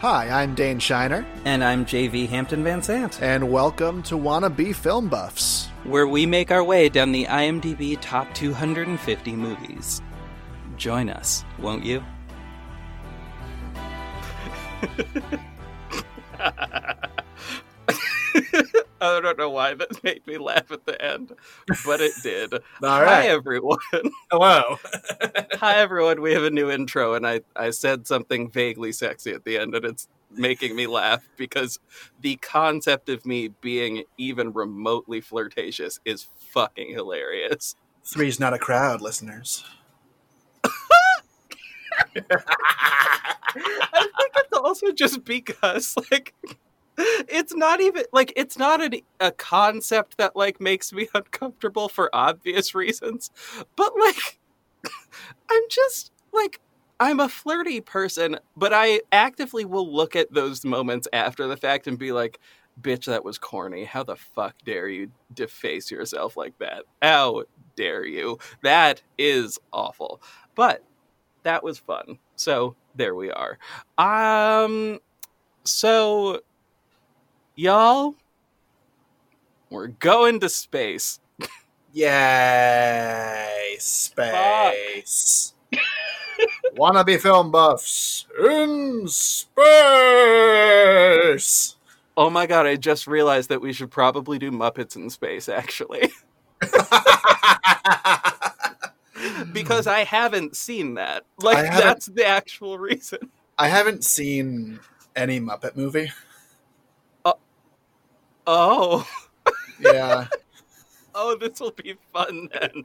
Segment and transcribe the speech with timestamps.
[0.00, 4.72] Hi, I'm Dane Shiner, And I'm JV Hampton Van Sant, and welcome to Wanna Be
[4.72, 5.68] Film Buffs.
[5.84, 10.00] where we make our way down the IMDb top 250 movies.
[10.78, 12.02] Join us, won't you?
[19.02, 21.32] I don't know why that made me laugh at the end,
[21.86, 22.52] but it did.
[22.54, 23.78] All Hi, everyone.
[24.30, 24.76] Hello.
[25.54, 26.20] Hi, everyone.
[26.20, 29.74] We have a new intro, and I, I said something vaguely sexy at the end,
[29.74, 31.78] and it's making me laugh because
[32.20, 37.76] the concept of me being even remotely flirtatious is fucking hilarious.
[38.04, 39.64] Three's not a crowd, listeners.
[42.14, 42.20] I
[43.92, 46.34] think it's also just because, like,
[47.28, 52.10] it's not even like it's not an, a concept that like makes me uncomfortable for
[52.12, 53.30] obvious reasons,
[53.76, 54.38] but like,
[55.50, 56.60] I'm just like
[56.98, 61.86] I'm a flirty person, but I actively will look at those moments after the fact
[61.86, 62.38] and be like,
[62.80, 63.84] "Bitch, that was corny.
[63.84, 66.84] How the fuck dare you deface yourself like that?
[67.02, 67.44] How
[67.76, 68.38] dare you?
[68.62, 70.20] That is awful."
[70.54, 70.84] But
[71.42, 72.18] that was fun.
[72.36, 73.58] So there we are.
[73.98, 74.98] Um,
[75.64, 76.40] so
[77.60, 78.14] y'all,
[79.68, 81.20] we're going to space.
[81.92, 85.54] Yay, space.
[86.76, 89.58] Wanna Be Film Buffs in space.
[92.16, 92.66] Oh my god!
[92.66, 96.10] I just realized that we should probably do Muppets in space, actually,
[99.52, 101.24] because I haven't seen that.
[101.42, 103.18] Like that's the actual reason.
[103.58, 104.80] I haven't seen
[105.14, 106.10] any Muppet movie.
[108.46, 109.06] Oh,
[109.80, 110.26] Yeah.
[111.14, 112.82] oh, this will be fun then.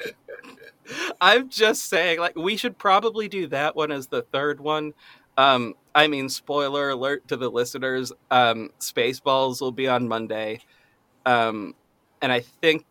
[1.21, 4.93] I'm just saying, like, we should probably do that one as the third one.
[5.37, 10.61] Um, I mean, spoiler alert to the listeners: um, Spaceballs will be on Monday,
[11.25, 11.75] um,
[12.21, 12.85] and I think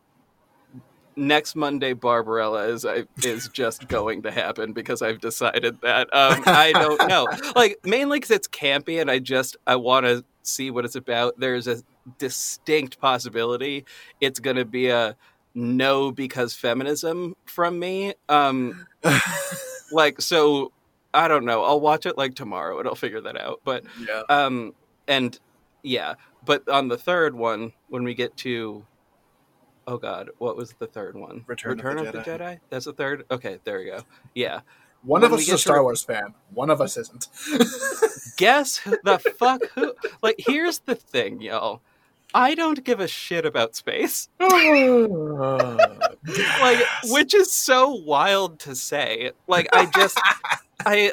[1.16, 6.08] next Monday Barbarella is I, is just going to happen because I've decided that.
[6.14, 10.24] Um, I don't know, like mainly because it's campy, and I just I want to
[10.42, 11.38] see what it's about.
[11.38, 11.82] There's a
[12.18, 13.86] distinct possibility
[14.20, 15.16] it's going to be a
[15.54, 18.12] no because feminism from me.
[18.28, 18.86] Um,
[19.92, 20.72] like so
[21.14, 24.22] i don't know i'll watch it like tomorrow and i'll figure that out but yeah.
[24.28, 24.74] um
[25.06, 25.38] and
[25.82, 26.14] yeah
[26.44, 28.84] but on the third one when we get to
[29.86, 31.44] oh god what was the third one?
[31.46, 32.58] Return of the Jedi.
[32.70, 33.24] that's the third?
[33.30, 34.00] Okay there we go.
[34.34, 34.60] Yeah.
[35.02, 36.34] One when of us is a get to- Star Wars fan.
[36.54, 37.28] One of us isn't.
[38.36, 39.92] guess the fuck who
[40.22, 41.82] like here's the thing y'all.
[42.36, 44.28] I don't give a shit about space.
[44.40, 45.76] Oh,
[46.60, 49.32] like which is so wild to say.
[49.46, 50.18] Like i just
[50.86, 51.12] i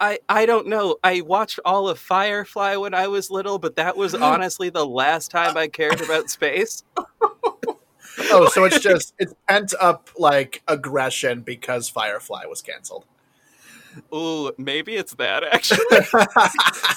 [0.00, 0.96] i i don't know.
[1.04, 5.30] I watched all of firefly when i was little but that was honestly the last
[5.30, 6.82] time i cared about space
[8.32, 13.04] oh, so it's just it's pent up like aggression because Firefly was canceled.
[14.14, 15.84] ooh maybe it's that actually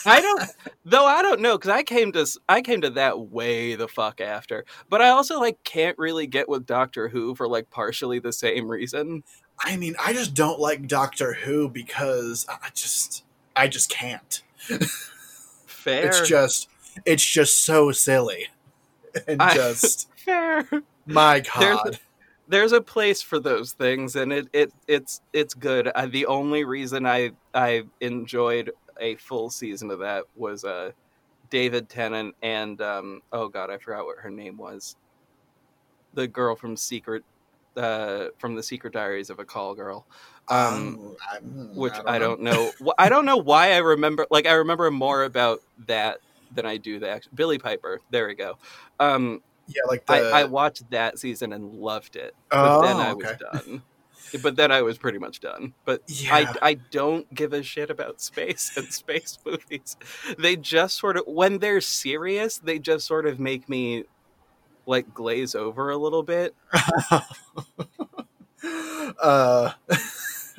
[0.05, 0.43] i don't
[0.85, 4.21] though i don't know because i came to i came to that way the fuck
[4.21, 8.31] after but i also like can't really get with doctor who for like partially the
[8.31, 9.23] same reason
[9.59, 13.23] I mean, I just don't like Doctor Who because I just
[13.55, 14.41] I just can't.
[15.65, 16.69] fair It's just
[17.05, 18.47] it's just so silly.
[19.27, 20.67] And I- just fair
[21.05, 21.99] my There's- god.
[22.47, 26.65] there's a place for those things and it, it it's it's good uh, the only
[26.65, 30.91] reason i i enjoyed a full season of that was uh
[31.49, 34.97] david tennant and um oh god i forgot what her name was
[36.15, 37.23] the girl from secret
[37.77, 40.05] uh from the secret diaries of a call girl
[40.49, 42.71] um Um, I'm- which I don't, know.
[42.85, 44.27] Wh- I don't know why I remember.
[44.29, 46.17] Like I remember more about that
[46.53, 48.01] than I do the act- Billie Piper.
[48.11, 48.57] There we go.
[48.99, 52.97] Um, Yeah, like the I, I watched that season and loved it, but oh, then
[52.97, 53.81] I was done.
[54.41, 55.73] But then I was pretty much done.
[55.85, 56.35] But Yeah.
[56.35, 59.95] I I don't give a shit about space and space movies.
[60.37, 64.05] They just sort of when they're serious, they just sort of make me
[64.85, 66.55] like glaze over a little bit.
[69.21, 69.71] uh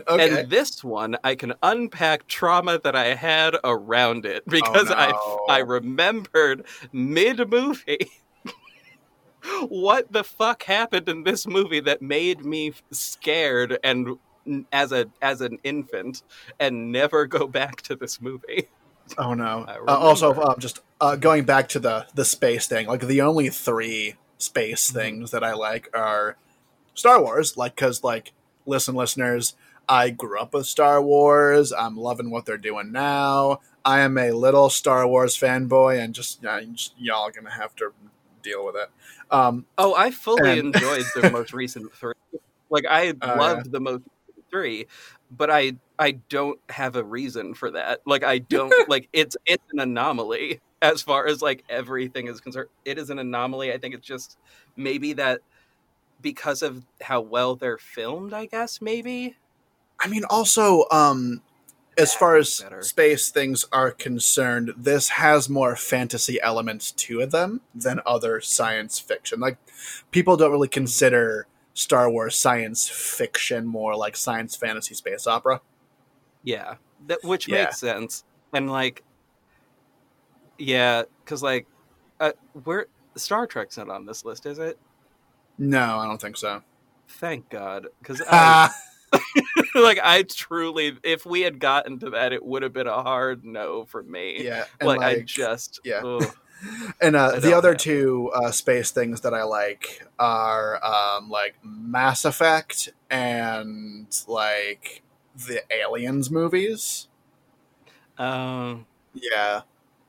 [0.08, 0.40] okay.
[0.40, 4.94] And this one, I can unpack trauma that I had around it because no.
[4.96, 5.12] I
[5.48, 8.10] I remembered mid movie
[9.68, 14.18] what the fuck happened in this movie that made me scared and
[14.72, 16.22] as a as an infant
[16.60, 18.68] and never go back to this movie.
[19.18, 19.66] Oh no!
[19.68, 23.50] Uh, also, um, just uh, going back to the the space thing, like the only
[23.50, 24.98] three space Mm-hmm.
[24.98, 26.38] things that I like are
[26.94, 28.32] Star Wars, like because like
[28.64, 29.56] listen, listeners,
[29.88, 31.70] I grew up with Star Wars.
[31.70, 33.60] I'm loving what they're doing now.
[33.84, 37.92] I am a little Star Wars fanboy, and just, yeah, just y'all gonna have to
[38.44, 38.88] deal with it.
[39.32, 42.14] Um, Oh, I fully And- enjoyed the most recent three.
[42.70, 44.02] Like I Oh, loved the most
[44.50, 44.86] three,
[45.30, 48.00] but I I don't have a reason for that.
[48.06, 52.68] Like I don't like it's it's an anomaly as far as like everything is concerned.
[52.84, 53.72] It is an anomaly.
[53.72, 54.38] I think it's just
[54.76, 55.40] maybe that
[56.20, 59.36] because of how well they're filmed, I guess maybe.
[60.00, 61.42] I mean, also, um,
[61.96, 62.82] as far as better.
[62.82, 69.40] space things are concerned, this has more fantasy elements to them than other science fiction.
[69.40, 69.58] Like,
[70.10, 75.60] people don't really consider Star Wars science fiction, more like science fantasy space opera.
[76.42, 76.76] Yeah,
[77.06, 77.64] that which Yeah.
[77.64, 78.24] makes sense.
[78.52, 79.02] And like,
[80.58, 81.66] yeah, because like,
[82.20, 82.32] uh,
[82.64, 82.86] where
[83.16, 84.78] Star Trek's not on this list, is it?
[85.58, 86.62] No, I don't think so.
[87.08, 88.74] Thank God, because I Ah,
[89.74, 93.44] like I truly, if we had gotten to that, it would have been a hard
[93.44, 94.42] no for me.
[94.44, 96.02] yeah, and like, I just, yeah.
[96.04, 96.24] ugh.
[96.98, 101.56] And uh, the other have- two uh, space things that I like are um, like
[101.62, 105.02] Mass Effect and like
[105.36, 107.08] the Aliens movies.
[108.16, 109.62] um, Yeah,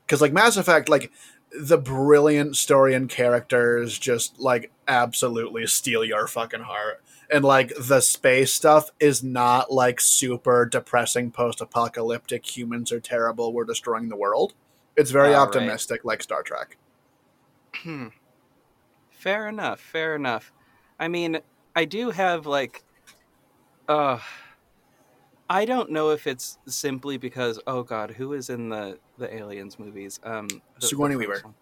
[0.06, 1.12] because like Mass Effect, like
[1.52, 7.04] the brilliant story and characters just like absolutely steal your fucking heart.
[7.32, 13.52] And like the space stuff is not like super depressing post apocalyptic humans are terrible,
[13.54, 14.54] we're destroying the world.
[14.96, 15.48] It's very Ah, right.
[15.48, 16.78] optimistic like Star Trek.
[17.84, 18.08] hmm.
[19.10, 20.54] fair enough, fair enough.
[21.00, 21.40] I mean,
[21.76, 22.84] I do have like,
[23.90, 24.20] uh,
[25.50, 29.78] I don't know if it's simply because, oh God, who is in the the Aliens
[29.80, 30.20] movies?
[30.24, 31.42] Um, the- the Sigourney first Weaver.
[31.44, 31.54] one.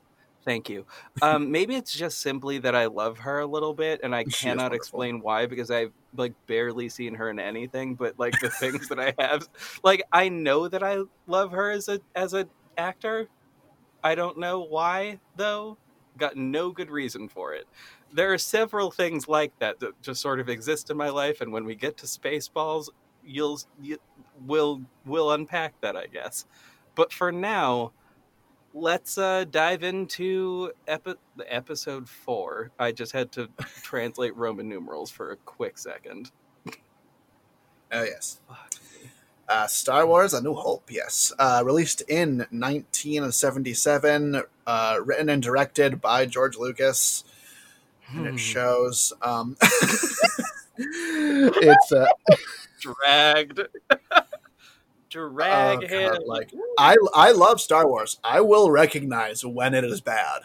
[0.46, 0.86] Thank you.
[1.22, 4.46] Um, maybe it's just simply that I love her a little bit, and I She
[4.46, 7.96] cannot explain why because I've like barely seen her in anything.
[7.96, 9.48] But like the things that I have,
[9.84, 12.48] like I know that I love her as a as a
[12.78, 13.30] actor.
[14.04, 15.78] I don't know why though.
[16.18, 17.66] Got no good reason for it.
[18.12, 21.52] There are several things like that that just sort of exist in my life, and
[21.52, 22.90] when we get to Spaceballs,
[23.24, 23.98] you'll you,
[24.46, 26.46] we'll we'll unpack that, I guess.
[26.96, 27.94] But for now,
[28.74, 31.16] let's uh, dive into epi-
[31.48, 32.72] episode four.
[32.80, 33.50] I just had to
[33.82, 36.32] translate Roman numerals for a quick second.
[37.92, 38.40] Oh yes.
[39.48, 40.90] Uh, Star Wars: A New Hope.
[40.90, 47.24] Yes, uh, released in 1977, uh, written and directed by George Lucas,
[48.10, 48.34] and Hmm.
[48.36, 49.14] it shows.
[49.22, 49.56] Um,
[50.78, 52.08] it's uh,
[52.80, 53.60] dragged.
[55.84, 56.16] Him.
[56.26, 58.20] like, I I love Star Wars.
[58.24, 60.42] I will recognize when it is bad.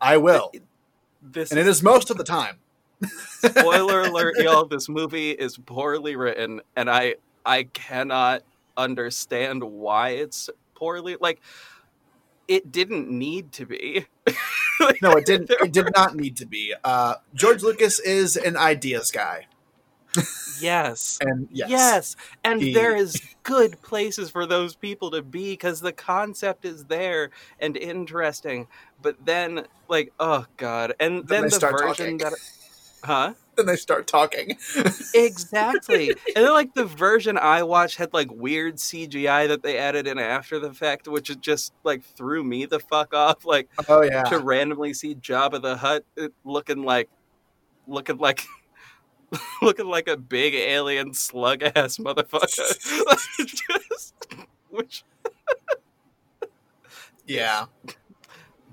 [0.00, 0.52] I will,
[1.22, 2.58] this and it is most of the time.
[3.38, 8.42] spoiler alert y'all this movie is poorly written and i i cannot
[8.76, 11.40] understand why it's poorly like
[12.48, 14.06] it didn't need to be
[15.02, 15.50] No, it didn't.
[15.50, 16.74] It did not need to be.
[16.82, 19.46] Uh, George Lucas is an ideas guy,
[20.60, 21.18] yes.
[21.20, 25.80] And yes, yes, and He- there is good places for those people to be because
[25.80, 27.30] the concept is there
[27.60, 28.66] and interesting.
[29.02, 30.94] But then like oh god.
[31.00, 32.18] And Then then, they the start version talking.
[32.18, 32.32] that
[33.04, 33.34] huh?
[33.56, 34.56] Then they start talking.
[35.14, 36.10] exactly.
[36.36, 40.18] And then like the version i watched had like weird cgi that they added in
[40.18, 44.24] after the fact which it just like threw me the fuck off like Oh yeah,
[44.24, 47.08] to randomly see Jabba the Hutt uh, looking like
[47.86, 48.44] looking like
[49.62, 54.14] looking like a big alien slug ass motherfucker just
[54.70, 55.04] which
[57.26, 57.66] yeah.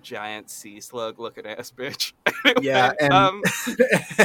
[0.01, 2.13] giant sea slug looking ass bitch
[2.61, 3.41] Yeah, and- um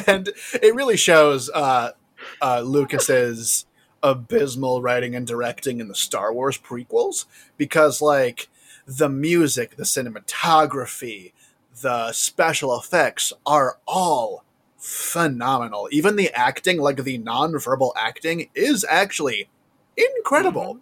[0.06, 0.28] and
[0.62, 1.92] it really shows uh,
[2.40, 3.66] uh, Lucas's
[4.02, 7.26] abysmal writing and directing in the Star Wars prequels
[7.56, 8.48] because, like,
[8.86, 11.32] the music, the cinematography,
[11.82, 14.44] the special effects are all
[14.78, 15.88] phenomenal.
[15.92, 19.48] Even the acting, like the non-verbal acting, is actually
[19.96, 20.74] incredible.
[20.74, 20.80] Mm-hmm.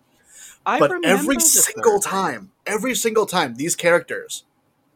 [0.67, 4.45] I but remember every single time, every single time these characters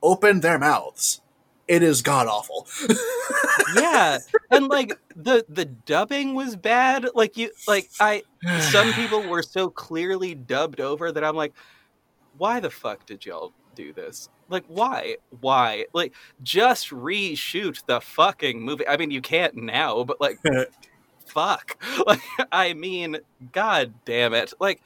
[0.03, 1.21] open their mouths,
[1.67, 2.67] it is god awful.
[3.77, 4.17] yeah
[4.51, 8.23] and like the the dubbing was bad like you like i
[8.61, 11.55] some people were so clearly dubbed over that I'm like,
[12.37, 14.29] why the fuck did y'all do this?
[14.49, 15.17] Like, why?
[15.41, 15.87] Why?
[15.93, 18.87] Like, just reshoot the fucking movie.
[18.87, 20.39] I mean, you can't now, but like,
[21.27, 21.83] fuck.
[22.07, 22.21] Like,
[22.51, 23.19] I mean,
[23.53, 24.53] god damn it.
[24.59, 24.83] Like,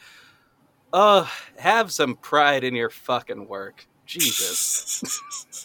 [0.92, 1.26] uh,
[1.58, 3.86] have some pride in your fucking work.
[4.04, 5.20] Jesus.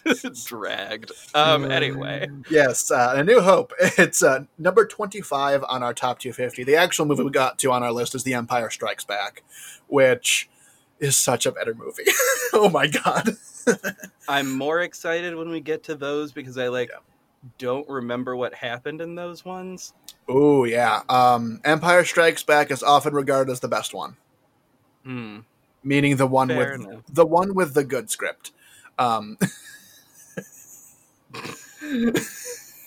[0.46, 1.12] Dragged.
[1.34, 1.69] Um.
[1.69, 2.27] Anyway.
[2.50, 3.74] Yes, uh, A New Hope.
[3.79, 6.63] It's uh, number 25 on our top 250.
[6.63, 9.43] The actual movie we got to on our list is The Empire Strikes Back,
[9.88, 10.50] which
[10.99, 12.03] is such a better movie.
[12.53, 13.37] oh my god.
[14.27, 16.99] I'm more excited when we get to those because I like Yeah.
[17.57, 19.93] don't remember what happened in those ones.
[20.27, 21.01] Oh yeah.
[21.09, 24.17] Um, Empire Strikes Back is often regarded as the best one,
[25.03, 25.39] Hmm.
[25.83, 27.03] meaning the one Fair with enough.
[27.07, 28.51] the one with the good script.
[28.99, 29.37] Um,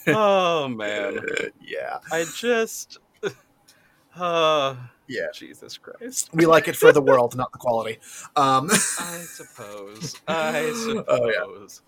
[0.09, 1.21] Oh man.
[1.61, 2.99] yeah, I just
[4.17, 4.75] uh
[5.11, 5.27] yeah.
[5.35, 6.31] Jesus Christ.
[6.33, 7.99] We like it for the world, not the quality.
[8.37, 8.77] Um, I
[9.27, 10.17] suppose.
[10.29, 11.05] I suppose.
[11.09, 11.81] Oh,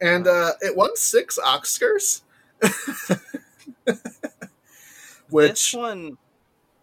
[0.00, 0.08] yeah.
[0.08, 2.22] and uh, it won six Oscars,
[2.60, 3.20] this
[5.28, 6.16] which one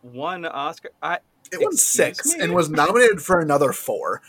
[0.03, 0.91] won Oscar.
[1.01, 1.19] I
[1.51, 2.43] it won six me?
[2.43, 4.21] and was nominated for another four.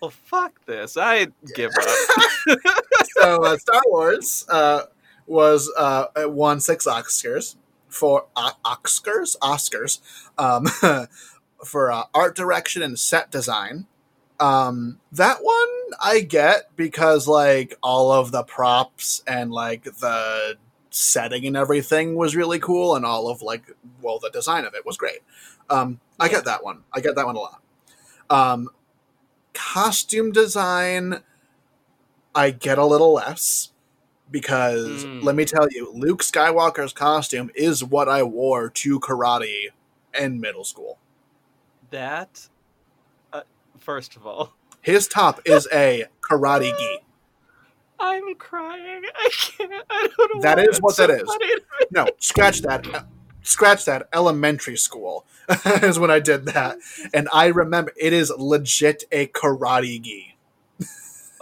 [0.00, 0.96] well fuck this.
[0.96, 2.58] I give up.
[3.16, 4.82] so uh, Star Wars uh,
[5.26, 7.56] was uh, won six Oscars
[7.92, 10.00] for uh, Oscars Oscars
[10.38, 10.66] um,
[11.64, 13.86] for uh, art direction and set design.
[14.40, 15.68] Um, that one
[16.02, 20.56] I get because like all of the props and like the
[20.90, 23.70] setting and everything was really cool, and all of like
[24.00, 25.20] well the design of it was great.
[25.70, 26.82] Um, I get that one.
[26.92, 27.62] I get that one a lot.
[28.30, 28.70] Um,
[29.52, 31.20] costume design.
[32.34, 33.71] I get a little less
[34.32, 35.22] because Mm.
[35.22, 39.68] let me tell you, Luke Skywalker's costume is what I wore to karate
[40.18, 40.98] in middle school.
[41.90, 42.48] that
[43.32, 43.42] uh,
[43.78, 46.98] first of all, His top is a karate gi.
[48.00, 49.02] I'm crying.
[49.16, 49.72] I can't.
[49.88, 50.40] I don't know.
[50.42, 51.22] That is what so that is.
[51.28, 51.86] funny to me.
[51.92, 52.92] No, scratch that.
[52.92, 53.02] Uh,
[53.44, 54.08] Scratch that.
[54.12, 55.24] Elementary school
[55.82, 56.78] is when I did that,
[57.14, 60.31] and I remember it is legit a karate gi.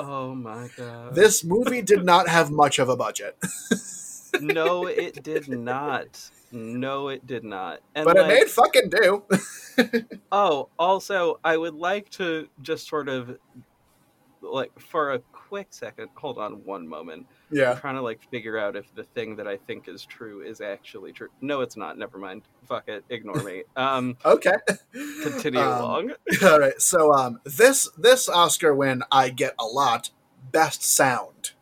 [0.02, 1.14] Oh my god.
[1.14, 3.36] This movie did not have much of a budget,
[4.40, 6.30] no, it did not.
[6.52, 7.80] No, it did not.
[7.94, 9.22] And but like, it made fucking do.
[10.32, 13.38] Oh, also, I would like to just sort of
[14.42, 16.08] like for a quick second.
[16.14, 17.26] Hold on one moment.
[17.50, 17.74] I'm yeah.
[17.74, 21.12] trying to like figure out if the thing that I think is true is actually
[21.12, 21.28] true.
[21.40, 21.98] No, it's not.
[21.98, 22.42] Never mind.
[22.66, 23.04] Fuck it.
[23.10, 23.64] Ignore me.
[23.76, 24.54] Um, Okay.
[25.22, 26.12] continue Um, along.
[26.44, 26.80] All right.
[26.80, 30.10] So um this this Oscar win I get a lot
[30.52, 31.52] best sound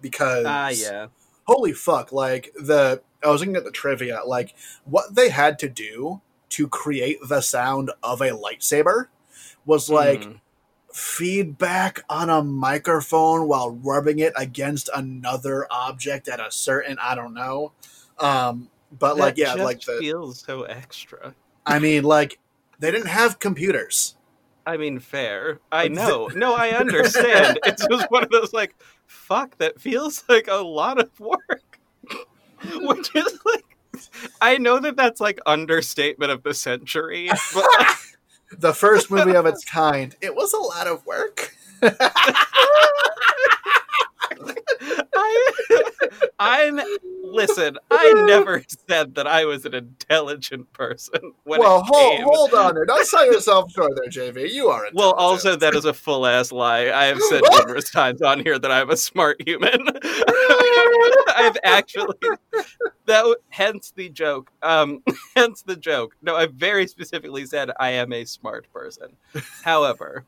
[0.00, 1.06] because Ah, yeah.
[1.46, 5.68] holy fuck like the I was looking at the trivia like what they had to
[5.68, 9.06] do to create the sound of a lightsaber
[9.64, 10.40] was like Mm.
[10.92, 17.34] Feedback on a microphone while rubbing it against another object at a certain I don't
[17.34, 17.72] know
[18.18, 18.68] um
[18.98, 21.34] but like yeah like the feels so extra.
[21.64, 22.38] I mean like
[22.78, 24.16] they didn't have computers
[24.66, 25.60] I mean, fair.
[25.70, 26.30] I know.
[26.34, 27.58] No, I understand.
[27.64, 28.74] it's just one of those like,
[29.06, 31.80] fuck, that feels like a lot of work.
[32.76, 33.76] Which is like,
[34.40, 37.96] I know that that's like understatement of the century, but like,
[38.58, 40.14] the first movie of its kind.
[40.20, 41.54] It was a lot of work.
[45.14, 45.52] I,
[46.38, 46.80] I'm
[47.22, 47.78] listen.
[47.90, 51.32] I never said that I was an intelligent person.
[51.44, 52.24] Well, hold, came.
[52.24, 52.84] hold on there.
[52.84, 54.50] Don't sell yourself short there, JV.
[54.52, 56.90] You are Well, also that is a full ass lie.
[56.90, 59.88] I have said numerous times on here that I'm a smart human.
[61.34, 62.16] I've actually
[63.06, 64.50] that hence the joke.
[64.62, 65.02] Um,
[65.36, 66.16] hence the joke.
[66.22, 69.16] No, I very specifically said I am a smart person.
[69.62, 70.24] However,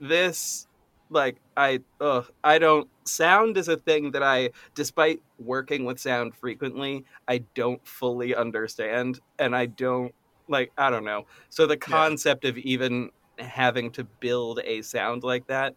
[0.00, 0.66] this
[1.12, 6.34] like I ugh, I don't sound is a thing that I despite working with sound
[6.36, 10.14] frequently, I don't fully understand and I don't
[10.48, 11.26] like I don't know.
[11.50, 15.74] So the concept of even having to build a sound like that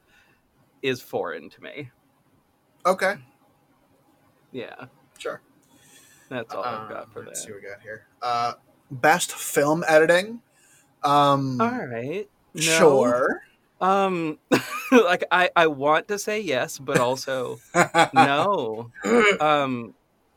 [0.82, 1.92] is foreign to me.
[2.86, 3.16] okay,
[4.52, 4.86] Yeah,
[5.18, 5.42] sure.
[6.30, 7.46] that's all I've Um, got for let's that.
[7.46, 8.08] see what we got here.
[8.22, 8.54] Uh,
[8.92, 10.42] best film editing.
[11.04, 12.30] Um, All right.
[12.54, 12.62] No.
[12.62, 13.42] Sure.
[13.82, 14.40] Um
[14.92, 17.60] like I I want to say yes, but also
[18.14, 18.92] no.
[19.40, 19.94] Um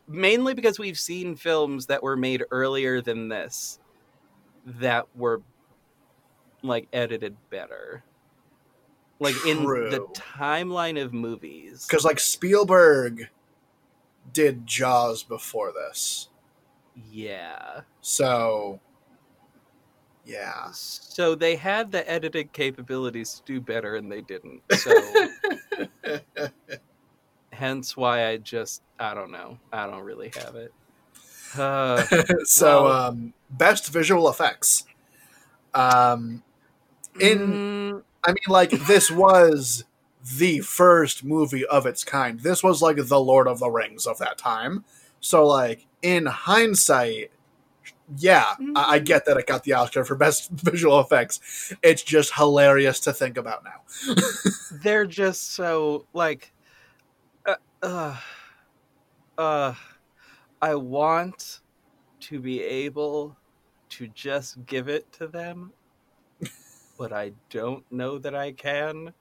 [0.07, 3.79] mainly because we've seen films that were made earlier than this
[4.65, 5.43] that were
[6.63, 8.03] like edited better.
[9.21, 11.87] Like in the timeline of movies.
[11.87, 13.29] Because like Spielberg
[14.33, 16.29] did Jaws before this,
[17.11, 17.81] Yeah.
[18.01, 18.81] so
[20.29, 20.69] yeah.
[20.73, 24.61] So they had the editing capabilities to do better and they didn't.
[24.77, 24.93] So
[27.53, 29.59] hence why I just I don't know.
[29.73, 30.73] I don't really have it.
[31.57, 32.05] Uh,
[32.45, 34.85] so Well- um, best visual effects.
[35.73, 36.43] Um,
[37.19, 39.85] in mm, I mean, like this was
[40.37, 42.41] the first movie of its kind.
[42.41, 44.85] This was like the Lord of the Rings of that time.
[45.21, 47.31] So, like in hindsight,
[48.17, 51.75] yeah, I, I get that it got the Oscar for best visual effects.
[51.83, 54.15] It's just hilarious to think about now.
[54.83, 56.53] They're just so like,
[57.47, 58.17] uh, uh,
[59.37, 59.75] uh,
[60.61, 61.61] I want
[62.21, 63.37] to be able
[63.91, 65.73] to just give it to them,
[66.99, 69.13] but I don't know that I can.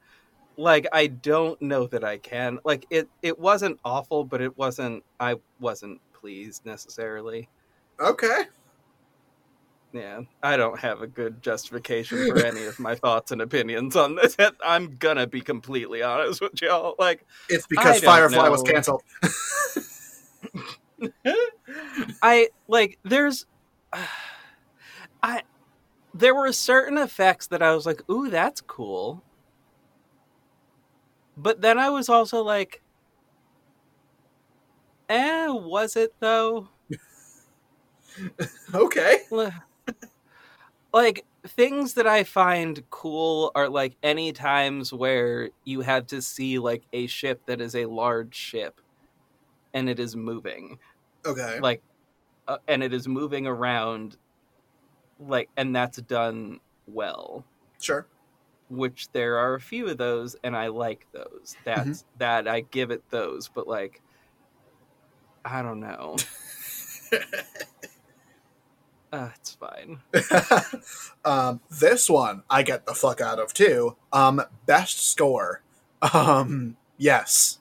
[0.59, 2.59] Like I don't know that I can.
[2.63, 7.47] Like it it wasn't awful, but it wasn't I wasn't pleased necessarily.
[7.99, 8.43] Okay.
[9.97, 14.13] Yeah, I don't have a good justification for any of my thoughts and opinions on
[14.13, 14.37] this.
[14.63, 16.93] I'm gonna be completely honest with y'all.
[16.99, 19.01] Like, It's because Firefly was canceled.
[22.21, 23.45] I like there's
[25.23, 25.41] I
[26.13, 29.23] there were certain effects that I was like, "Ooh, that's cool."
[31.35, 32.83] But then I was also like,
[35.09, 36.69] "Eh, was it though?"
[38.73, 39.21] Okay.
[40.97, 46.59] Like things that I find cool are like any times where you had to see
[46.59, 48.81] like a ship that is a large ship
[49.73, 50.79] and it is moving.
[51.25, 51.59] Okay.
[51.59, 51.81] like
[52.47, 54.17] uh, and it is moving around
[55.19, 57.43] like and that's done well
[57.79, 58.07] Sure.
[58.69, 62.91] which there are a few of those and i like those that's that i give
[62.91, 64.01] it those but like
[65.43, 66.15] i don't know
[69.13, 69.99] uh, it's fine
[71.25, 73.95] um, this one I get the fuck out of too.
[74.11, 75.61] Um, best score.
[76.13, 77.59] Um, yes,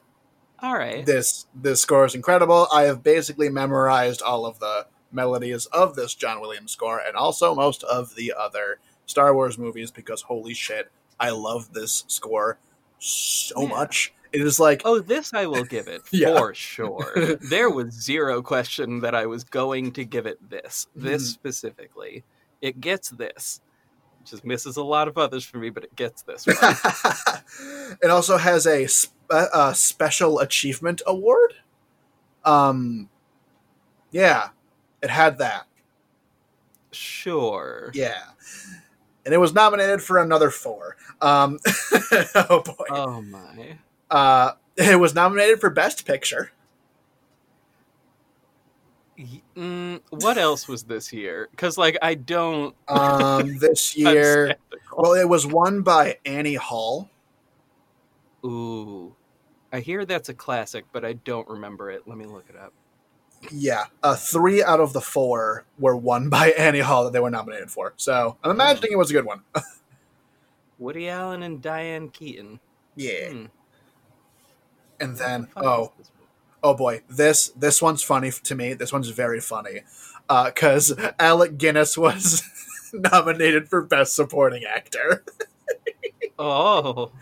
[0.61, 2.67] all right this this score is incredible.
[2.73, 7.55] I have basically memorized all of the melodies of this John Williams score, and also
[7.55, 12.59] most of the other Star Wars movies because holy shit, I love this score
[12.99, 13.69] so Yeah.
[13.69, 14.13] much.
[14.33, 16.37] It is like oh this i will give it Yeah.
[16.39, 21.23] for sure there was zero question that i was going to give it this this
[21.23, 21.33] Mhm.
[21.35, 22.25] specifically
[22.61, 23.61] it gets this
[24.25, 27.97] just misses a lot of others for me but it gets this one.
[28.03, 31.55] it also has a, spe- a special achievement award.
[32.45, 33.09] Um,
[34.11, 34.49] yeah,
[35.01, 35.67] it had that.
[36.91, 37.91] Sure.
[37.95, 38.23] Yeah,
[39.25, 40.97] and it was nominated for another four.
[41.21, 41.59] Um,
[42.35, 43.79] oh boy, Oh my.
[44.11, 46.51] Uh, it was nominated for best picture.
[49.57, 51.49] Mm, what else was this year?
[51.51, 52.75] Because like I don't.
[52.89, 54.57] Um, this year,
[54.95, 57.09] well, it was won by Annie Hall.
[58.45, 59.15] Ooh,
[59.73, 62.03] I hear that's a classic, but I don't remember it.
[62.07, 62.75] Let me look it up.
[63.51, 67.31] Yeah, uh, three out of the four were won by Annie Hall that they were
[67.31, 67.95] nominated for.
[67.97, 69.41] So I'm imagining it was a good one.
[70.79, 72.61] Woody Allen and Diane Keaton.
[72.97, 73.45] yeah, Hmm.
[75.01, 76.31] And then oh, is this movie?
[76.63, 78.75] oh boy, this this one's funny to me.
[78.75, 79.83] This one's very funny
[80.29, 82.43] uh, because Alec Guinness was
[82.93, 85.25] nominated for Best Supporting Actor,
[86.39, 87.13] Oh,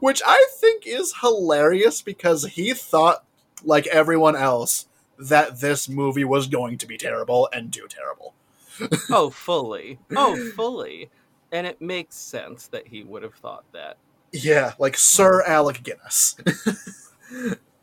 [0.00, 3.24] which I think is hilarious because he thought,
[3.62, 4.86] like everyone else,
[5.18, 8.34] that this movie was going to be terrible and do terrible.
[9.10, 9.98] oh, fully.
[10.16, 11.10] Oh, fully.
[11.52, 13.98] And it makes sense that he would have thought that.
[14.32, 15.50] Yeah, like Sir hmm.
[15.50, 16.36] Alec Guinness.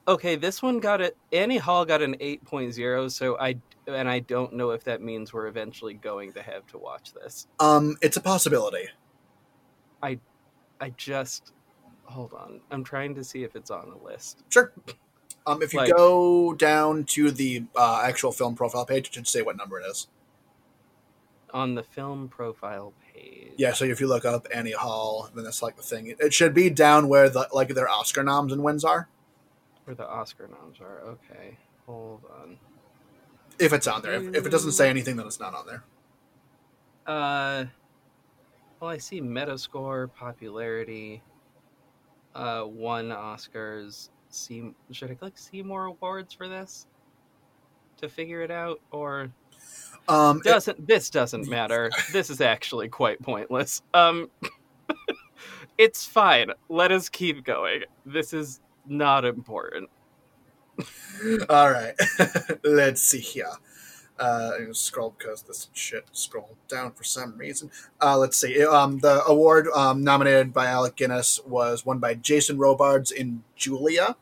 [0.08, 1.16] Okay, this one got it.
[1.32, 3.56] Annie Hall got an 8.0, so I
[3.88, 7.48] and I don't know if that means we're eventually going to have to watch this.
[7.60, 8.88] um, it's a possibility.
[10.02, 10.20] I
[10.80, 11.54] I just
[12.06, 12.62] hold on.
[12.72, 14.44] I'm trying to see if it's on the list.
[14.50, 14.74] Sure.
[15.48, 19.28] Um, if you Like- go down to the uh, actual film profile page, it should
[19.28, 20.08] say what number it is.
[21.54, 23.52] On the film profile page.
[23.58, 26.08] Yeah, so if you look up Annie Hall, then that's like the thing.
[26.08, 29.10] It, it should be down where the like their Oscar noms and wins are,
[29.92, 31.02] Where the Oscar noms are.
[31.02, 31.58] Okay.
[31.86, 32.56] Hold on.
[33.60, 34.14] if it's on there.
[34.14, 35.84] If, if it doesn't say anything, then it's not on there.
[37.06, 37.66] Uh
[38.80, 41.22] well I see Metascore, popularity,
[42.34, 44.12] uh one Oscars.
[44.30, 46.88] See should I click see more awards for this?
[47.98, 48.80] To figure it out?
[48.92, 49.30] Or
[50.08, 51.92] Um, doesn't this doesn't matter.
[52.14, 53.82] This is actually quite pointless.
[53.94, 54.30] Um
[55.78, 56.52] it's fine.
[56.70, 57.82] Let us keep going.
[58.06, 59.90] This is not important.
[61.50, 61.94] all right,
[62.64, 63.52] let's see here.
[64.20, 67.72] Uh, scroll because this shit scrolled down for some reason.
[68.00, 68.64] Uh, let's see.
[68.64, 74.16] Um, the award um, nominated by Alec Guinness was won by Jason Robards in Julia.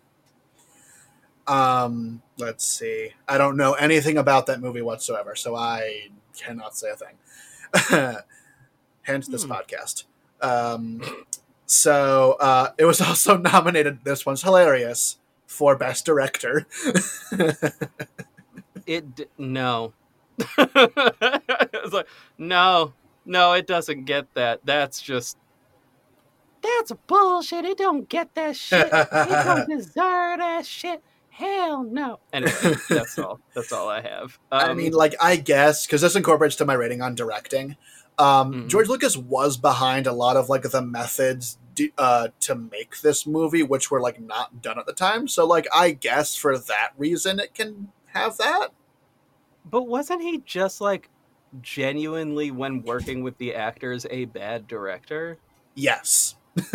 [1.48, 3.12] Um, let's see.
[3.28, 8.15] I don't know anything about that movie whatsoever, so I cannot say a thing.
[9.02, 9.52] Hence this Hmm.
[9.52, 10.04] podcast.
[10.41, 11.02] Um,
[11.69, 13.99] So uh, it was also nominated.
[14.03, 16.65] This one's hilarious for best director.
[18.88, 19.93] It d- no.
[20.58, 22.08] it's like
[22.39, 24.62] no, no, it doesn't get that.
[24.65, 25.38] That's just
[26.63, 27.65] that's bullshit.
[27.65, 28.88] It don't get that shit.
[28.91, 31.03] It don't deserve that shit.
[31.29, 32.19] Hell no.
[32.34, 32.51] Anyway,
[32.89, 33.39] that's all.
[33.53, 34.39] That's all I have.
[34.51, 37.77] I Um, mean, like I guess because this incorporates to my rating on directing.
[38.19, 38.67] Um, Mhm.
[38.67, 43.25] George Lucas was behind a lot of like the methods d- uh, to make this
[43.25, 45.27] movie, which were like not done at the time.
[45.27, 48.69] So, like, I guess for that reason, it can have that.
[49.69, 51.10] but wasn't he just like
[51.62, 55.38] genuinely when working with the actors a bad director?
[55.75, 56.36] Yes.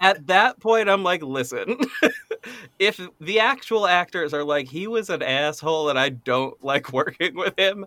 [0.00, 1.78] At that point, I'm like, listen,
[2.78, 7.34] if the actual actors are like, he was an asshole and I don't like working
[7.34, 7.84] with him,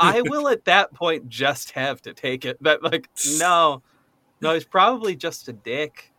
[0.00, 2.62] I will at that point just have to take it.
[2.62, 3.82] That, like, no,
[4.40, 6.10] no, he's probably just a dick.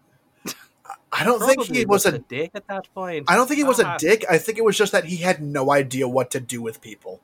[1.11, 2.19] I don't think he was just a.
[2.19, 3.25] dick at that point.
[3.29, 3.95] I don't think he was Ah.
[3.95, 4.25] a dick.
[4.29, 7.21] I think it was just that he had no idea what to do with people.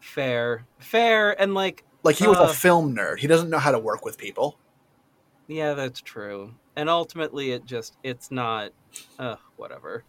[0.00, 2.44] Fair, fair, and like, Like he was Uh.
[2.44, 3.18] a film nerd.
[3.18, 4.56] He doesn't know how to work with people.
[5.50, 6.54] Yeah, that's true.
[6.76, 8.70] And ultimately, it just, it's not,
[9.18, 10.04] uh, whatever.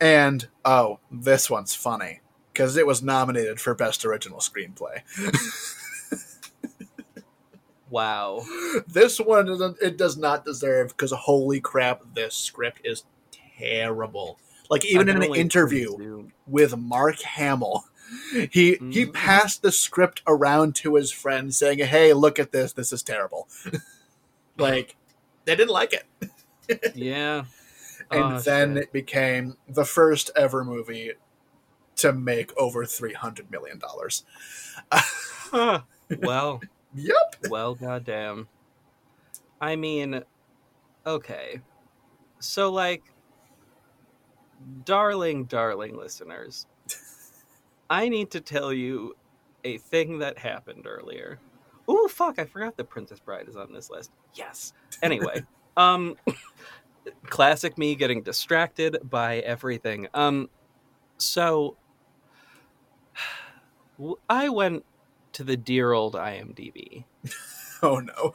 [0.00, 2.20] And oh, this one's funny
[2.52, 5.00] because it was nominated for best original screenplay.
[7.88, 8.44] Wow.
[8.88, 13.04] this one doesn't it does not deserve because holy crap this script is
[13.58, 17.84] terrible like even in an interview with mark hamill
[18.50, 19.12] he he Mhm.
[19.14, 23.48] passed the script around to his friends saying hey look at this this is terrible
[24.58, 24.96] like
[25.44, 26.04] they didn't like it
[26.94, 27.44] Yeah.
[28.10, 28.84] and Oh, then shit.
[28.84, 31.12] it became the first ever movie
[31.96, 34.24] to make over 300 million dollars
[34.92, 35.82] Huh.
[36.14, 36.64] Well,
[36.94, 38.48] yep well, goddamn.
[39.60, 40.22] I mean,
[41.06, 41.62] okay.
[42.40, 43.14] So, like,
[44.84, 46.66] darling, darling listeners,
[47.90, 49.16] I need to tell you
[49.64, 51.40] a thing that happened earlier.
[51.90, 52.38] Ooh, fuck!
[52.38, 54.10] I forgot that Princess Bride is on this list.
[54.34, 54.72] Yes.
[55.02, 55.42] Anyway,
[55.76, 56.16] um,
[57.26, 60.08] classic me getting distracted by everything.
[60.14, 60.48] Um,
[61.18, 61.76] so
[64.28, 64.84] I went
[65.32, 67.04] to the dear old IMDb
[67.82, 68.32] oh no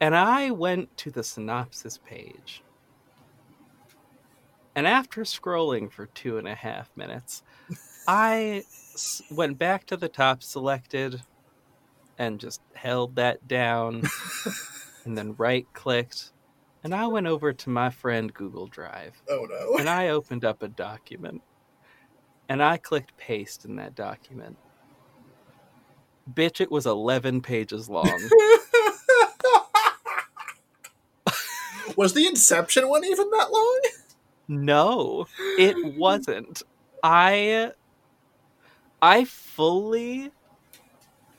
[0.00, 2.62] and I went to the synopsis page.
[4.74, 7.42] And after scrolling for two and a half minutes,
[8.08, 11.22] I s- went back to the top selected
[12.18, 14.02] and just held that down
[15.04, 16.32] and then right clicked.
[16.82, 20.62] And I went over to my friend Google Drive oh no and I opened up
[20.62, 21.42] a document
[22.48, 24.58] and I clicked paste in that document.
[26.32, 28.06] Bitch, it was 11 pages long.
[31.96, 33.80] was the Inception one even that long?
[34.48, 35.26] No,
[35.58, 36.62] it wasn't.
[37.02, 37.72] I
[39.00, 40.30] I fully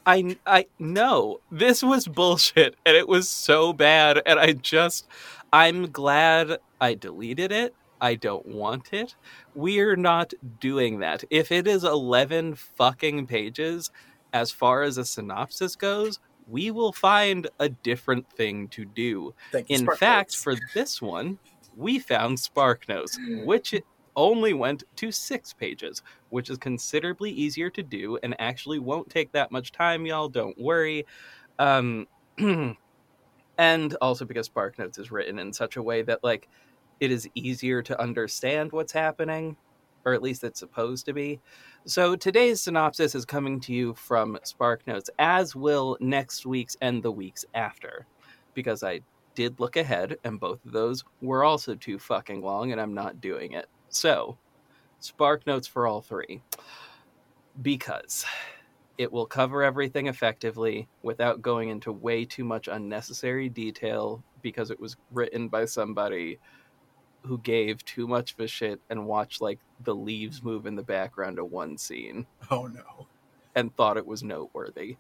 [0.06, 5.08] I I no, this was bullshit and it was so bad and I just
[5.52, 7.74] I'm glad I deleted it.
[8.02, 9.16] I don't want it.
[9.56, 11.24] We're not doing that.
[11.30, 13.90] If it is 11 fucking pages
[14.34, 19.34] as far as a synopsis goes, we will find a different thing to do.
[19.54, 21.40] You, In fact, for this one,
[21.76, 27.84] we found SparkNotes, which it only went to six pages, which is considerably easier to
[27.84, 30.30] do and actually won't take that much time, y'all.
[30.30, 31.06] Don't worry.
[31.60, 32.08] Um,
[33.58, 36.48] and also because SparkNotes is written in such a way that, like,
[37.00, 39.58] it is easier to understand what's happening,
[40.06, 41.40] or at least it's supposed to be.
[41.86, 47.12] So today's synopsis is coming to you from SparkNotes, as will next week's and the
[47.12, 48.06] weeks after,
[48.54, 49.02] because I
[49.36, 53.20] did look ahead, and both of those were also too fucking long, and I'm not
[53.22, 53.68] doing it.
[53.90, 54.38] So,
[55.00, 56.42] Spark Notes for all three.
[57.62, 58.26] Because
[58.98, 64.80] it will cover everything effectively without going into way too much unnecessary detail, because it
[64.80, 66.40] was written by somebody
[67.26, 70.84] who gave too much of a shit and watched like the leaves move in the
[70.84, 73.08] background of one scene oh no.
[73.56, 74.98] and thought it was noteworthy.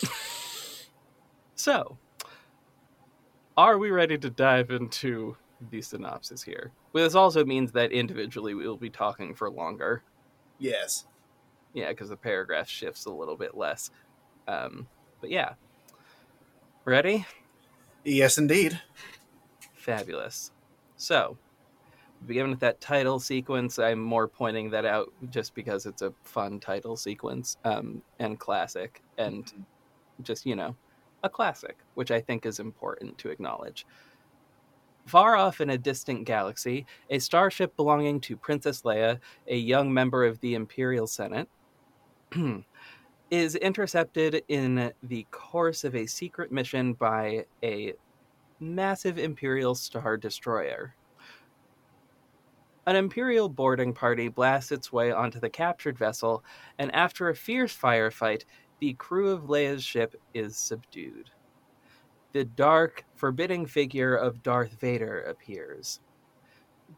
[1.56, 1.98] so,
[3.56, 5.36] are we ready to dive into
[5.70, 6.72] the synopsis here?
[6.92, 10.02] Well, this also means that individually we will be talking for longer.
[10.58, 11.06] Yes.
[11.72, 13.90] Yeah, because the paragraph shifts a little bit less.
[14.46, 14.86] Um,
[15.20, 15.54] but yeah.
[16.84, 17.26] Ready?
[18.04, 18.80] Yes, indeed.
[19.74, 20.52] Fabulous.
[20.96, 21.36] So,
[22.26, 23.78] begin with that title sequence.
[23.78, 29.02] I'm more pointing that out just because it's a fun title sequence um, and classic
[29.18, 29.50] and
[30.22, 30.76] just, you know,
[31.22, 33.86] a classic, which I think is important to acknowledge.
[35.06, 40.24] Far off in a distant galaxy, a starship belonging to Princess Leia, a young member
[40.24, 41.46] of the Imperial Senate,
[43.30, 47.92] is intercepted in the course of a secret mission by a
[48.60, 50.94] massive Imperial Star Destroyer.
[52.86, 56.42] An Imperial boarding party blasts its way onto the captured vessel,
[56.78, 58.44] and after a fierce firefight,
[58.80, 61.30] the crew of Leia's ship is subdued
[62.34, 66.00] the dark, forbidding figure of Darth Vader appears,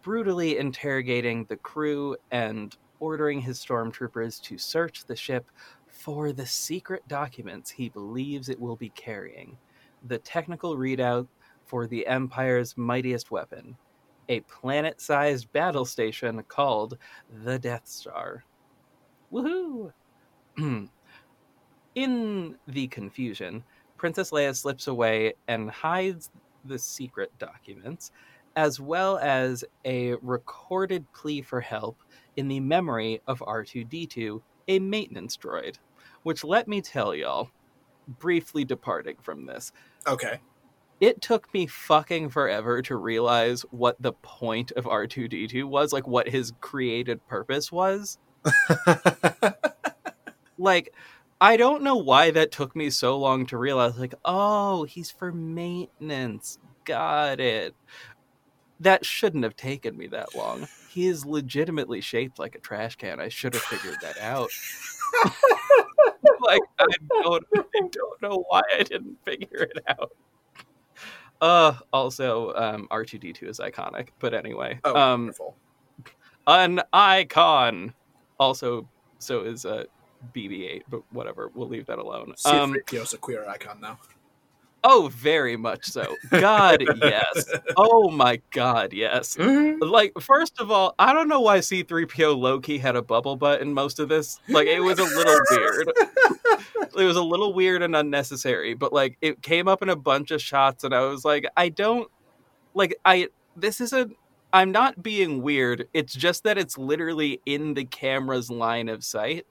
[0.02, 5.50] brutally interrogating the crew and ordering his stormtroopers to search the ship
[5.88, 9.58] for the secret documents he believes it will be carrying
[10.06, 11.26] the technical readout
[11.66, 13.76] for the Empire's mightiest weapon,
[14.30, 16.96] a planet sized battle station called
[17.44, 18.42] the Death Star.
[19.30, 19.92] Woohoo!
[21.94, 23.64] In the confusion,
[23.96, 26.30] Princess Leia slips away and hides
[26.64, 28.10] the secret documents,
[28.56, 31.98] as well as a recorded plea for help
[32.36, 35.76] in the memory of R2D2, a maintenance droid.
[36.22, 37.50] Which, let me tell y'all,
[38.08, 39.72] briefly departing from this.
[40.06, 40.40] Okay.
[41.00, 46.28] It took me fucking forever to realize what the point of R2D2 was, like what
[46.28, 48.18] his created purpose was.
[50.58, 50.94] like,
[51.40, 55.32] I don't know why that took me so long to realize, like, oh, he's for
[55.32, 56.58] maintenance.
[56.84, 57.74] Got it.
[58.80, 60.66] That shouldn't have taken me that long.
[60.88, 63.20] He is legitimately shaped like a trash can.
[63.20, 64.48] I should have figured that out.
[66.40, 66.86] like, I
[67.22, 70.12] don't, I don't know why I didn't figure it out.
[71.40, 74.78] Uh, also, um, R2D2 is iconic, but anyway.
[74.84, 75.56] Oh, um, wonderful.
[76.46, 77.92] An icon.
[78.38, 79.84] Also, so is uh,
[80.34, 81.50] BB-8, but whatever.
[81.54, 82.34] We'll leave that alone.
[82.44, 83.98] Um, C-3PO is a queer icon now.
[84.84, 86.14] oh, very much so.
[86.30, 87.50] God, yes.
[87.76, 89.36] Oh my God, yes.
[89.38, 93.74] Like, first of all, I don't know why C-3PO lowkey had a bubble butt in
[93.74, 94.38] most of this.
[94.48, 95.92] Like, it was a little weird.
[96.98, 100.30] It was a little weird and unnecessary, but like, it came up in a bunch
[100.30, 102.08] of shots, and I was like, I don't
[102.72, 102.96] like.
[103.04, 104.16] I this isn't.
[104.54, 105.88] I'm not being weird.
[105.92, 109.44] It's just that it's literally in the camera's line of sight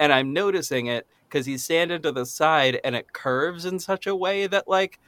[0.00, 4.06] and I'm noticing it because he's standing to the side and it curves in such
[4.06, 4.98] a way that like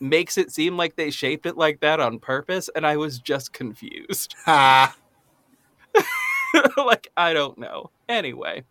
[0.00, 3.52] makes it seem like they shaped it like that on purpose, and I was just
[3.52, 4.34] confused.
[4.44, 4.96] Ha.
[6.76, 7.90] like I don't know.
[8.08, 8.64] Anyway,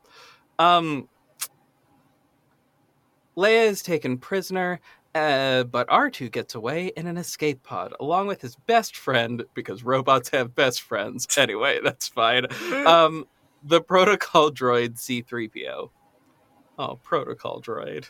[0.58, 1.08] um,
[3.36, 4.80] Leia is taken prisoner.
[5.16, 9.84] Uh, but R2 gets away in an escape pod along with his best friend because
[9.84, 11.28] robots have best friends.
[11.38, 12.46] Anyway, that's fine.
[12.86, 13.26] Um,
[13.68, 15.90] the protocol droid C3PO.
[16.80, 18.10] Oh, protocol droid.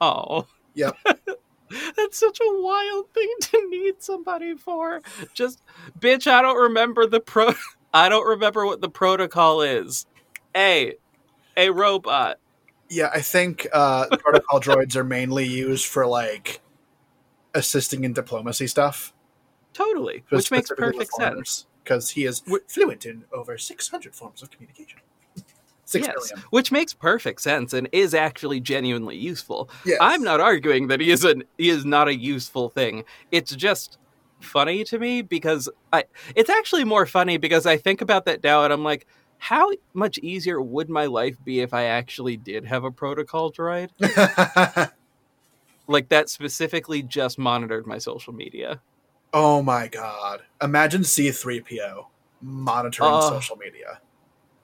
[0.00, 0.46] Oh.
[0.74, 0.96] Yep.
[1.96, 5.00] That's such a wild thing to need somebody for.
[5.32, 5.62] Just
[5.98, 7.54] bitch, I don't remember the pro
[7.94, 10.06] I don't remember what the protocol is.
[10.54, 10.94] A
[11.56, 12.38] a robot.
[12.90, 16.60] Yeah, I think uh, protocol droids are mainly used for like
[17.54, 19.14] assisting in diplomacy stuff.
[19.72, 20.24] Totally.
[20.28, 21.66] Which makes perfect sense.
[21.82, 25.00] Because he is fluent in over six hundred forms of communication.
[25.84, 26.46] Six Yes, million.
[26.50, 29.68] which makes perfect sense and is actually genuinely useful.
[29.84, 29.98] Yes.
[30.00, 33.04] I'm not arguing that he is an he is not a useful thing.
[33.30, 33.98] It's just
[34.40, 38.64] funny to me because I it's actually more funny because I think about that now
[38.64, 39.06] and I'm like,
[39.38, 43.90] how much easier would my life be if I actually did have a protocol droid?
[45.88, 48.80] Like that specifically just monitored my social media.
[49.32, 50.42] Oh my god!
[50.62, 52.08] Imagine C three PO
[52.40, 53.30] monitoring Oh.
[53.30, 54.00] social media.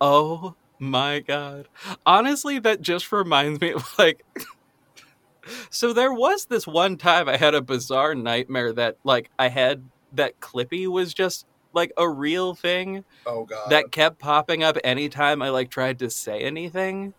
[0.00, 1.68] Oh my god.
[2.06, 4.24] Honestly, that just reminds me of like
[5.70, 9.82] So there was this one time I had a bizarre nightmare that like I had
[10.12, 13.70] that Clippy was just like a real thing Oh god!
[13.70, 17.14] that kept popping up anytime I like tried to say anything.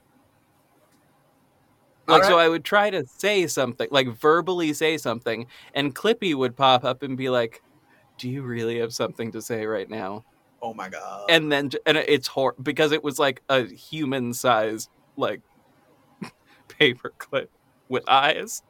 [2.10, 6.56] Like so I would try to say something, like verbally say something, and Clippy would
[6.56, 7.62] pop up and be like,
[8.18, 10.24] "Do you really have something to say right now?"
[10.62, 11.26] oh my god!
[11.30, 15.42] and then and it's hor- because it was like a human sized like
[16.68, 17.52] paper clip
[17.88, 18.62] with eyes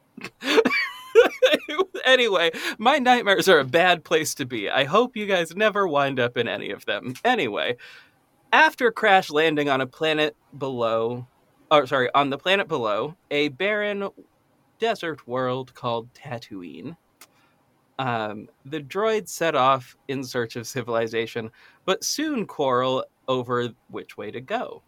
[2.04, 6.18] anyway my nightmares are a bad place to be i hope you guys never wind
[6.18, 7.76] up in any of them anyway
[8.52, 11.26] after crash landing on a planet below
[11.70, 14.08] or sorry on the planet below a barren
[14.78, 16.96] desert world called tatooine
[17.98, 21.50] um, the droids set off in search of civilization
[21.84, 24.82] but soon quarrel over which way to go.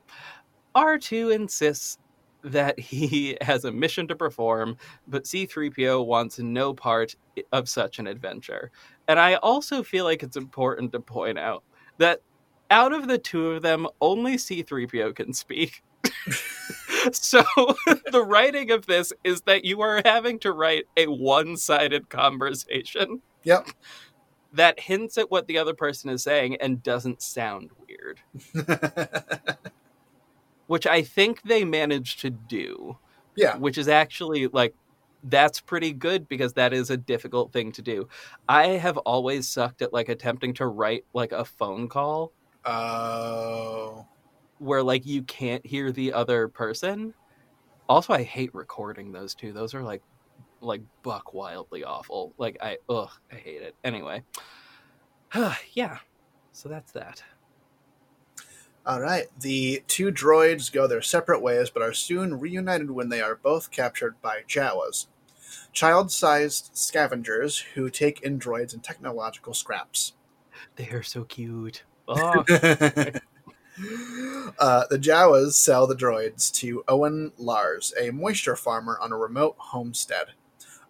[0.75, 1.99] R2 insists
[2.43, 7.15] that he has a mission to perform, but C3PO wants no part
[7.53, 8.71] of such an adventure.
[9.09, 11.63] And I also feel like it's important to point out
[11.99, 12.21] that
[12.71, 15.83] out of the two of them, only C3PO can speak.
[17.13, 17.43] so
[18.11, 23.23] the writing of this is that you are having to write a one-sided conversation.
[23.45, 23.69] Yep.
[24.53, 28.21] That hints at what the other person is saying and doesn't sound weird.
[30.67, 32.97] which I think they managed to do.
[33.37, 33.57] Yeah.
[33.57, 34.75] Which is actually like
[35.25, 38.09] that's pretty good because that is a difficult thing to do.
[38.49, 42.33] I have always sucked at like attempting to write like a phone call.
[42.65, 44.07] Oh.
[44.63, 47.15] Where like you can't hear the other person.
[47.89, 49.53] Also, I hate recording those two.
[49.53, 50.03] Those are like
[50.61, 52.33] like buck wildly awful.
[52.39, 53.75] Like I ugh, I hate it.
[53.83, 54.23] Anyway.
[55.73, 55.99] yeah.
[56.53, 57.23] So that's that.
[58.85, 59.27] All right.
[59.41, 63.71] The two droids go their separate ways, but are soon reunited when they are both
[63.71, 65.07] captured by Jawas,
[65.73, 70.15] child sized scavengers who take in droids and technological scraps.
[70.77, 71.85] They are so cute.
[72.09, 72.45] Oh.
[74.59, 79.57] Uh, the Jawas sell the droids to Owen Lars, a moisture farmer on a remote
[79.59, 80.29] homestead.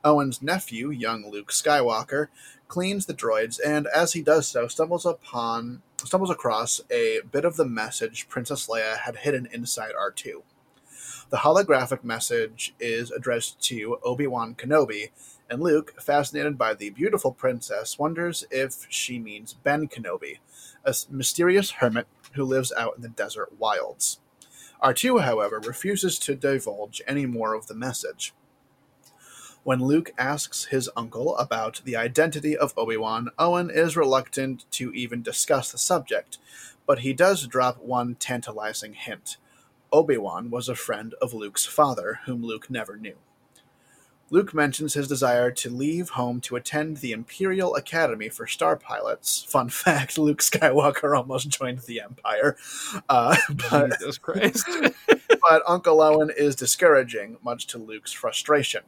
[0.04, 2.28] Owen's nephew, young Luke Skywalker,
[2.68, 7.56] cleans the droids, and as he does so, stumbles upon stumbles across a bit of
[7.56, 10.42] the message Princess Leia had hidden inside R2.
[11.30, 15.10] The holographic message is addressed to Obi Wan Kenobi,
[15.50, 20.38] and Luke, fascinated by the beautiful princess, wonders if she means Ben Kenobi,
[20.84, 24.20] a mysterious hermit who lives out in the desert wilds.
[24.82, 28.34] R2, however, refuses to divulge any more of the message.
[29.64, 34.92] When Luke asks his uncle about the identity of Obi Wan, Owen is reluctant to
[34.92, 36.38] even discuss the subject,
[36.84, 39.36] but he does drop one tantalizing hint.
[39.92, 43.14] Obi Wan was a friend of Luke's father, whom Luke never knew.
[44.32, 49.44] Luke mentions his desire to leave home to attend the Imperial Academy for Star Pilots.
[49.44, 52.56] Fun fact Luke Skywalker almost joined the Empire.
[53.08, 53.36] Uh,
[53.70, 54.68] but, Jesus Christ.
[55.06, 58.82] but Uncle Owen is discouraging, much to Luke's frustration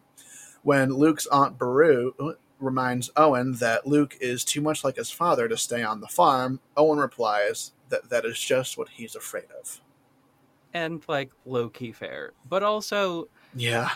[0.64, 5.56] when Luke's Aunt Beru reminds Owen that Luke is too much like his father to
[5.56, 9.80] stay on the farm, Owen replies that that is just what he's afraid of.
[10.72, 12.32] And like low key fair.
[12.48, 13.90] But also Yeah.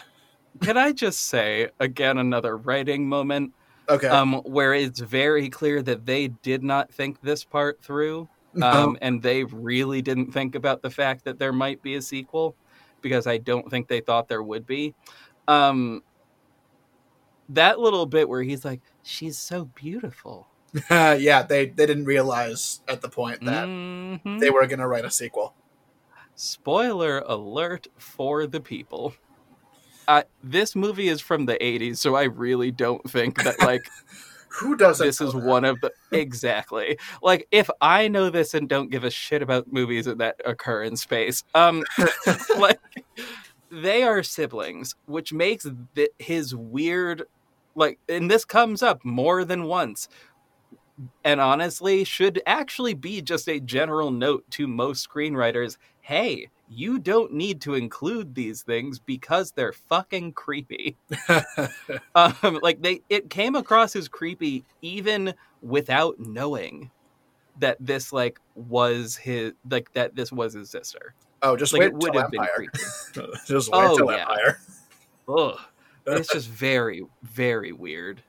[0.62, 3.52] Can I just say again another writing moment?
[3.88, 4.08] Okay.
[4.08, 8.28] Um, where it's very clear that they did not think this part through.
[8.54, 8.96] Um, No.
[9.02, 12.56] and they really didn't think about the fact that there might be a sequel
[13.02, 14.94] because I don't think they thought there would be.
[15.46, 16.02] Um,
[17.50, 20.48] that little bit where he's like, "She's so beautiful."
[20.90, 24.40] yeah, they they didn't realize at the point that Mhm.
[24.40, 25.54] they were going to write a sequel.
[26.34, 29.14] Spoiler alert for the people.
[30.08, 33.82] Uh, this movie is from the 80s, so I really don't think that like
[34.48, 35.06] Who doesn't?
[35.06, 35.44] this is that?
[35.44, 39.70] one of the exactly like if I know this and don't give a shit about
[39.70, 41.84] movies that occur in space, um,
[42.58, 42.80] like
[43.70, 47.24] they are siblings, which makes th- his weird
[47.74, 50.08] like, and this comes up more than once.
[51.22, 57.32] And honestly, should actually be just a general note to most screenwriters hey, you don't
[57.32, 60.96] need to include these things because they're fucking creepy.
[62.14, 66.90] um, like they, it came across as creepy even without knowing
[67.58, 71.14] that this like was his like that this was his sister.
[71.42, 72.78] oh, just Like wait it would till have been creepy.
[73.46, 74.20] just wait Oh, till yeah.
[74.20, 74.60] Empire.
[75.28, 75.58] Ugh.
[76.06, 78.22] It's just very, very weird.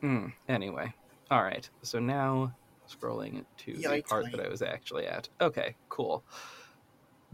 [0.00, 0.26] Hmm.
[0.48, 0.92] Anyway,
[1.30, 1.68] all right.
[1.82, 2.54] So now
[2.88, 4.40] scrolling to the part that.
[4.40, 5.28] I was actually at.
[5.40, 6.24] Okay, cool.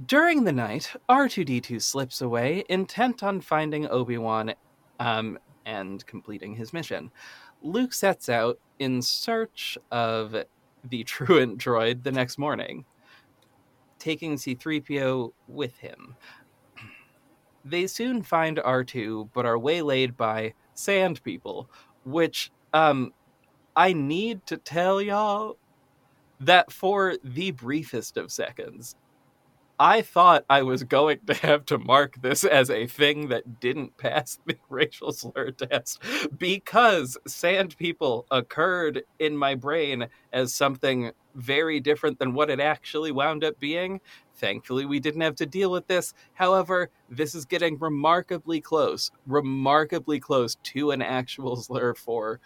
[0.06, 4.54] During the night, R2D2 slips away, intent on finding Obi Wan
[4.98, 7.12] um, and completing his mission.
[7.62, 10.34] Luke sets out in search of
[10.84, 12.84] the truant droid the next morning,
[13.98, 16.16] taking C3PO with him.
[17.66, 21.70] They soon find R2, but are waylaid by sand people,
[22.04, 23.14] which um
[23.76, 25.58] I need to tell y'all
[26.40, 28.96] that for the briefest of seconds,
[29.78, 33.96] I thought I was going to have to mark this as a thing that didn't
[33.96, 36.00] pass the racial slur test
[36.38, 43.10] because sand people occurred in my brain as something very different than what it actually
[43.10, 44.00] wound up being.
[44.36, 46.14] Thankfully, we didn't have to deal with this.
[46.34, 52.38] However, this is getting remarkably close, remarkably close to an actual slur for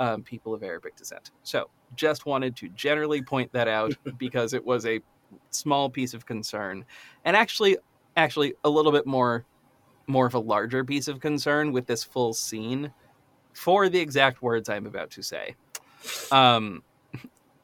[0.00, 1.30] um, people of Arabic descent.
[1.42, 5.00] So, just wanted to generally point that out because it was a
[5.50, 6.84] small piece of concern,
[7.24, 7.76] and actually,
[8.16, 9.44] actually a little bit more,
[10.06, 12.92] more of a larger piece of concern with this full scene,
[13.52, 15.56] for the exact words I'm about to say.
[16.30, 16.82] Um,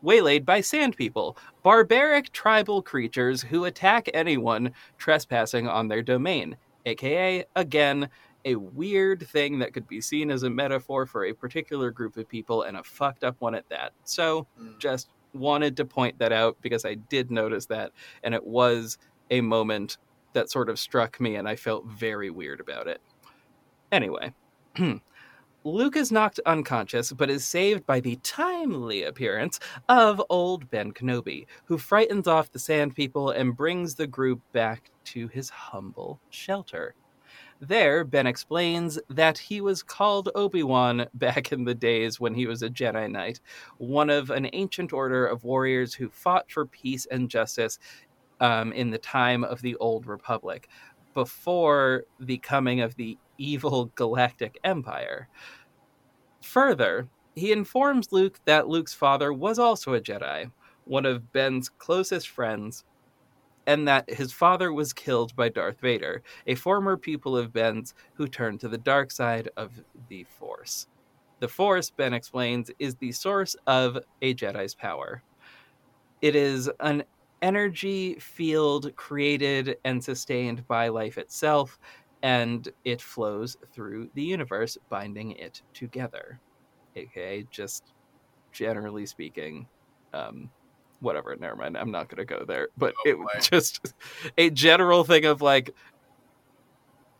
[0.02, 6.56] waylaid by sand people, barbaric tribal creatures who attack anyone trespassing on their domain,
[6.86, 8.08] aka, again,
[8.44, 12.28] a weird thing that could be seen as a metaphor for a particular group of
[12.28, 13.92] people and a fucked up one at that.
[14.04, 14.78] So, Mm.
[14.78, 18.98] just wanted to point that out because I did notice that, and it was
[19.30, 19.98] a moment
[20.34, 23.00] that sort of struck me, and I felt very weird about it.
[23.90, 24.32] Anyway.
[25.64, 31.46] Luke is knocked unconscious, but is saved by the timely appearance of old Ben Kenobi,
[31.66, 36.96] who frightens off the Sand People and brings the group back to his humble shelter.
[37.64, 42.48] There, Ben explains that he was called Obi Wan back in the days when he
[42.48, 43.38] was a Jedi Knight,
[43.78, 47.78] one of an ancient order of warriors who fought for peace and justice
[48.40, 50.68] um, in the time of the Old Republic,
[51.14, 55.28] before the coming of the evil Galactic Empire.
[56.42, 57.06] Further,
[57.36, 60.50] he informs Luke that Luke's father was also a Jedi,
[60.84, 62.82] one of Ben's closest friends,
[63.66, 68.26] and that his father was killed by Darth Vader, a former pupil of Ben's who
[68.26, 69.72] turned to the dark side of
[70.08, 70.86] the Force.
[71.40, 75.22] The Force, Ben explains, is the source of a Jedi's power.
[76.20, 77.02] It is an
[77.42, 81.78] energy field created and sustained by life itself,
[82.22, 86.40] and it flows through the universe, binding it together.
[86.96, 87.94] Okay, just
[88.52, 89.66] generally speaking,
[90.12, 90.48] um,
[91.02, 91.36] whatever.
[91.36, 91.76] Never mind.
[91.76, 92.68] I'm not going to go there.
[92.78, 93.26] But Oh, it boy.
[93.40, 93.94] just
[94.38, 95.74] a general thing of like,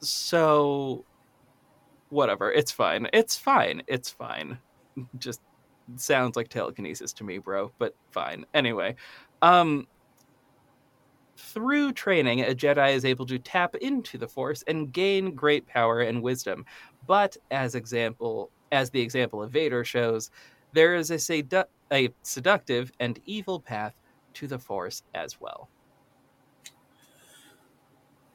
[0.01, 1.05] so
[2.09, 2.51] whatever.
[2.51, 3.09] It's fine.
[3.13, 3.83] It's fine.
[3.87, 4.59] It's fine.
[5.19, 5.41] Just
[5.97, 7.73] sounds like telekinesis to me, bro.
[7.79, 8.47] But fine.
[8.55, 8.97] Anyway,
[9.43, 9.87] um,
[11.37, 16.01] through training, a Jedi is able to tap into the Force and gain great power
[16.01, 16.65] and wisdom.
[17.07, 20.31] But as example, as the example of Vader shows,
[20.73, 21.19] there is a,
[21.93, 23.95] a seductive and evil path
[24.35, 25.69] to the Force as well.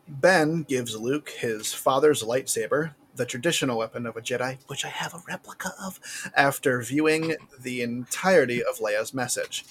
[0.08, 5.14] Ben gives Luke his father's lightsaber, the traditional weapon of a Jedi, which I have
[5.14, 6.00] a replica of,
[6.36, 9.66] after viewing the entirety of Leia's message.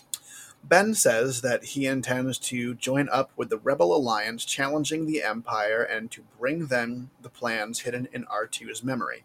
[0.62, 5.82] Ben says that he intends to join up with the Rebel Alliance challenging the Empire
[5.82, 9.24] and to bring them the plans hidden in R2's memory.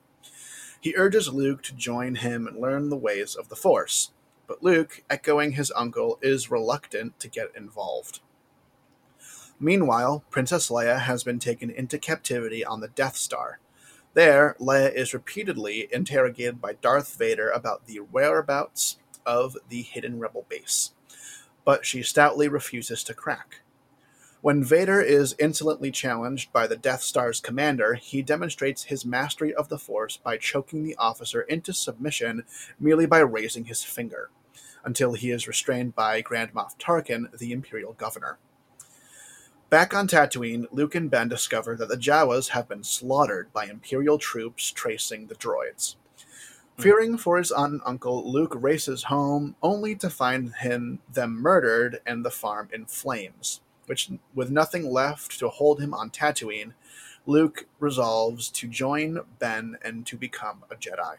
[0.80, 4.12] He urges Luke to join him and learn the ways of the Force,
[4.52, 8.20] but Luke, echoing his uncle, is reluctant to get involved.
[9.62, 13.60] Meanwhile, Princess Leia has been taken into captivity on the Death Star.
[14.14, 20.45] There, Leia is repeatedly interrogated by Darth Vader about the whereabouts of the hidden rebel
[20.49, 20.91] base,
[21.64, 23.62] but she stoutly refuses to crack.
[24.41, 29.70] When Vader is insolently challenged by the Death Star's commander, he demonstrates his mastery of
[29.70, 32.43] the Force by choking the officer into submission
[32.82, 34.30] merely by raising his finger,
[34.84, 38.38] until he is restrained by Grand Moff Tarkin, the Imperial Governor.
[39.70, 44.18] Back on Tatooine, Luke and Ben discover that the Jawas have been slaughtered by Imperial
[44.18, 45.96] troops tracing the droids.
[46.76, 46.82] Hmm.
[46.82, 52.02] Fearing for his aunt and uncle, Luke races home, only to find him them murdered
[52.06, 53.62] and the farm in flames.
[53.86, 56.74] Which, with nothing left to hold him on Tatooine,
[57.26, 61.18] Luke resolves to join Ben and to become a Jedi.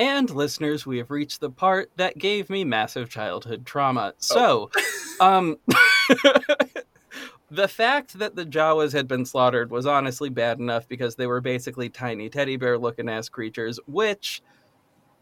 [0.00, 4.14] And listeners, we have reached the part that gave me massive childhood trauma.
[4.16, 4.70] So,
[5.20, 5.58] um
[7.50, 11.42] the fact that the Jawas had been slaughtered was honestly bad enough because they were
[11.42, 14.40] basically tiny teddy bear looking ass creatures, which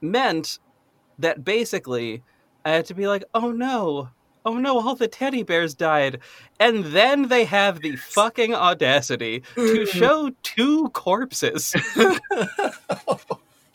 [0.01, 0.61] meant
[1.19, 2.23] that basically
[2.65, 4.11] I had to be like, "Oh no.
[4.47, 6.21] Oh no, all the teddy bears died."
[6.61, 11.75] And then they have the fucking audacity to show two corpses.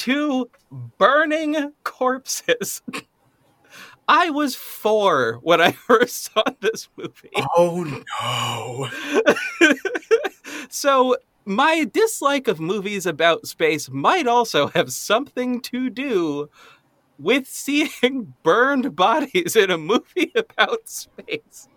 [0.04, 0.50] Two
[0.98, 2.82] burning corpses.
[4.08, 7.32] I was four when I first saw this movie.
[7.56, 8.90] oh
[9.62, 9.74] no!
[10.70, 16.50] so, my dislike of movies about space might also have something to do
[17.18, 21.70] with seeing burned bodies in a movie about space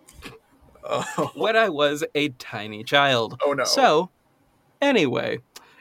[0.89, 3.41] Oh, when I was a tiny child.
[3.45, 3.65] oh no!
[3.65, 4.11] So,
[4.83, 5.39] anyway,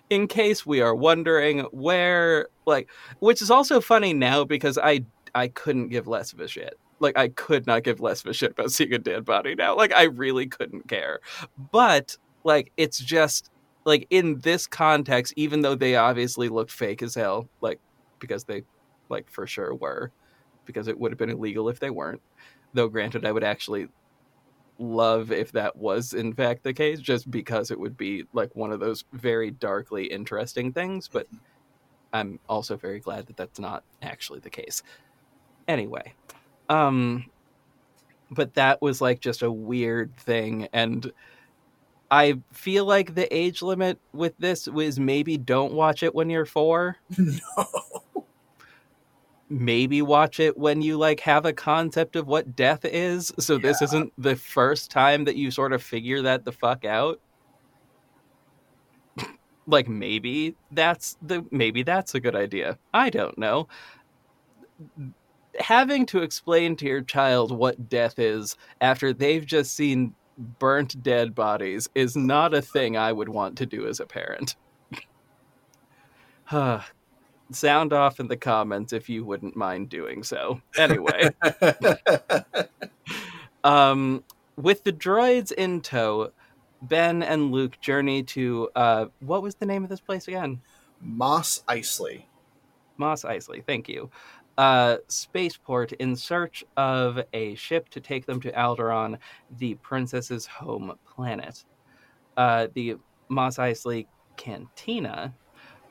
[0.10, 2.89] in case we are wondering where, like,
[3.20, 6.80] which is also funny now because I I couldn't give less of a shit.
[6.99, 9.76] Like, I could not give less of a shit about seeing a dead body now.
[9.76, 11.20] Like, I really couldn't care.
[11.72, 13.49] But like, it's just
[13.86, 17.80] like in this context, even though they obviously looked fake as hell, like
[18.20, 18.64] because they
[19.10, 20.12] like for sure were,
[20.66, 22.22] because it would have been illegal if they weren't.
[22.74, 23.88] Though, granted, I would actually
[24.80, 28.71] love if that was in fact the case, just because it would be like one
[28.71, 31.07] of those very darkly interesting things.
[31.07, 31.28] But
[32.13, 34.84] I'm also very glad that that's not actually the case.
[35.67, 36.13] Anyway,
[36.69, 37.26] um,
[38.32, 41.11] but that was like just a weird thing, and
[42.11, 46.45] I feel like the age limit with this was maybe don't watch it when you're
[46.45, 46.97] four.
[47.17, 47.65] no.
[49.49, 53.81] Maybe watch it when you like have a concept of what death is so this
[53.81, 57.19] isn't the first time that you sort of figure that the fuck out?
[59.67, 62.77] Like maybe that's the maybe that's a good idea.
[62.93, 63.67] I don't know.
[65.59, 70.13] Having to explain to your child what death is after they've just seen
[70.59, 74.57] burnt dead bodies is not a thing i would want to do as a parent
[77.51, 81.29] sound off in the comments if you wouldn't mind doing so anyway
[83.63, 84.23] um,
[84.57, 86.31] with the droids in tow,
[86.81, 90.61] Ben and Luke journey to uh, what was the name of this place again?
[91.01, 92.23] Mos Eisley.
[92.97, 93.65] Mos Eisley.
[93.65, 94.09] Thank you.
[94.57, 99.17] Uh, spaceport in search of a ship to take them to Alderaan,
[99.57, 101.65] the princess's home planet.
[102.37, 102.95] Uh, the
[103.27, 105.33] Mos Eisley Cantina,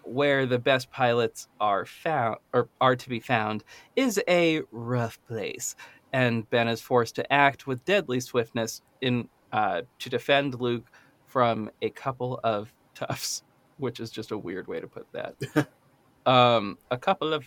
[0.04, 3.64] where the best pilots are found or are to be found,
[3.96, 5.74] is a rough place,
[6.12, 10.90] and Ben is forced to act with deadly swiftness in uh, to defend Luke
[11.26, 13.42] from a couple of toughs,
[13.78, 15.68] which is just a weird way to put that.
[16.26, 17.44] um, a couple of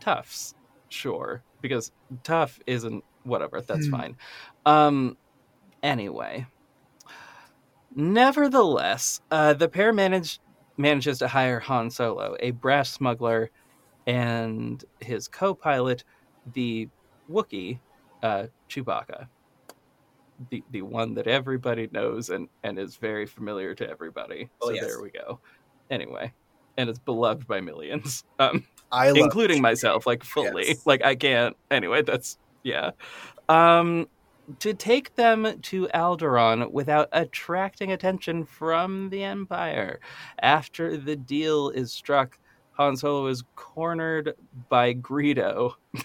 [0.00, 0.54] toughs,
[0.88, 3.60] sure, because tough isn't whatever.
[3.60, 3.92] That's Hmm.
[3.92, 4.16] fine.
[4.66, 5.16] Um,
[5.82, 6.46] anyway,
[7.94, 10.40] nevertheless, uh, the pair managed
[10.82, 13.50] manages to hire Han Solo, a brash smuggler,
[14.06, 16.04] and his co-pilot,
[16.52, 16.88] the
[17.30, 17.78] Wookiee,
[18.22, 19.28] uh, Chewbacca.
[20.50, 24.50] The, the one that everybody knows and, and is very familiar to everybody.
[24.60, 24.86] Oh, so yes.
[24.86, 25.38] there we go.
[25.88, 26.32] Anyway,
[26.76, 30.68] and it's beloved by millions, um, I love including myself, like fully.
[30.68, 30.86] Yes.
[30.86, 31.56] Like I can't.
[31.70, 32.90] Anyway, that's yeah.
[33.48, 34.08] Um,
[34.58, 40.00] to take them to Alderaan without attracting attention from the Empire.
[40.40, 42.38] After the deal is struck,
[42.72, 44.34] Han Solo is cornered
[44.68, 45.74] by Greedo.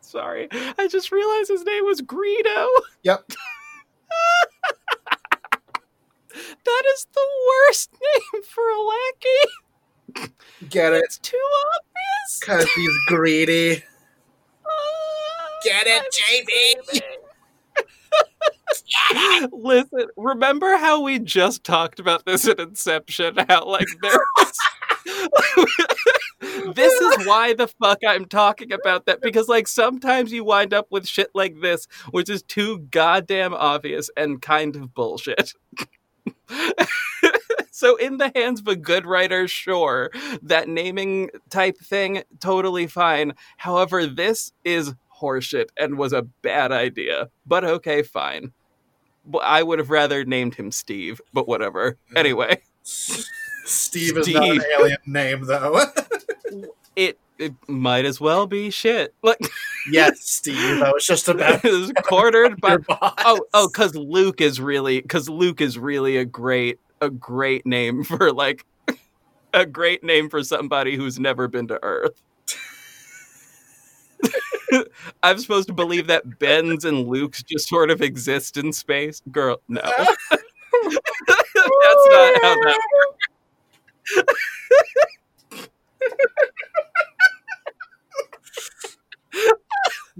[0.00, 2.66] Sorry, I just realized his name was Greedo.
[3.02, 3.28] Yep.
[6.64, 10.28] that is the worst name for a lackey.
[10.68, 11.04] Get it?
[11.04, 11.40] It's too
[11.76, 12.40] obvious.
[12.40, 13.84] Because he's greedy.
[15.64, 17.00] Get it, JB?
[19.52, 23.36] Listen, remember how we just talked about this in Inception?
[23.48, 24.18] How like there
[26.74, 30.86] this is why the fuck I'm talking about that because like sometimes you wind up
[30.90, 35.54] with shit like this, which is too goddamn obvious and kind of bullshit.
[37.70, 40.10] so in the hands of a good writer, sure,
[40.42, 43.32] that naming type thing totally fine.
[43.56, 47.28] However, this is horseshit and was a bad idea.
[47.46, 48.52] But okay, fine.
[49.42, 51.98] I would have rather named him Steve, but whatever.
[52.16, 55.82] Anyway, Steve is not an alien name, though.
[56.96, 59.14] it it might as well be shit.
[59.22, 59.38] Like
[59.90, 60.82] yes, Steve.
[60.82, 65.60] I was just about was cornered by oh oh because Luke is really because Luke
[65.60, 68.64] is really a great a great name for like
[69.54, 72.22] a great name for somebody who's never been to Earth.
[75.22, 79.22] I'm supposed to believe that Ben's and Luke's just sort of exist in space.
[79.30, 79.80] Girl, no.
[79.82, 80.16] That's
[82.10, 83.26] not how that works.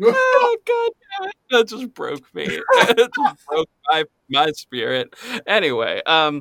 [0.02, 1.30] Oh god.
[1.50, 2.44] That just broke me.
[2.46, 5.14] it just broke my my spirit.
[5.46, 6.40] Anyway, um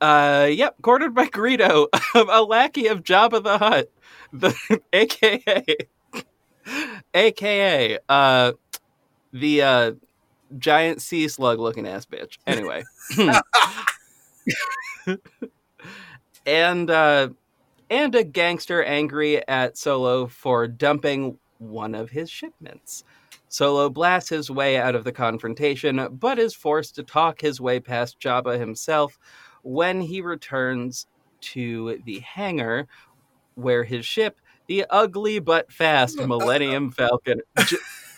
[0.00, 3.90] uh yep, cornered by Greedo, a lackey of Jabba the Hutt.
[4.32, 4.54] The
[4.92, 5.64] aka
[7.14, 8.52] aka uh
[9.32, 9.92] the uh
[10.58, 12.38] giant sea slug looking ass bitch.
[12.46, 12.84] Anyway.
[16.46, 17.28] and uh
[17.90, 23.04] and a gangster angry at Solo for dumping one of his shipments.
[23.48, 27.78] Solo blasts his way out of the confrontation, but is forced to talk his way
[27.78, 29.18] past Jabba himself
[29.62, 31.06] when he returns
[31.40, 32.88] to the hangar
[33.54, 37.40] where his ship, the ugly but fast Millennium Falcon.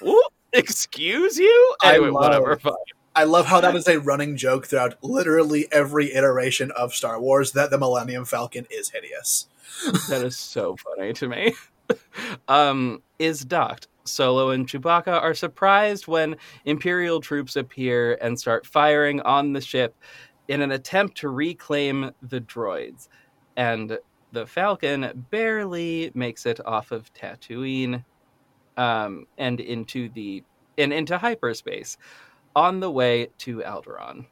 [0.03, 1.76] Ooh, excuse you?
[1.82, 2.57] I love- whatever.
[2.57, 2.74] Fine.
[3.14, 7.51] I love how that is a running joke throughout literally every iteration of Star Wars
[7.53, 9.46] that the Millennium Falcon is hideous.
[10.09, 11.55] That is so funny to me.
[12.49, 13.88] um, is docked.
[14.05, 19.94] Solo and Chewbacca are surprised when Imperial troops appear and start firing on the ship
[20.49, 23.09] in an attempt to reclaim the droids.
[23.57, 23.99] And
[24.32, 28.04] the Falcon barely makes it off of Tatooine
[28.76, 30.42] um, and into the
[30.76, 31.96] and into hyperspace
[32.54, 34.26] on the way to Alderaan.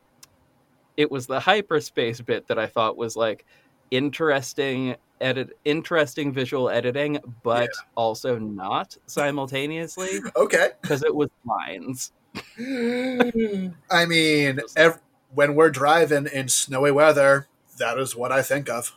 [0.97, 3.45] It was the hyperspace bit that I thought was like
[3.91, 7.89] interesting edit interesting visual editing but yeah.
[7.95, 12.13] also not simultaneously okay because it was lines
[13.91, 15.01] i mean ev-
[15.33, 18.95] when we're driving in snowy weather that is what i think of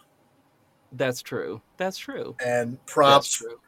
[0.91, 1.61] that's true.
[1.77, 2.35] That's true.
[2.43, 3.59] And props true.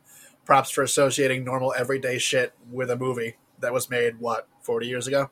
[0.46, 5.08] props for associating normal everyday shit with a movie that was made what 40 years
[5.08, 5.30] ago?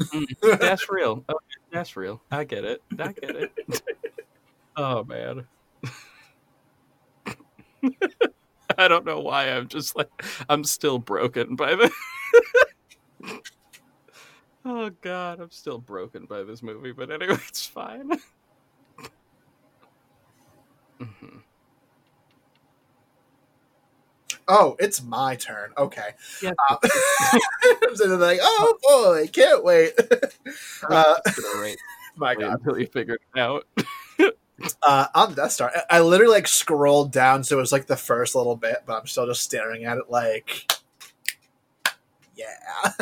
[0.00, 0.26] Mm,
[0.60, 1.24] that's real.
[1.28, 2.22] Okay, that's real.
[2.30, 2.82] I get it.
[2.98, 3.52] I get it.
[4.78, 5.46] Oh man.
[8.76, 10.10] I don't know why I'm just like
[10.50, 11.90] I'm still broken by the
[14.66, 18.10] Oh god, I'm still broken by this movie, but anyway, it's fine.
[21.00, 21.38] Mm-hmm.
[24.48, 25.72] Oh, it's my turn.
[25.76, 26.10] Okay.
[26.40, 26.52] Yeah.
[26.70, 26.76] Uh,
[27.94, 29.92] so like, oh boy, can't wait.
[30.88, 31.16] Uh,
[32.16, 33.66] my God, until you figured it out
[34.86, 35.72] uh, on the Death Star.
[35.74, 39.00] I, I literally like scrolled down, so it was like the first little bit, but
[39.00, 40.72] I'm still just staring at it like,
[42.36, 42.92] yeah,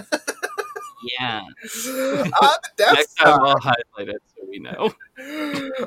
[1.19, 1.41] yeah.
[1.43, 4.95] on the Death Next Star, time I'll highlight it so we know.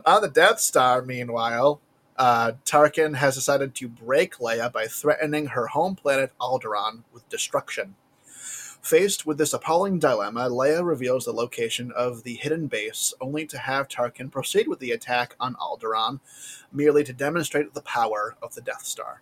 [0.05, 1.81] on the Death Star, meanwhile,
[2.18, 7.95] uh, Tarkin has decided to break Leia by threatening her home planet Alderaan with destruction.
[8.82, 13.57] Faced with this appalling dilemma, Leia reveals the location of the hidden base, only to
[13.57, 16.20] have Tarkin proceed with the attack on Alderaan,
[16.72, 19.22] merely to demonstrate the power of the Death Star.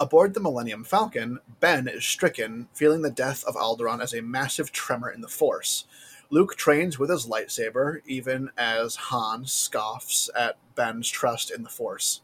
[0.00, 4.72] Aboard the Millennium Falcon, Ben is stricken, feeling the death of Alderaan as a massive
[4.72, 5.84] tremor in the Force.
[6.32, 12.22] Luke trains with his lightsaber, even as Han scoffs at Ben's trust in the Force.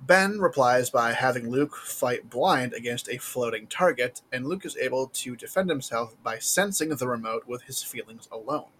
[0.00, 5.08] Ben replies by having Luke fight blind against a floating target, and Luke is able
[5.08, 8.70] to defend himself by sensing the remote with his feelings alone,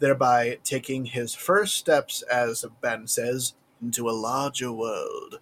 [0.00, 5.38] thereby taking his first steps, as Ben says, into a larger world.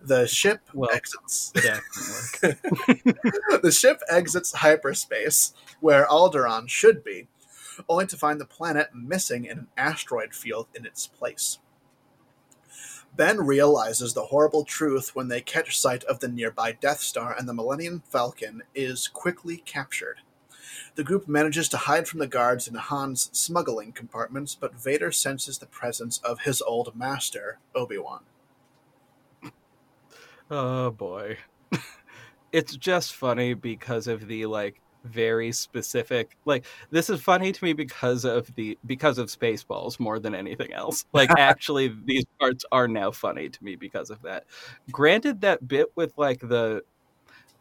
[0.00, 1.50] The ship well, exits.
[2.42, 7.28] the ship exits hyperspace, where Alderaan should be,
[7.88, 11.58] only to find the planet missing in an asteroid field in its place.
[13.16, 17.48] Ben realizes the horrible truth when they catch sight of the nearby Death Star, and
[17.48, 20.18] the Millennium Falcon is quickly captured.
[20.96, 25.58] The group manages to hide from the guards in Han's smuggling compartments, but Vader senses
[25.58, 28.20] the presence of his old master, Obi Wan.
[30.50, 31.38] Oh boy.
[32.52, 37.72] it's just funny because of the like very specific like this is funny to me
[37.72, 41.04] because of the because of spaceballs more than anything else.
[41.12, 44.44] Like actually these parts are now funny to me because of that.
[44.90, 46.82] Granted that bit with like the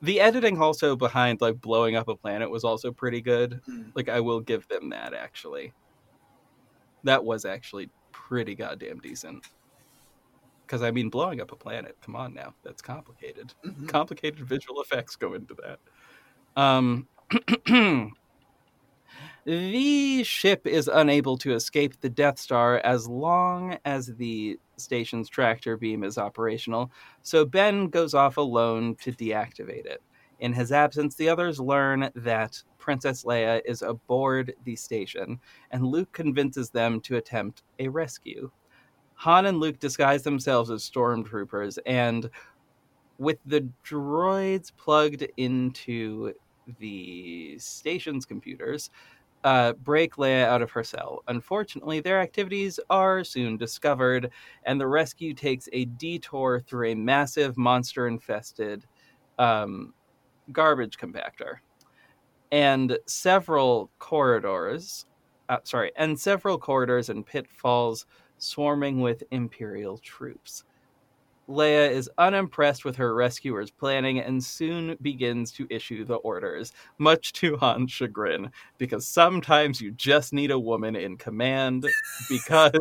[0.02, 3.62] the editing also behind like blowing up a planet was also pretty good.
[3.70, 3.92] Mm.
[3.96, 5.74] like i will give them that actually.
[7.04, 9.48] That was actually pretty goddamn decent.
[10.66, 13.54] Because i mean blowing up a planet come on now that's complicated.
[13.66, 13.88] Mm-hmm.
[13.88, 15.80] complicated visual effects go into that.
[16.62, 17.08] Um
[19.46, 25.78] the ship is unable to escape the Death Star as long as the station's tractor
[25.78, 30.02] beam is operational, so Ben goes off alone to deactivate it.
[30.40, 35.40] In his absence, the others learn that Princess Leia is aboard the station,
[35.72, 38.52] and Luke convinces them to attempt a rescue.
[39.16, 42.30] Han and Luke disguise themselves as stormtroopers, and
[43.18, 46.34] with the droids plugged into
[46.80, 48.90] the station's computers
[49.44, 51.24] uh, break Leia out of her cell.
[51.28, 54.32] Unfortunately, their activities are soon discovered,
[54.64, 58.86] and the rescue takes a detour through a massive monster infested
[59.38, 59.94] um,
[60.52, 61.58] garbage compactor.
[62.52, 65.06] And several corridors,
[65.50, 68.08] uh, sorry, and several corridors and pitfalls
[68.38, 70.64] swarming with Imperial troops.
[71.48, 77.34] Leia is unimpressed with her rescuer's planning and soon begins to issue the orders, much
[77.34, 81.88] to Han's chagrin, because sometimes you just need a woman in command
[82.30, 82.72] because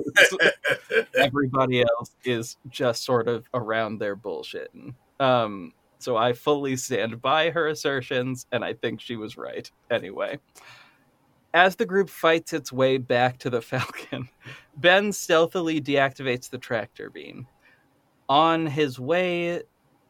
[1.19, 4.95] everybody else is just sort of around their bullshitting.
[5.21, 9.71] Um, so I fully stand by her assertions, and I think she was right.
[9.91, 10.39] Anyway.
[11.53, 14.29] As the group fights its way back to the Falcon,
[14.77, 17.47] Ben stealthily deactivates the tractor beam
[18.29, 19.63] on his way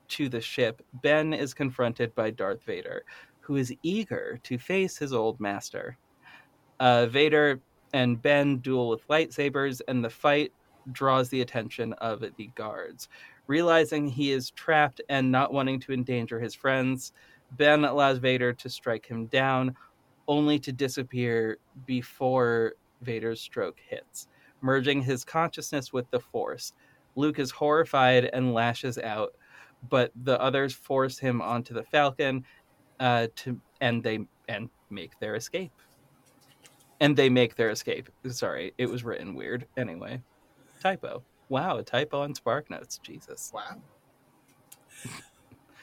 [0.08, 3.04] to the ship, Ben is confronted by Darth Vader,
[3.40, 5.96] who is eager to face his old master.
[6.80, 7.60] Uh, Vader
[7.92, 10.52] and Ben duel with lightsabers, and the fight
[10.92, 13.08] draws the attention of the guards.
[13.46, 17.12] Realizing he is trapped and not wanting to endanger his friends,
[17.52, 19.76] Ben allows Vader to strike him down,
[20.26, 24.28] only to disappear before Vader's stroke hits,
[24.60, 26.72] merging his consciousness with the Force.
[27.16, 29.34] Luke is horrified and lashes out,
[29.88, 32.44] but the others force him onto the Falcon
[33.00, 35.72] uh, to and they and make their escape.
[37.00, 38.08] And they make their escape.
[38.28, 39.66] Sorry, it was written weird.
[39.76, 40.22] Anyway,
[40.80, 41.22] typo.
[41.48, 42.98] Wow, a typo on Spark Notes.
[43.02, 43.50] Jesus.
[43.54, 43.82] Wow.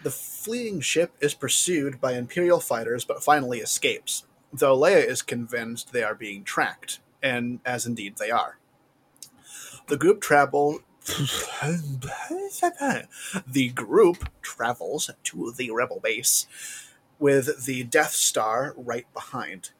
[0.03, 5.93] The fleeing ship is pursued by Imperial fighters but finally escapes, though Leia is convinced
[5.93, 8.57] they are being tracked, and as indeed they are.
[9.88, 10.79] The group travel
[13.47, 16.45] the group travels to the rebel base
[17.18, 19.72] with the Death Star right behind.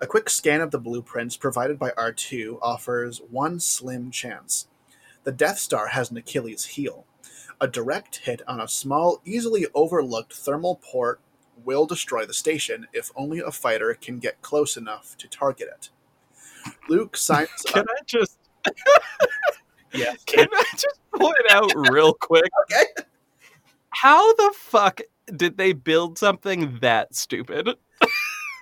[0.00, 4.68] A quick scan of the blueprints provided by R2 offers one slim chance.
[5.24, 7.04] The Death Star has an Achilles heel.
[7.60, 11.20] A direct hit on a small, easily overlooked thermal port
[11.64, 15.90] will destroy the station if only a fighter can get close enough to target it.
[16.88, 17.88] Luke signs Can up.
[17.90, 18.38] I just
[19.92, 20.14] Yeah.
[20.26, 22.50] can I just point out real quick?
[22.72, 22.84] Okay.
[23.90, 25.00] How the fuck
[25.36, 27.68] did they build something that stupid?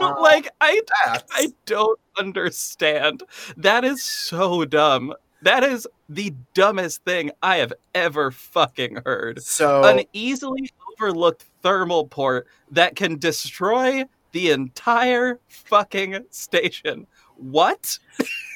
[0.00, 3.24] Uh, like I That- I don't understand.
[3.56, 5.12] That is so dumb.
[5.42, 9.42] That is the dumbest thing I have ever fucking heard.
[9.42, 17.04] so An easily overlooked thermal port that can destroy the entire fucking station.
[17.34, 17.98] What?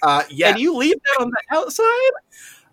[0.04, 2.10] uh, yeah, And you leave that on the outside?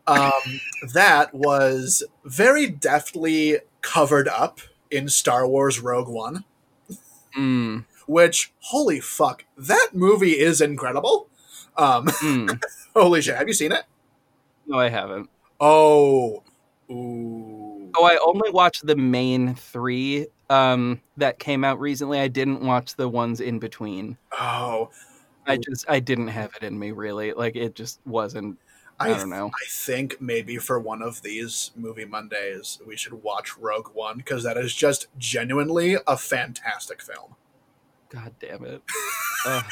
[0.10, 0.60] Um,
[0.94, 4.60] that was very deftly covered up
[4.92, 6.44] in Star Wars Rogue One.
[7.38, 11.28] Mm, Which, holy fuck, that movie is incredible.
[11.78, 12.62] Um, mm.
[12.96, 13.84] holy shit, have you seen it?
[14.66, 15.30] No, I haven't.
[15.60, 16.44] Oh,
[16.92, 22.20] ooh, Oh, I only watched the main three um, that came out recently.
[22.20, 24.18] I didn't watch the ones in between.
[24.40, 24.90] oh.
[25.48, 27.34] I just I didn't have it in me really.
[27.34, 28.60] Like it just wasn't.
[29.00, 29.48] I, I, don't know.
[29.48, 34.44] I think maybe for one of these movie Mondays, we should watch Rogue One because
[34.44, 37.36] that is just genuinely a fantastic film.
[38.10, 38.82] God damn it.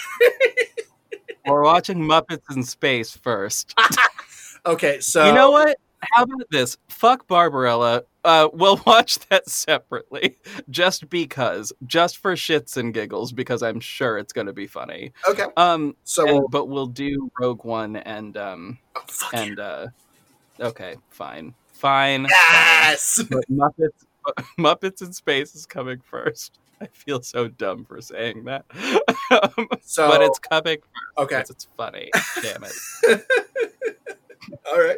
[1.45, 3.73] We're watching Muppets in Space first.
[4.67, 5.77] Okay, so you know what?
[6.01, 6.77] How about this?
[6.89, 8.03] Fuck Barbarella.
[8.23, 10.37] Uh, we'll watch that separately,
[10.69, 15.11] just because, just for shits and giggles, because I'm sure it's going to be funny.
[15.29, 19.87] Okay, Um, so and- we'll, but we'll do Rogue One and um oh, and uh,
[20.59, 22.25] okay, fine, fine.
[22.29, 23.23] yes.
[23.29, 24.05] But Muppets,
[24.59, 26.59] Muppets in Space is coming first.
[26.79, 28.65] I feel so dumb for saying that,
[29.31, 30.77] Um, So but it's coming
[31.17, 32.11] okay, it's funny.
[32.43, 33.25] Damn it.
[34.71, 34.97] all right.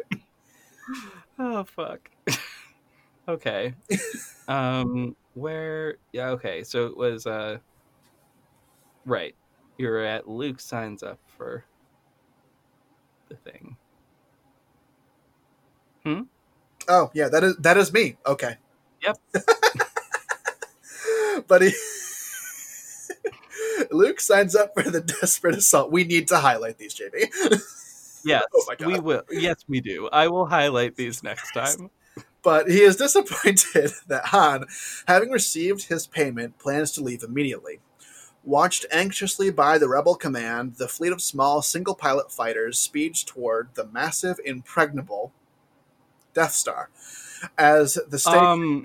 [1.38, 2.10] Oh fuck.
[3.28, 3.74] okay.
[4.48, 6.62] Um where yeah, okay.
[6.62, 7.58] So it was uh
[9.06, 9.34] right.
[9.78, 11.64] You're at Luke signs up for
[13.28, 13.76] the thing.
[16.04, 16.22] Hmm?
[16.88, 18.16] Oh yeah, that is that is me.
[18.26, 18.56] Okay.
[19.02, 19.18] Yep.
[21.46, 21.72] but he
[23.90, 25.90] Luke signs up for the desperate assault.
[25.90, 27.50] We need to highlight these, JB.
[28.24, 29.22] Yes, Oh we will.
[29.30, 30.08] Yes, we do.
[30.12, 31.90] I will highlight these next time.
[32.42, 34.64] but he is disappointed that Han,
[35.06, 37.80] having received his payment, plans to leave immediately.
[38.42, 43.68] Watched anxiously by the rebel command, the fleet of small single pilot fighters speeds toward
[43.74, 45.32] the massive, impregnable
[46.32, 46.88] Death Star.
[47.58, 48.84] As the state Um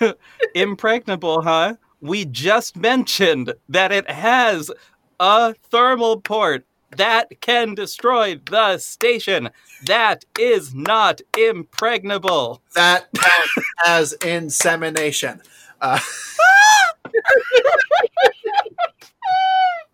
[0.54, 1.74] impregnable, huh?
[2.00, 4.70] We just mentioned that it has
[5.18, 6.66] a thermal port
[6.96, 9.50] that can destroy the station.
[9.86, 12.62] That is not impregnable.
[12.74, 15.42] that counts as insemination.
[15.80, 15.98] Uh,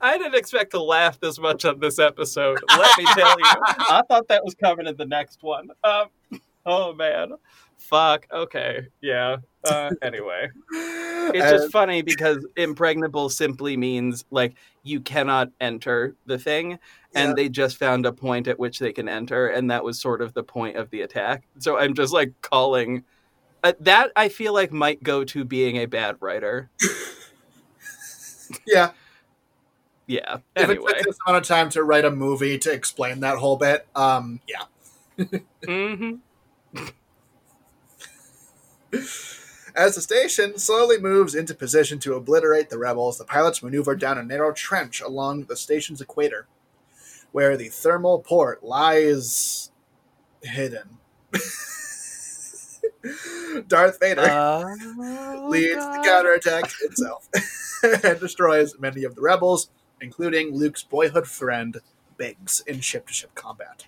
[0.02, 2.60] I didn't expect to laugh this much on this episode.
[2.70, 3.46] Let me tell you.
[3.46, 5.70] I thought that was coming in the next one.
[5.84, 6.08] Um,
[6.66, 7.34] oh man.
[7.78, 8.28] Fuck.
[8.32, 8.88] Okay.
[9.02, 9.38] Yeah.
[9.64, 10.50] Uh, anyway.
[11.34, 16.80] It's just funny because impregnable simply means like you cannot enter the thing,
[17.16, 17.34] and Yeah.
[17.36, 20.34] they just found a point at which they can enter, and that was sort of
[20.34, 21.44] the point of the attack.
[21.60, 23.06] So I'm just like calling
[23.64, 24.12] uh, that.
[24.18, 26.70] I feel like might go to being a bad writer.
[28.68, 28.92] yeah.
[30.06, 30.40] yeah.
[30.58, 33.38] If Anyway, it took this amount of time to write a movie to explain that
[33.38, 34.66] whole bit, um, yeah.
[35.66, 36.16] hmm
[39.76, 44.20] As the station slowly moves into position to obliterate the rebels, the pilots maneuver down
[44.20, 46.46] a narrow trench along the station's equator,
[47.32, 49.72] where the thermal port lies
[50.44, 51.00] hidden.
[53.68, 57.28] Darth Vader Oh, leads the counterattack itself
[58.04, 59.70] and destroys many of the rebels,
[60.00, 61.80] including Luke's boyhood friend
[62.16, 63.88] Biggs in ship to ship combat.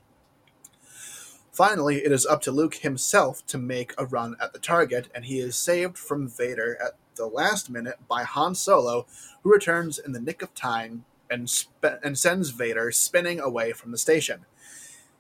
[1.56, 5.24] Finally, it is up to Luke himself to make a run at the target, and
[5.24, 9.06] he is saved from Vader at the last minute by Han Solo,
[9.42, 13.92] who returns in the nick of time and, sp- and sends Vader spinning away from
[13.92, 14.46] the station.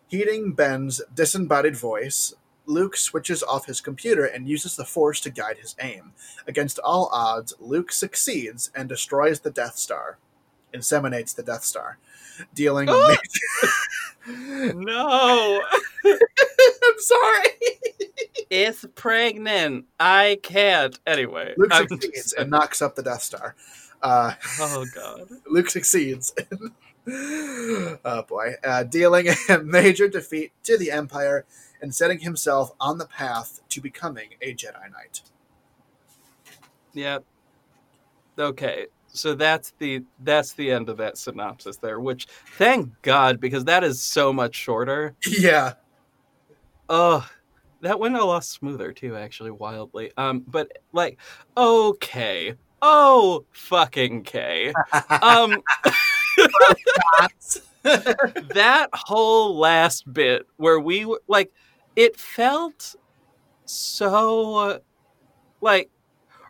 [0.07, 2.33] Heeding Ben's disembodied voice,
[2.65, 6.11] Luke switches off his computer and uses the Force to guide his aim.
[6.45, 10.17] Against all odds, Luke succeeds and destroys the Death Star,
[10.73, 11.97] inseminates the Death Star,
[12.53, 12.89] dealing.
[12.89, 13.07] Ah!
[13.07, 13.71] major-
[14.27, 15.61] no,
[16.05, 17.47] I'm sorry.
[18.49, 19.85] it's pregnant.
[19.99, 20.97] I can't.
[21.05, 23.55] Anyway, Luke I'm succeeds just- and knocks up the Death Star.
[24.01, 25.27] Uh, oh god.
[25.49, 26.33] Luke succeeds.
[27.07, 28.53] oh boy.
[28.63, 31.45] Uh, dealing a major defeat to the Empire
[31.81, 35.21] and setting himself on the path to becoming a Jedi Knight.
[36.93, 37.23] Yep.
[38.39, 38.87] Okay.
[39.15, 43.83] So that's the that's the end of that synopsis there, which thank God because that
[43.83, 45.15] is so much shorter.
[45.25, 45.73] Yeah.
[46.89, 47.27] Oh,
[47.81, 50.11] that went a lot smoother too, actually, wildly.
[50.17, 51.19] Um, but like,
[51.57, 54.73] okay, oh fucking K.
[55.21, 55.61] Um,
[57.83, 61.51] that whole last bit where we like,
[61.95, 62.95] it felt
[63.65, 64.81] so
[65.61, 65.89] like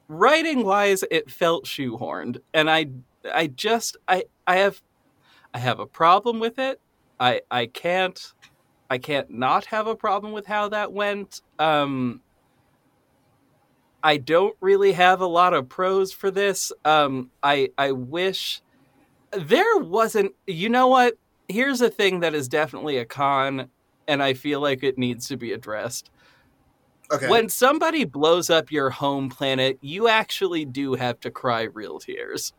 [0.07, 2.87] writing wise, it felt shoehorned, and I
[3.33, 4.81] I just I I have
[5.53, 6.79] I have a problem with it.
[7.19, 8.33] I I can't
[8.89, 11.41] I can't not have a problem with how that went.
[11.59, 12.21] Um
[14.03, 16.71] I don't really have a lot of pros for this.
[16.83, 18.61] Um I I wish
[19.31, 21.17] there wasn't you know what?
[21.47, 23.69] Here's a thing that is definitely a con
[24.07, 26.11] and I feel like it needs to be addressed.
[27.11, 27.29] Okay.
[27.29, 32.53] When somebody blows up your home planet, you actually do have to cry real tears.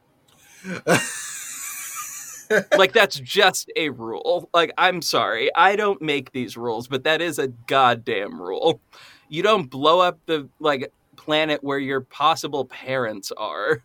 [2.76, 4.48] like that's just a rule.
[4.54, 8.80] Like I'm sorry, I don't make these rules, but that is a goddamn rule.
[9.28, 13.82] You don't blow up the like planet where your possible parents are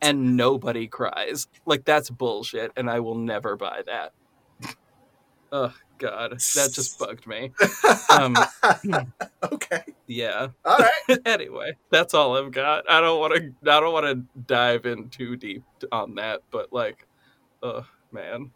[0.00, 1.46] and nobody cries.
[1.66, 4.12] Like that's bullshit and I will never buy that.
[5.50, 7.52] Oh god, that just bugged me.
[8.10, 8.36] Um
[9.52, 9.82] okay.
[10.06, 10.48] yeah.
[10.64, 11.18] All right.
[11.26, 12.90] anyway, that's all I've got.
[12.90, 13.70] I don't want to.
[13.70, 17.06] I don't want to dive in too deep on that, but like,
[17.62, 18.50] oh man.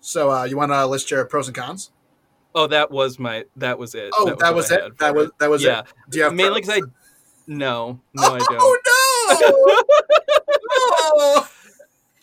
[0.00, 1.90] So, uh, you want to list your pros and cons?
[2.54, 3.44] Oh, that was my.
[3.56, 4.10] That was it.
[4.14, 4.98] Oh, that what was it.
[4.98, 5.80] That was that was yeah.
[5.80, 5.86] it.
[6.10, 6.86] Do you have Mainly because I.
[7.46, 8.48] No, no, I don't.
[8.50, 8.78] Oh
[11.26, 11.40] no!
[11.40, 11.46] no!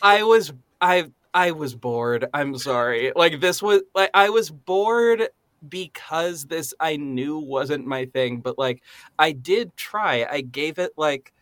[0.02, 0.54] I was.
[0.80, 1.12] I.
[1.34, 2.26] I was bored.
[2.34, 3.12] I'm sorry.
[3.16, 3.82] Like this was.
[3.96, 5.30] Like I was bored
[5.70, 8.82] because this I knew wasn't my thing, but like
[9.20, 10.28] I did try.
[10.30, 11.34] I gave it like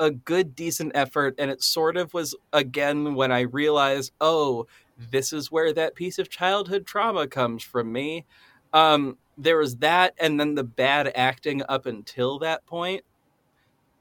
[0.00, 4.66] a good decent effort and it sort of was again when I realized, "Oh,
[5.10, 8.24] this is where that piece of childhood trauma comes from me."
[8.72, 12.62] Um there was that and then the bad acting up until that.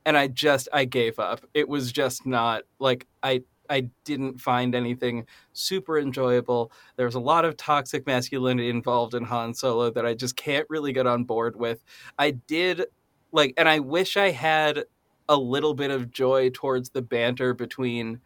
[0.05, 1.45] And I just I gave up.
[1.53, 6.71] It was just not like I I didn't find anything super enjoyable.
[6.95, 10.65] There was a lot of toxic masculinity involved in Han Solo that I just can't
[10.69, 11.83] really get on board with.
[12.17, 12.85] I did
[13.31, 14.85] like, and I wish I had
[15.27, 18.21] a little bit of joy towards the banter between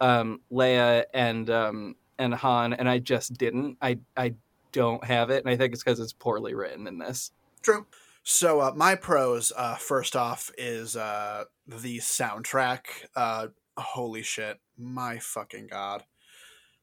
[0.00, 3.78] um, Leia and um, and Han, and I just didn't.
[3.80, 4.34] I I
[4.72, 7.30] don't have it, and I think it's because it's poorly written in this.
[7.62, 7.86] True.
[8.24, 12.80] So uh, my pros, uh, first off, is uh, the soundtrack.
[13.16, 16.04] Uh, holy shit, my fucking god!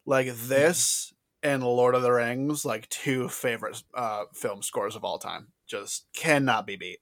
[0.05, 5.19] Like this and Lord of the Rings, like two favorite uh, film scores of all
[5.19, 6.99] time, just cannot be beat.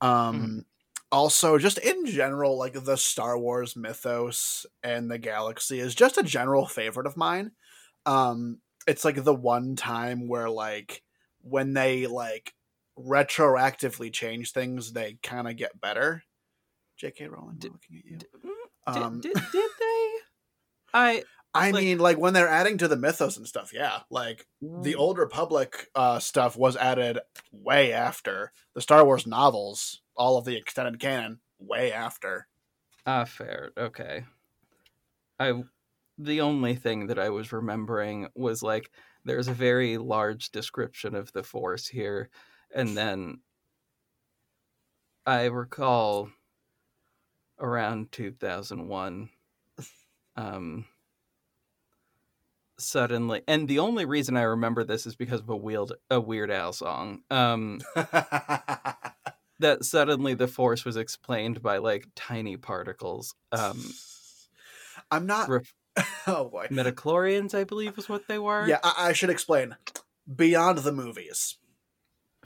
[0.00, 0.64] Um,
[1.10, 6.22] also, just in general, like the Star Wars mythos and the galaxy is just a
[6.22, 7.52] general favorite of mine.
[8.04, 11.02] Um, it's like the one time where like
[11.40, 12.52] when they like
[12.98, 16.24] retroactively change things, they kind of get better.
[16.96, 17.26] J.K.
[17.28, 18.16] Rowling, I'm looking at you.
[18.18, 18.26] D-
[18.86, 20.10] Um, did, did, did they?
[20.92, 21.24] I
[21.54, 24.00] I like- mean, like when they're adding to the mythos and stuff, yeah.
[24.10, 27.20] Like the Old Republic uh, stuff was added
[27.52, 32.48] way after the Star Wars novels, all of the extended canon, way after.
[33.06, 33.70] Ah, fair.
[33.78, 34.24] Okay.
[35.38, 35.62] I
[36.18, 38.90] the only thing that I was remembering was like
[39.24, 42.28] there's a very large description of the force here
[42.72, 43.40] and then
[45.26, 46.28] I recall
[47.60, 49.28] around 2001
[50.36, 50.84] um
[52.78, 56.50] suddenly and the only reason I remember this is because of a weird a Weird
[56.50, 57.22] Al song.
[57.30, 63.34] Um that suddenly the force was explained by like tiny particles.
[63.52, 63.80] Um
[65.10, 65.48] I'm not.
[65.48, 65.74] ref-
[66.26, 66.66] oh boy.
[66.70, 68.66] midi-chlorians, I believe, is what they were.
[68.66, 69.76] Yeah, I, I should explain.
[70.34, 71.56] Beyond the movies.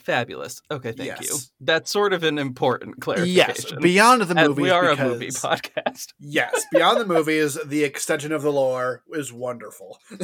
[0.00, 0.62] Fabulous.
[0.70, 1.36] Okay, thank you.
[1.60, 3.34] That's sort of an important clarification.
[3.38, 4.62] Yes, beyond the movie, movies.
[4.62, 6.12] we are a movie podcast.
[6.18, 9.98] Yes, beyond the movies, the extension of the lore is wonderful.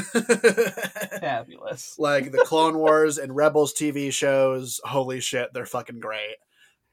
[1.21, 1.97] Fabulous.
[1.99, 6.37] like the Clone Wars and Rebels TV shows, holy shit, they're fucking great.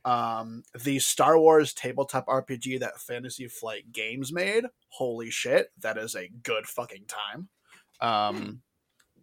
[0.03, 6.15] Um, the Star Wars tabletop RPG that Fantasy Flight Games made, holy shit, that is
[6.15, 7.49] a good fucking time.
[7.99, 8.61] Um,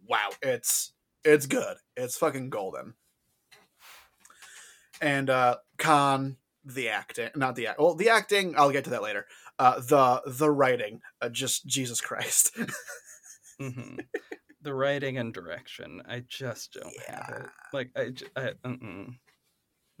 [0.07, 0.93] wow, it's
[1.25, 1.77] it's good.
[1.97, 2.93] It's fucking golden.
[5.01, 7.79] And uh, Khan, the acting, not the act.
[7.79, 9.25] Well, the acting, I'll get to that later.
[9.57, 12.55] Uh, the the writing, uh, just Jesus Christ.
[13.61, 13.99] mm-hmm.
[14.61, 17.49] The writing and direction, I just don't have it.
[17.73, 19.15] Like I, I mm-mm.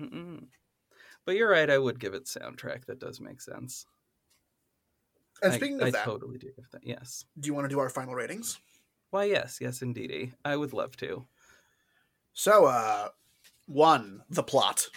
[0.01, 0.45] Mm-mm.
[1.25, 1.69] But you're right.
[1.69, 2.85] I would give it soundtrack.
[2.85, 3.85] That does make sense.
[5.43, 6.85] and speaking I, of that, totally do give that.
[6.85, 7.25] Yes.
[7.39, 8.59] do you want to do our final ratings?
[9.11, 9.25] Why?
[9.25, 9.59] Yes.
[9.61, 10.33] Yes, indeedy.
[10.45, 11.25] I would love to.
[12.33, 13.09] So, uh,
[13.69, 14.87] one, the plot.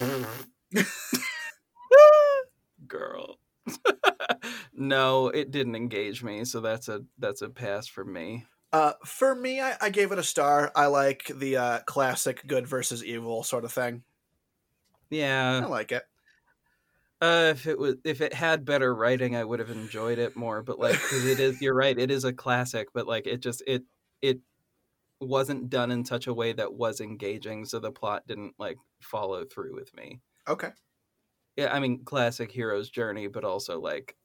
[2.86, 3.38] Girl.
[4.72, 8.46] no, it didn't engage me, so that's a that's a pass for me.
[8.72, 10.72] Uh, for me, I, I gave it a star.
[10.74, 14.02] I like the uh, classic good versus evil sort of thing.
[15.10, 16.04] Yeah, I like it.
[17.20, 20.62] Uh, if it was if it had better writing, I would have enjoyed it more.
[20.62, 22.88] But like, 'cause it is, you're right, it is a classic.
[22.94, 23.82] But like, it just it
[24.22, 24.40] it
[25.20, 29.44] wasn't done in such a way that was engaging, so the plot didn't like follow
[29.44, 30.20] through with me.
[30.48, 30.72] Okay.
[31.56, 34.16] Yeah, I mean, classic hero's journey, but also like,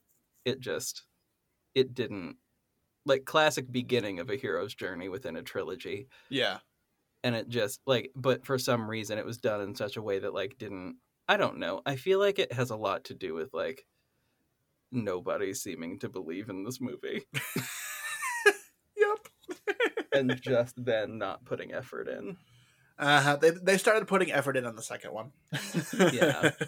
[0.46, 1.06] it just
[1.76, 2.38] it didn't
[3.06, 6.60] like classic beginning of a hero's journey within a trilogy, Yeah.
[7.24, 10.20] and it just like, but for some reason, it was done in such a way
[10.20, 10.98] that like didn't.
[11.28, 11.82] I don't know.
[11.86, 13.86] I feel like it has a lot to do with like
[14.91, 17.24] nobody seeming to believe in this movie.
[20.16, 22.38] and just then not putting effort in.
[22.97, 23.36] Uh-huh.
[23.36, 25.32] They, they started putting effort in on the second one.
[26.11, 26.51] Yeah.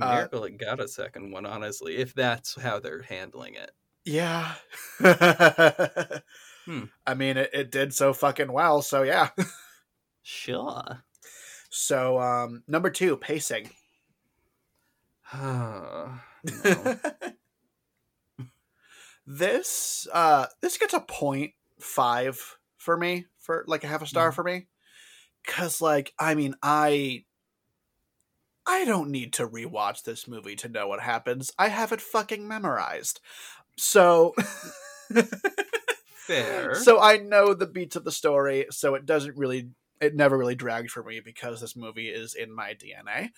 [0.00, 3.70] Uh, Miracle it got a second one, honestly, if that's how they're handling it.
[4.04, 4.54] yeah.
[6.64, 6.84] Hmm.
[7.06, 9.30] I mean, it, it did so fucking well, so yeah.
[10.22, 11.02] Sure.
[11.70, 13.70] So, um, number two, pacing.
[15.34, 16.18] no.
[19.26, 24.30] this uh this gets a point five for me for like a half a star
[24.30, 24.34] Mhm.
[24.34, 24.66] for me
[25.44, 27.24] because like i mean i
[28.66, 32.46] i don't need to rewatch this movie to know what happens i have it fucking
[32.46, 33.20] memorized
[33.76, 34.34] so
[36.06, 36.74] Fair.
[36.82, 39.70] so i know the beats of the story so it doesn't really
[40.00, 43.30] it never really dragged for me because this movie is in my dna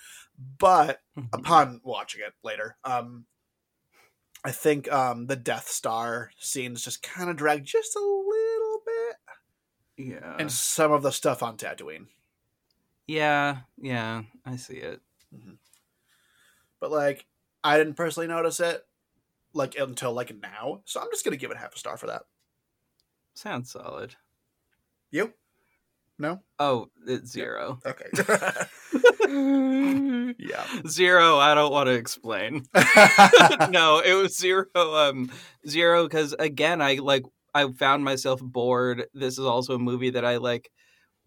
[0.59, 1.01] but
[1.33, 2.77] upon watching it later.
[2.85, 3.27] Um,
[4.45, 10.07] I think um, the Death Star scenes just kind of drag just a little bit,
[10.09, 10.37] yeah.
[10.39, 12.07] and some of the stuff on Tatooine.
[13.07, 15.01] yeah, yeah, I see it.
[16.79, 17.25] But like,
[17.63, 18.85] I didn't personally notice it
[19.55, 22.23] like until like now, so I'm just gonna give it half a star for that.
[23.35, 24.15] Sounds solid.
[25.11, 25.33] You?
[26.19, 26.41] No?
[26.59, 27.81] Oh, it's zero.
[27.85, 28.07] Okay.
[30.39, 30.65] yeah.
[30.87, 32.65] Zero, I don't want to explain.
[33.71, 35.31] no, it was zero um
[35.69, 39.07] zero cuz again I like I found myself bored.
[39.15, 40.71] This is also a movie that I like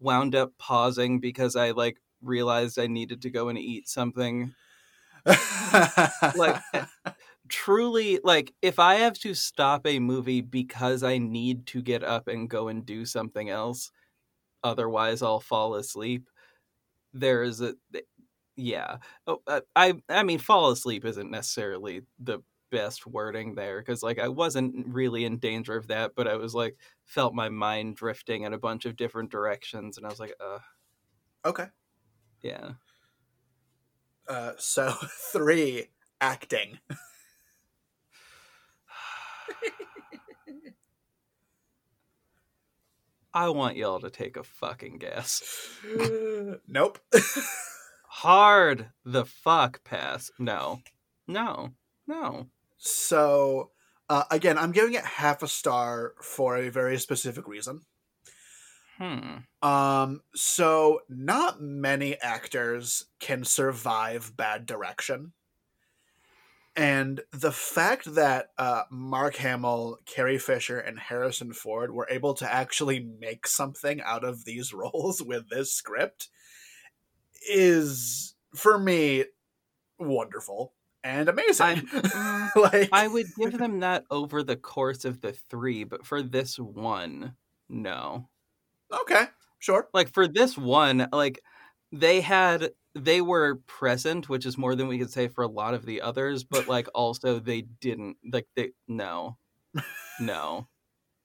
[0.00, 4.54] wound up pausing because I like realized I needed to go and eat something.
[6.34, 6.56] Like
[7.48, 12.28] truly like if I have to stop a movie because I need to get up
[12.28, 13.90] and go and do something else,
[14.64, 16.28] otherwise I'll fall asleep.
[17.12, 17.74] There is a
[18.56, 18.98] yeah.
[19.26, 22.40] Oh, uh, I I mean fall asleep isn't necessarily the
[22.70, 26.54] best wording there cuz like I wasn't really in danger of that, but I was
[26.54, 30.34] like felt my mind drifting in a bunch of different directions and I was like,
[30.40, 30.58] uh
[31.44, 31.68] okay.
[32.42, 32.72] yeah.
[34.26, 34.92] Uh, so
[35.32, 35.88] three
[36.20, 36.78] acting.
[43.38, 45.44] I want y'all to take a fucking guess.
[46.66, 46.98] nope.
[48.08, 50.32] hard the fuck pass.
[50.40, 50.80] No,
[51.28, 51.70] no,
[52.08, 52.48] no.
[52.78, 53.70] So
[54.08, 57.82] uh, again, I'm giving it half a star for a very specific reason.
[58.96, 59.36] Hmm.
[59.62, 65.32] Um, so not many actors can survive bad direction.
[66.78, 72.50] And the fact that uh, Mark Hamill, Carrie Fisher, and Harrison Ford were able to
[72.50, 76.28] actually make something out of these roles with this script
[77.50, 79.24] is, for me,
[79.98, 80.72] wonderful
[81.02, 81.82] and amazing.
[82.56, 86.58] Like I would give them that over the course of the three, but for this
[86.58, 87.34] one,
[87.68, 88.28] no.
[88.90, 89.24] Okay,
[89.58, 89.88] sure.
[89.92, 91.40] Like for this one, like
[91.92, 95.74] they had they were present, which is more than we could say for a lot
[95.74, 99.36] of the others, but like also they didn't like they no.
[100.20, 100.66] No.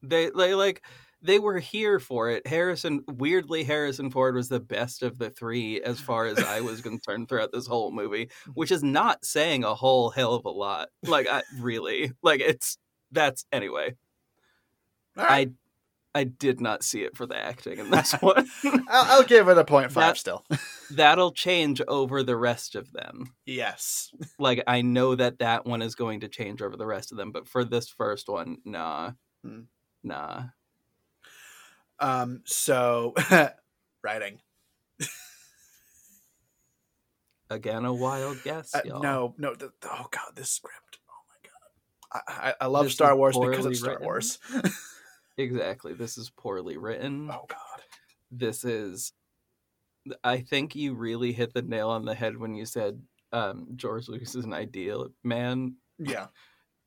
[0.02, 0.84] They they like
[1.22, 2.46] they were here for it.
[2.46, 6.82] Harrison weirdly Harrison Ford was the best of the three as far as I was
[6.84, 10.90] concerned throughout this whole movie, which is not saying a whole hell of a lot.
[11.04, 12.78] Like I really like it's
[13.12, 13.96] that's anyway.
[15.16, 15.50] Right.
[15.50, 15.52] I
[16.16, 18.48] I did not see it for the acting in this one.
[18.64, 20.46] I'll, I'll, give it a point five that, still.
[20.92, 23.34] that'll change over the rest of them.
[23.46, 24.12] Yes.
[24.38, 27.32] Like I know that that one is going to change over the rest of them,
[27.32, 29.12] but for this first one, nah,
[29.44, 29.62] hmm.
[30.04, 30.44] nah.
[32.00, 32.42] Um.
[32.46, 33.14] So,
[34.04, 34.40] writing.
[37.50, 38.74] Again, a wild guess.
[38.74, 39.54] Uh, no, no.
[39.54, 40.98] The, oh god, this script.
[41.08, 42.28] Oh my god.
[42.28, 44.06] I, I, I love this Star Wars because it's Star written.
[44.06, 44.40] Wars.
[45.38, 45.94] Exactly.
[45.94, 47.30] This is poorly written.
[47.32, 47.82] Oh god.
[48.32, 49.14] This is
[50.24, 54.10] I think you really hit the nail on the head when you said um, George
[54.10, 55.76] Lucas is an ideal man.
[56.00, 56.28] Yeah.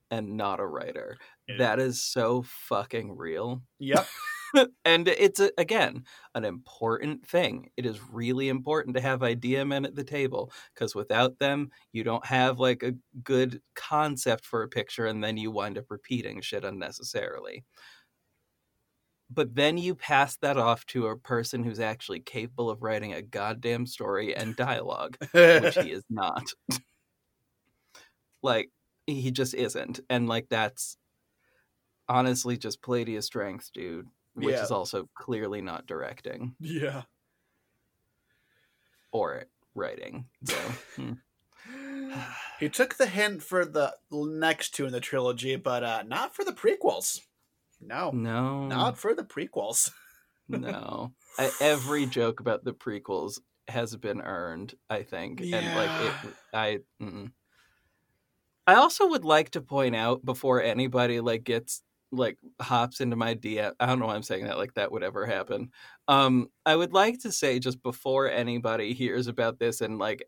[0.08, 1.16] And not a writer.
[1.48, 1.56] Yeah.
[1.58, 3.62] That is so fucking real.
[3.80, 4.06] Yep.
[4.84, 6.04] and it's a, again
[6.36, 7.70] an important thing.
[7.76, 12.04] It is really important to have idea men at the table because without them, you
[12.04, 12.94] don't have like a
[13.24, 17.64] good concept for a picture, and then you wind up repeating shit unnecessarily
[19.30, 23.22] but then you pass that off to a person who's actually capable of writing a
[23.22, 26.44] goddamn story and dialogue, which he is not.
[28.42, 28.70] like
[29.06, 30.96] he just isn't, and like that's
[32.08, 32.80] honestly just
[33.14, 34.06] his strengths, dude.
[34.34, 34.62] Which yeah.
[34.62, 36.54] is also clearly not directing.
[36.60, 37.02] Yeah.
[39.10, 40.26] Or writing.
[40.44, 40.56] So.
[40.96, 41.12] hmm.
[42.60, 46.44] he took the hint for the next two in the trilogy, but uh, not for
[46.44, 47.20] the prequels.
[47.80, 48.10] No.
[48.10, 48.66] No.
[48.66, 49.90] Not for the prequels.
[50.48, 51.12] no.
[51.38, 55.40] I, every joke about the prequels has been earned, I think.
[55.42, 55.58] Yeah.
[55.58, 57.32] And like it I mm.
[58.66, 63.34] I also would like to point out before anybody like gets like hops into my
[63.34, 63.72] DM.
[63.80, 65.70] I don't know why I'm saying that like that would ever happen.
[66.08, 70.24] Um I would like to say just before anybody hears about this and like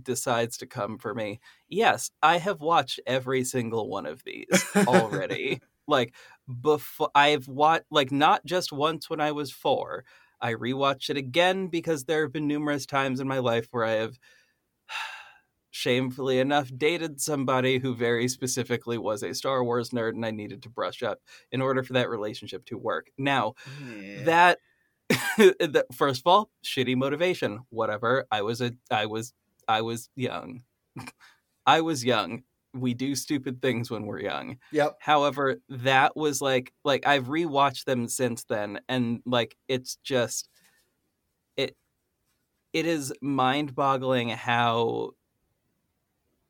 [0.00, 1.40] decides to come for me.
[1.68, 5.60] Yes, I have watched every single one of these already.
[5.88, 6.14] Like
[6.60, 10.04] before I've watched like not just once when I was 4.
[10.40, 13.92] I rewatched it again because there have been numerous times in my life where I
[13.92, 14.18] have
[15.70, 20.62] shamefully enough dated somebody who very specifically was a Star Wars nerd and I needed
[20.62, 21.18] to brush up
[21.50, 23.10] in order for that relationship to work.
[23.18, 23.54] Now,
[23.90, 24.24] yeah.
[24.24, 24.58] that
[25.94, 27.60] first of all, shitty motivation.
[27.70, 28.26] Whatever.
[28.30, 29.32] I was a I was
[29.66, 30.62] I was young.
[31.66, 32.44] I was young
[32.74, 34.58] we do stupid things when we're young.
[34.72, 34.98] Yep.
[35.00, 40.48] However, that was like like I've rewatched them since then and like it's just
[41.56, 41.76] it
[42.72, 45.12] it is mind-boggling how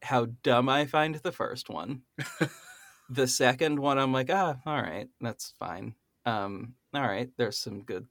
[0.02, 2.02] how dumb I find the first one.
[3.10, 5.94] the second one I'm like, "Ah, all right, that's fine."
[6.24, 8.06] Um all right, there's some good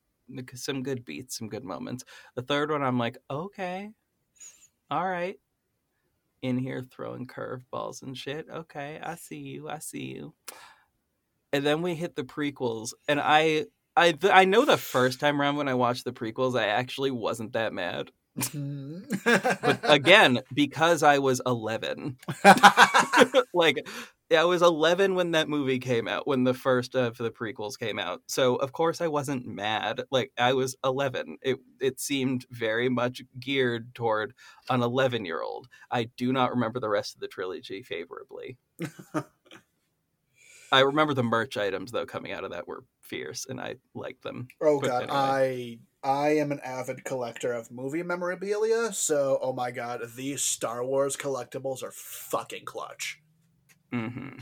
[0.55, 2.03] some good beats, some good moments.
[2.35, 3.91] The third one I'm like, "Okay.
[4.89, 5.39] All right
[6.41, 8.47] in here throwing curveballs and shit.
[8.51, 9.69] Okay, I see you.
[9.69, 10.33] I see you.
[11.53, 13.65] And then we hit the prequels, and I,
[13.95, 17.53] I, I know the first time around when I watched the prequels, I actually wasn't
[17.53, 18.11] that mad.
[18.35, 19.85] but mm-hmm.
[19.91, 22.17] again, because I was 11,
[23.53, 23.87] like
[24.35, 27.97] I was 11 when that movie came out, when the first of the prequels came
[27.97, 28.21] out.
[28.27, 30.03] So of course I wasn't mad.
[30.11, 31.37] Like I was 11.
[31.41, 34.33] It it seemed very much geared toward
[34.69, 35.67] an 11 year old.
[35.89, 38.57] I do not remember the rest of the trilogy favorably.
[40.71, 44.23] I remember the merch items though coming out of that were fierce, and I liked
[44.23, 44.49] them.
[44.61, 45.17] Oh god, anyway.
[45.17, 50.83] I I am an avid collector of movie memorabilia, so oh my god, these Star
[50.83, 53.21] Wars collectibles are fucking clutch.
[53.93, 54.39] Mm-hmm.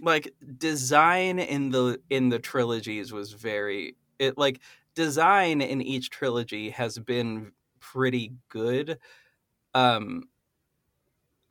[0.00, 4.60] Like design in the in the trilogies was very it like
[4.94, 8.98] design in each trilogy has been pretty good
[9.74, 10.30] Um,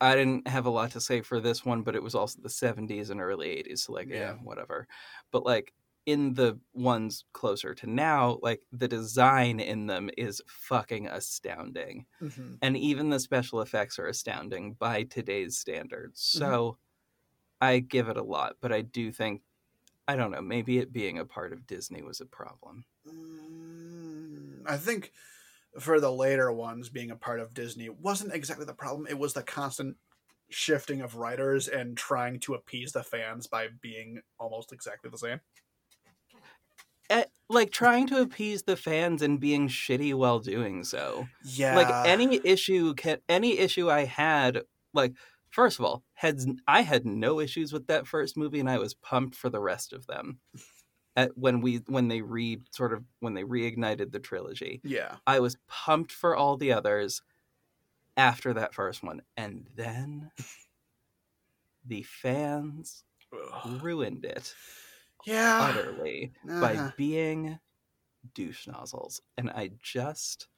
[0.00, 2.50] I didn't have a lot to say for this one, but it was also the
[2.50, 4.38] 70s and early 80s, so like, yeah, Yeah.
[4.42, 4.86] whatever.
[5.32, 5.74] But like
[6.06, 12.06] in the ones closer to now, like the design in them is fucking astounding.
[12.20, 12.62] Mhm.
[12.62, 16.20] And even the special effects are astounding by today's standards.
[16.32, 16.58] Mhm.
[16.60, 16.78] So
[17.60, 19.42] I give it a lot, but I do think
[20.06, 22.86] I don't know, maybe it being a part of Disney was a problem.
[23.06, 25.12] Mm, I think
[25.78, 29.06] for the later ones, being a part of Disney wasn't exactly the problem.
[29.06, 29.98] It was the constant
[30.48, 35.40] shifting of writers and trying to appease the fans by being almost exactly the same.
[37.10, 41.26] Eh, like trying to appease the fans and being shitty while doing so.
[41.44, 44.62] Yeah, like any issue can any issue i had
[44.92, 45.14] like
[45.50, 48.94] first of all had i had no issues with that first movie and i was
[48.94, 50.38] pumped for the rest of them
[51.16, 55.40] at when we when they re sort of when they reignited the trilogy yeah, i
[55.40, 57.22] was pumped for all the others
[58.16, 60.30] after that first one and then
[61.84, 63.82] the fans Ugh.
[63.82, 64.54] ruined it
[65.26, 66.60] yeah, utterly uh-huh.
[66.60, 67.58] by being
[68.34, 70.48] douche nozzles and i just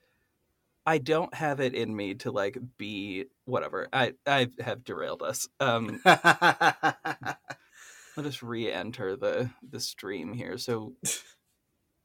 [0.90, 5.48] i don't have it in me to like be whatever i i have derailed us
[5.60, 7.36] um let
[8.26, 10.94] us re-enter the the stream here so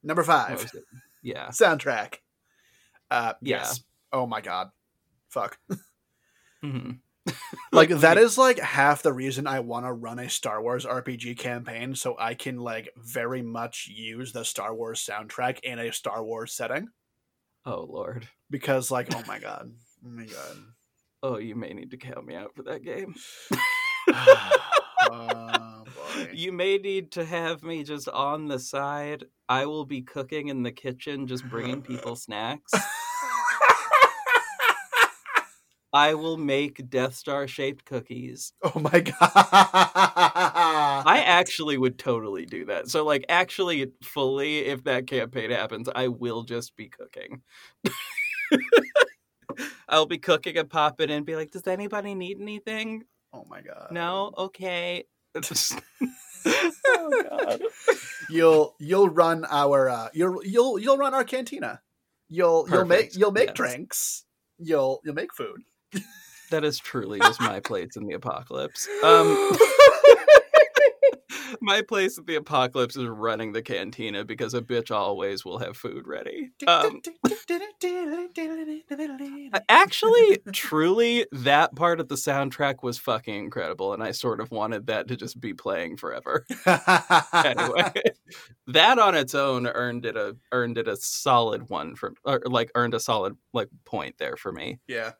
[0.03, 0.71] Number five,
[1.23, 2.17] yeah soundtrack.
[3.09, 3.57] Uh, Yeah.
[3.57, 3.81] yes.
[4.13, 4.69] Oh my god,
[5.29, 5.57] fuck.
[6.63, 6.99] Mhm.
[7.71, 11.39] like that is like half the reason I want to run a Star Wars RPG
[11.39, 16.23] campaign so I can like very much use the Star Wars soundtrack in a Star
[16.23, 16.89] Wars setting
[17.65, 19.69] oh lord because like oh my god
[20.05, 20.57] oh my god
[21.23, 23.13] oh you may need to count me out for that game
[25.11, 30.01] oh boy you may need to have me just on the side i will be
[30.01, 32.71] cooking in the kitchen just bringing people snacks
[35.93, 38.51] I will make Death Star shaped cookies.
[38.63, 39.15] oh my god
[41.07, 42.89] I actually would totally do that.
[42.89, 47.43] So, like, actually, fully, if that campaign happens, I will just be cooking.
[49.89, 53.03] I'll be cooking and pop it in and be like, does anybody need anything?
[53.33, 54.31] oh my god No?
[54.37, 55.03] Okay.
[56.45, 57.61] oh, God.
[58.29, 61.81] you'll you'll run our uh you'll you'll you'll run our cantina
[62.29, 63.55] you'll you'll make you'll make yes.
[63.55, 64.25] drinks
[64.57, 65.61] you'll you'll make food
[66.51, 68.87] That is truly just my plates in the apocalypse.
[69.03, 69.57] Um,
[71.65, 75.75] my place at the apocalypse is running the cantina because a bitch always will have
[75.75, 76.51] food ready.
[76.67, 77.01] Um,
[79.67, 84.87] Actually, truly, that part of the soundtrack was fucking incredible, and I sort of wanted
[84.87, 86.45] that to just be playing forever.
[86.65, 87.91] anyway,
[88.67, 92.71] that on its own earned it a earned it a solid one for, or like
[92.75, 94.79] earned a solid like point there for me.
[94.87, 95.11] yeah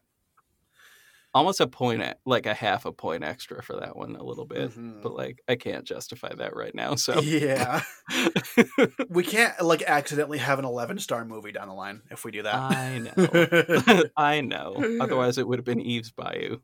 [1.36, 4.72] Almost a point, like a half a point extra for that one, a little bit.
[4.72, 5.02] Mhm.
[5.04, 6.96] But like, I can't justify that right now.
[6.96, 7.82] So yeah
[9.10, 12.42] we can't like accidentally have an 11 star movie down the line if we do
[12.44, 14.98] that I know, I know.
[15.02, 16.60] Otherwise, it would have been Eve's Bayou.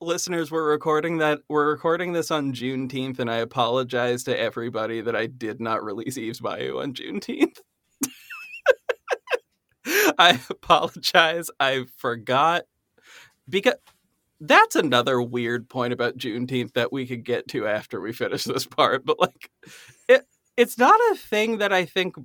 [0.00, 5.16] listeners we're recording that we're recording this on juneteenth and i apologize to everybody that
[5.16, 7.58] i did not release eve's bayou on juneteenth
[10.18, 11.50] i apologize.
[11.60, 12.64] I forgot.
[13.48, 13.74] Because
[14.40, 18.66] that's another weird point about juneteenth that we could get to after we finish this
[18.66, 19.50] part but like
[20.08, 22.16] it it's not a thing that i think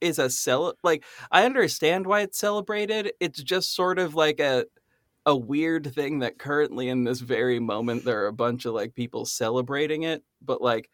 [0.00, 3.12] is a cel like i understand why it's celebrated.
[3.20, 4.66] It's just sort of like a
[5.26, 8.94] a weird thing that currently in this very moment there are a bunch of like
[8.94, 10.90] people celebrating it but like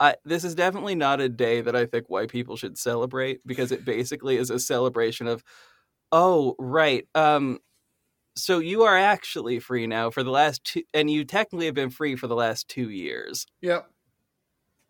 [0.00, 3.70] I, this is definitely not a day that I think white people should celebrate because
[3.70, 5.44] it basically is a celebration of,
[6.10, 7.58] oh right, um,
[8.34, 11.90] so you are actually free now for the last two, and you technically have been
[11.90, 13.90] free for the last two years yep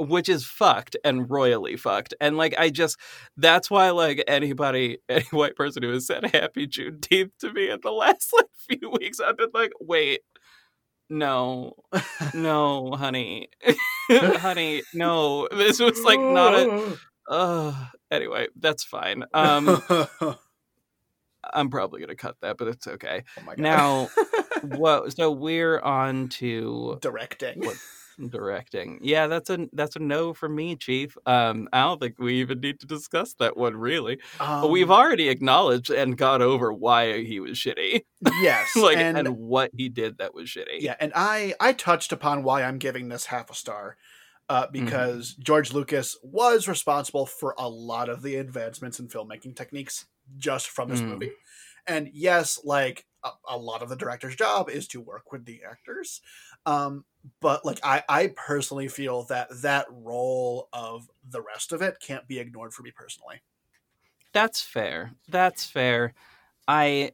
[0.00, 2.14] which is fucked and royally fucked.
[2.20, 2.98] And like I just
[3.36, 7.80] that's why like anybody any white person who has said happy Juneteenth to me in
[7.82, 10.20] the last like few weeks, I've been like, wait,
[11.08, 11.74] no,
[12.34, 13.48] no, honey.
[14.10, 15.48] Honey, no.
[15.50, 16.98] This was like not a
[17.30, 17.74] uh
[18.10, 19.24] anyway, that's fine.
[19.34, 20.38] Um oh
[21.54, 23.24] I'm probably gonna cut that, but it's okay.
[23.44, 24.08] my god Now
[24.62, 27.76] what so we're on to directing What-
[28.28, 28.98] directing.
[29.02, 31.16] Yeah, that's a that's a no for me, Chief.
[31.26, 34.18] Um, I don't think we even need to discuss that one really.
[34.38, 38.02] um, We've already acknowledged and got over why he was shitty,
[38.40, 40.80] yes like and, and, what he did that was shitty.
[40.80, 43.96] yeah and i i touched upon why i'm giving this half a star
[44.48, 50.06] uh, because George Lucas was responsible for a lot of the advancements in filmmaking techniques
[50.38, 51.06] just from this Mm.
[51.08, 51.30] movie.
[51.86, 55.62] And yes, like a, a lot of the director's job is to work with the
[55.62, 56.20] actors.
[56.66, 57.04] Um,
[57.40, 62.26] but like I, I personally feel that that role of the rest of it can't
[62.26, 63.42] be ignored for me personally.
[64.32, 65.12] That's fair.
[65.28, 66.14] That's fair.
[66.68, 67.12] I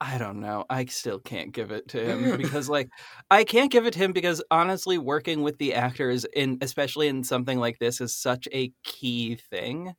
[0.00, 0.64] I don't know.
[0.68, 2.88] I still can't give it to him because like
[3.30, 7.24] I can't give it to him because honestly working with the actors in especially in
[7.24, 9.94] something like this is such a key thing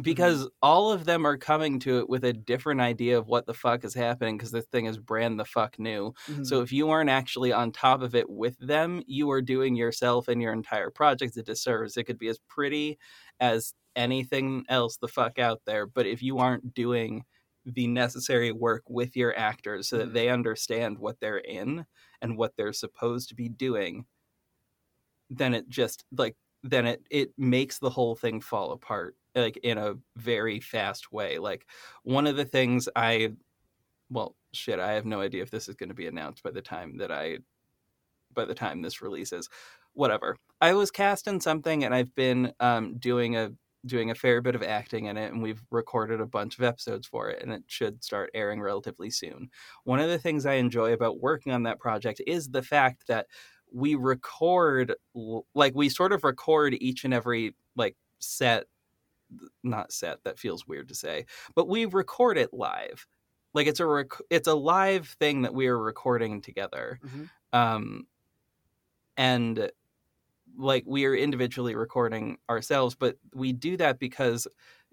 [0.00, 3.54] because all of them are coming to it with a different idea of what the
[3.54, 6.14] fuck is happening because this thing is brand the fuck new.
[6.42, 10.28] So if you aren't actually on top of it with them, you are doing yourself
[10.28, 11.96] and your entire project a disservice.
[11.96, 12.98] It could be as pretty
[13.40, 17.24] as anything else the fuck out there, but if you aren't doing
[17.66, 20.14] the necessary work with your actors so that Mhm.
[20.14, 21.84] they understand what they're in
[22.22, 24.06] and what they're supposed to be doing,
[25.28, 29.78] then it just like then it it makes the whole thing fall apart like in
[29.78, 31.38] a very fast way.
[31.38, 31.66] Like
[32.02, 33.32] one of the things I
[34.10, 36.62] well, shit, I have no idea if this is going to be announced by the
[36.62, 37.38] time that I
[38.32, 39.48] by the time this releases.
[39.92, 40.36] Whatever.
[40.60, 43.52] I was cast in something and I've been um, doing a
[43.86, 47.06] doing a fair bit of acting in it and we've recorded a bunch of episodes
[47.06, 49.48] for it and it should start airing relatively soon.
[49.84, 53.26] One of the things I enjoy about working on that project is the fact that
[53.72, 54.94] we record
[55.54, 58.66] like we sort of record each and every like set
[59.62, 61.24] not set that feels weird to say
[61.54, 63.06] but we record it live
[63.54, 67.30] like it's a rec- it's a live thing that we are recording together Mhm.
[67.52, 68.06] um
[69.16, 69.70] and
[70.56, 74.46] like we are individually recording ourselves but we do that because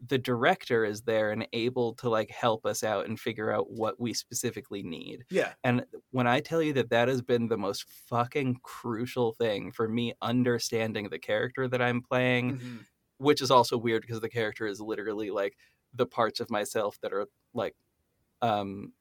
[0.06, 3.99] the director is there and able to like help us out and figure out what
[3.99, 5.56] we specifically need Yeah.
[5.64, 9.88] and when I tell you that that has been the most fucking crucial thing for
[9.90, 12.86] me understanding the character that I'm playing, Mhm.
[13.18, 15.57] which is also weird because the character is literally like
[15.94, 17.76] the parts of myself that are like,
[18.41, 18.94] um,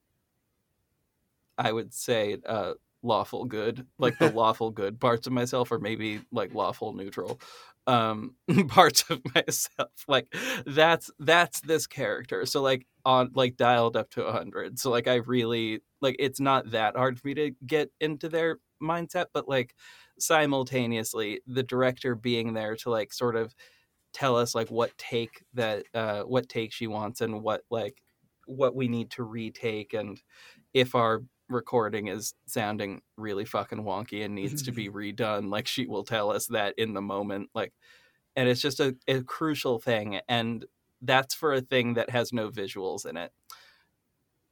[1.59, 6.23] I would say, uh, lawful good, like the lawful good parts of myself, or maybe
[6.33, 7.41] like lawful neutral
[7.87, 8.35] um
[8.69, 10.27] parts of myself like
[10.67, 12.47] that's that's this character.
[12.47, 16.71] So like on like dialed up to 100 so like i really like it's not
[16.73, 19.75] that hard for me to get into their mindset but like
[20.19, 23.55] simultaneously the director being there to like sort of
[24.13, 28.03] tell us like what take that uh what take she wants and what like
[28.47, 30.23] what we need to retake and
[30.75, 35.87] if our recording is sounding really fucking wonky and needs to be redone like she
[35.87, 37.73] will tell us that in the moment like
[38.35, 40.67] and it's just a, a crucial thing and
[41.03, 43.33] that's for a thing that has no visuals in it.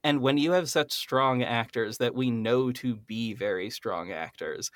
[0.02, 4.70] And when you have such strong actors that we know to be very strong actors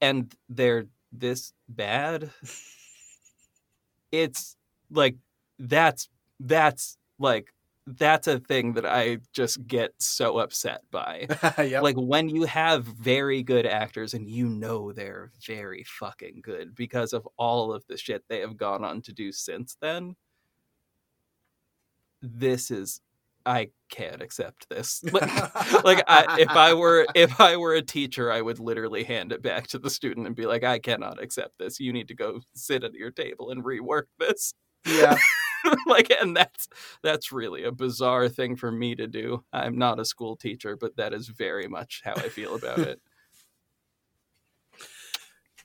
[0.00, 2.30] and they're this bad
[4.12, 4.56] it's
[4.90, 5.16] like
[5.58, 7.52] that's that's like
[7.86, 11.26] that's a thing that I just get so upset by.
[11.58, 11.82] yep.
[11.82, 17.12] Like when you have very good actors and you know they're very fucking good because
[17.12, 20.14] of all of the shit they have gone on to do since then.
[22.22, 23.00] This is
[23.46, 25.02] I can't accept this.
[25.12, 29.32] Like, like I, if I were if I were a teacher, I would literally hand
[29.32, 31.80] it back to the student and be like, "I cannot accept this.
[31.80, 34.54] You need to go sit at your table and rework this."
[34.86, 35.16] yeah.
[35.86, 36.68] like and that's
[37.02, 40.96] that's really a bizarre thing for me to do i'm not a school teacher but
[40.96, 43.00] that is very much how i feel about it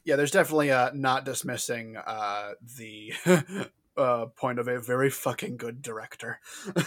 [0.04, 3.14] yeah, there's definitely uh, not dismissing uh, the
[3.98, 6.40] uh, point of a very fucking good director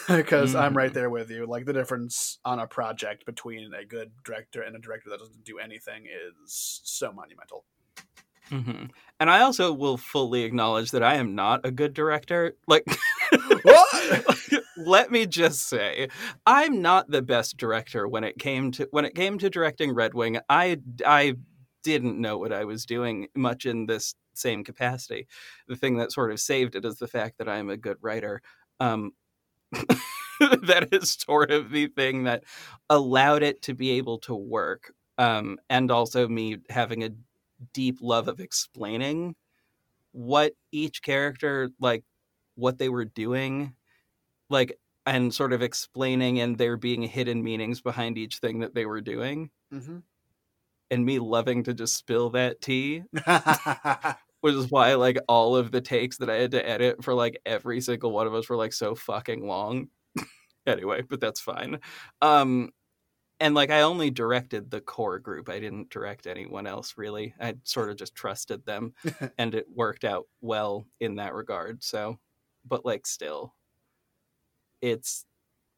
[0.09, 0.95] because I'm right Mhm.
[0.95, 1.45] there with you.
[1.47, 5.45] Like the difference on a project between a good director and a director that doesn't
[5.45, 7.65] do anything is so monumental.
[8.51, 8.85] Hmm
[9.21, 12.55] and i also will fully acknowledge that i am not a good director.
[12.67, 12.85] Like
[13.63, 14.25] What?
[14.77, 16.09] let me just say
[16.47, 20.15] i'm not the best director when it came to when it came to directing red
[20.15, 20.39] wing.
[20.49, 21.35] I i
[21.85, 25.27] didn't know what i was doing much in this same capacity.
[25.69, 28.41] The thing that sort of saved it is the fact that i'm a good writer.
[28.81, 29.13] Um
[30.41, 32.45] that is sort of the thing that
[32.91, 34.93] allowed it to be able to work.
[35.19, 37.11] Um and also me having a
[37.73, 39.35] deep love of explaining
[40.13, 42.05] what each character like
[42.55, 43.75] what they were doing
[44.51, 48.87] like and sort of explaining and there being hidden meanings behind each thing that they
[48.87, 49.51] were doing.
[49.73, 49.99] Hmm
[50.91, 53.03] and me loving to just spill that tea
[54.41, 57.41] which is why like all of the takes that i had to edit for like
[57.45, 59.89] every single one of us were like so fucking long.
[60.67, 61.79] Anyway but that's fine.
[62.21, 62.69] Um
[63.41, 65.49] and like I only directed the core group.
[65.49, 67.35] I didn't direct anyone else really.
[67.41, 68.95] I sort of just trusted them
[69.39, 71.83] and it worked out well in that regard.
[71.83, 72.19] So,
[72.65, 73.55] but like still
[74.81, 75.25] it's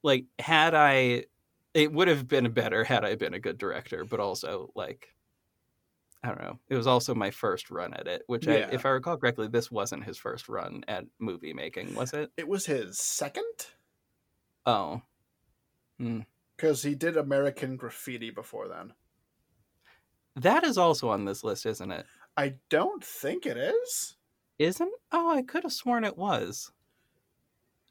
[0.02, 1.26] like had I
[1.74, 5.14] it would have been better had I been a good director, but also like
[6.22, 6.58] I don't know.
[6.68, 8.68] It was also my first run at it, which Yeah.
[8.70, 12.30] I, if I recall correctly, this wasn't his first run at movie making, was it?
[12.36, 13.68] It was his second
[14.66, 15.02] Oh,
[15.98, 16.20] hmm.
[16.60, 18.92] Because he did American Graffiti before then.
[20.36, 22.04] that is also on this list, isn't it?
[22.36, 24.16] I don't think it is.
[24.58, 24.92] Isn't?
[25.10, 26.70] Oh, I could have sworn it was.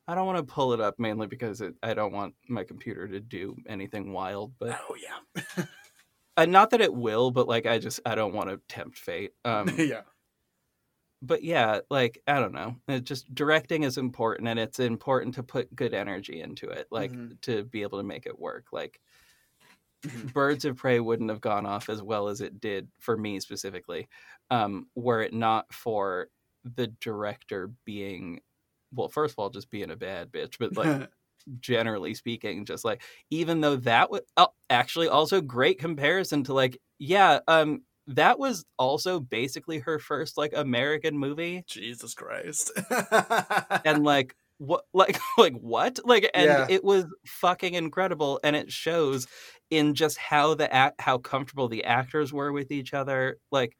[0.07, 3.07] I don't want to pull it up mainly because it, I don't want my computer
[3.07, 5.65] to do anything wild, but Oh yeah,
[6.37, 9.31] uh, not that it will, but like I just I don't want to tempt fate.
[9.45, 10.01] Um, yeah,
[11.21, 12.75] but yeah, like I don't know.
[12.87, 17.17] It just directing is important, and it's important to put good energy into it, like
[17.17, 17.39] Mhm.
[17.41, 18.67] to be able to make it work.
[18.71, 19.01] Like
[20.03, 20.29] Mhm.
[20.33, 24.07] Birds of Prey wouldn't have gone off as well as it did for me specifically,
[24.49, 26.29] um, were it not for
[26.63, 28.41] the director being,
[28.91, 30.95] well, first of all, just being a bad bitch, but like
[31.59, 36.81] generally speaking, just like even though that was oh, actually also great comparison to like
[36.99, 42.71] yeah, um, that was also basically her first like American movie, Jesus Christ.
[43.85, 46.67] and like what like like what like and Yeah.
[46.69, 49.27] it was fucking incredible and it shows
[49.69, 53.77] in just how the act how comfortable the actors were with each other like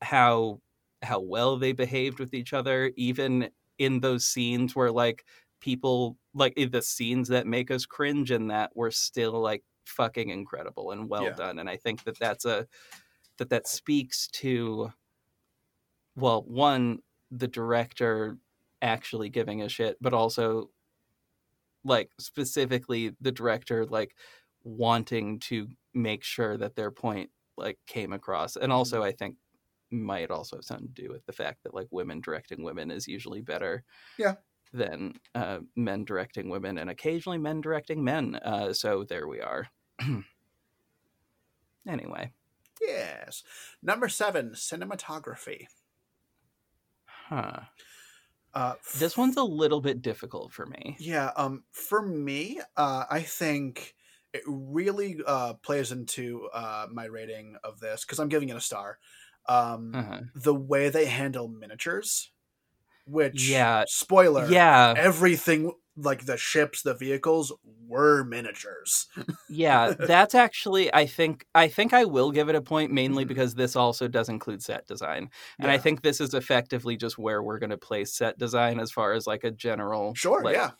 [0.00, 0.60] how
[1.02, 5.24] how well they behaved with each other even in those scenes where like
[5.60, 10.92] people like the scenes that make us cringe and that were still like fucking incredible
[10.92, 11.30] and well Yeah.
[11.34, 12.66] done and i think that that's a
[13.38, 14.90] that that speaks to
[16.16, 16.98] well one
[17.30, 18.38] the director
[18.82, 20.70] actually giving a shit but also
[21.84, 24.14] like specifically the director like
[24.62, 29.06] wanting to make sure that their point like came across and also Mm-hmm.
[29.08, 29.36] i think
[29.90, 33.06] might also have something to do with the fact that like women directing women is
[33.06, 33.84] usually better
[34.18, 34.34] Yeah.
[34.72, 39.68] than uh, men directing women and occasionally men directing men uh, so there we are
[41.86, 42.32] anyway
[42.80, 43.42] yes.
[43.82, 45.66] Number seven, cinematography.
[47.06, 47.64] huh
[48.54, 53.22] Uh, this one's a little bit difficult for me Yeah, um, for me, uh, I
[53.22, 53.94] think
[54.32, 58.60] it really uh, plays into uh, my rating of this because I'm giving it a
[58.60, 58.98] star.
[59.46, 60.20] Um, uh-huh.
[60.34, 62.30] The way they handle miniatures,
[63.06, 63.84] which, Yeah.
[63.84, 67.52] spoiler, yeah everything like the ships, the vehicles
[67.86, 69.06] were miniatures.
[69.48, 73.28] yeah that's actually i think i think i will give it a point mainly Mhm.
[73.28, 75.30] because this also does include set design
[75.60, 78.90] and i think this is effectively just where we're going to place set design as
[78.90, 80.70] far as like a general Sure, like, yeah.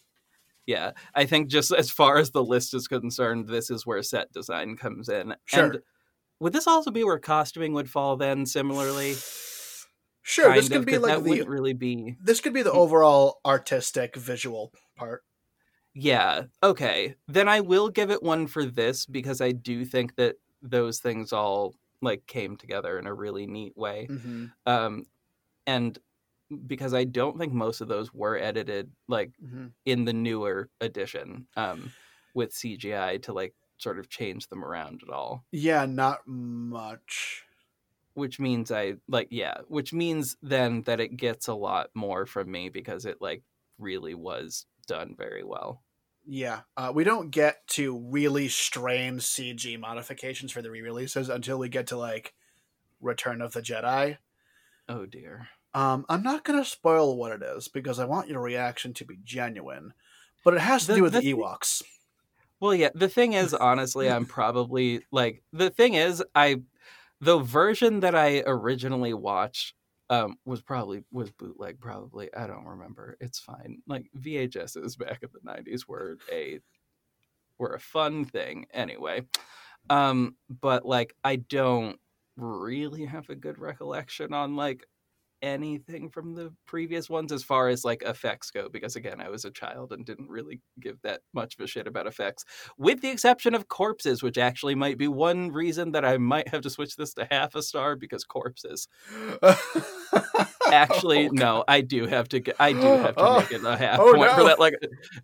[0.66, 4.32] yeah i think just as far as the list is concerned this is where set
[4.32, 5.64] design comes in Sure.
[5.64, 5.78] and
[6.40, 9.14] would this also be where costuming would fall then similarly
[10.26, 14.16] Sure, this could of, be like the really be this could be the overall artistic
[14.16, 15.22] visual part.
[15.92, 16.44] Yeah.
[16.62, 17.14] Okay.
[17.28, 21.32] Then I will give it one for this because I do think that those things
[21.32, 24.09] all like came together in a really neat way.
[24.10, 24.46] Mm-hmm.
[24.66, 25.05] Um
[25.66, 25.98] and
[26.66, 29.66] because I don't think most of those were edited like Mm-hmm.
[29.84, 31.92] in the newer edition um
[32.32, 35.44] with CGI to like sort of change them around at all.
[35.52, 37.43] Yeah, not much.
[38.14, 42.50] Which means I like yeah, which means then that it gets a lot more from
[42.50, 43.42] me because it like
[43.78, 45.82] really was done very well.
[46.26, 51.68] Yeah, uh, we don't get to really strange CG modifications for the re-releases until we
[51.68, 52.34] get to like
[53.00, 54.18] Return of the Jedi.
[54.88, 55.48] Oh dear.
[55.74, 59.18] Um, I'm not gonna spoil what it is because I want your reaction to be
[59.24, 59.92] genuine,
[60.44, 61.82] but it has to The- do with the the, Ewoks.
[62.60, 66.62] Well, yeah, the thing is, honestly, I'm probably like the thing is, I
[67.24, 69.74] the version that I originally watched
[70.10, 75.30] um was probably was bootleg probably i don't remember it's fine like vhs's back in
[75.32, 76.60] the 90s were a
[77.59, 79.22] were a fun thing anyway
[79.88, 81.98] um but like i don't
[82.36, 84.84] really have a good recollection on like
[85.44, 89.44] anything from the previous ones as far as like effects go because again i was
[89.44, 92.44] a child and didn't really give that much of a shit about effects
[92.78, 96.62] with the exception of corpses which actually might be one reason that i might have
[96.62, 98.88] to switch this to half a star because corpses
[100.72, 103.38] actually Oh, no i do have to get i do have to Oh.
[103.40, 104.74] make it a half Oh, point for that like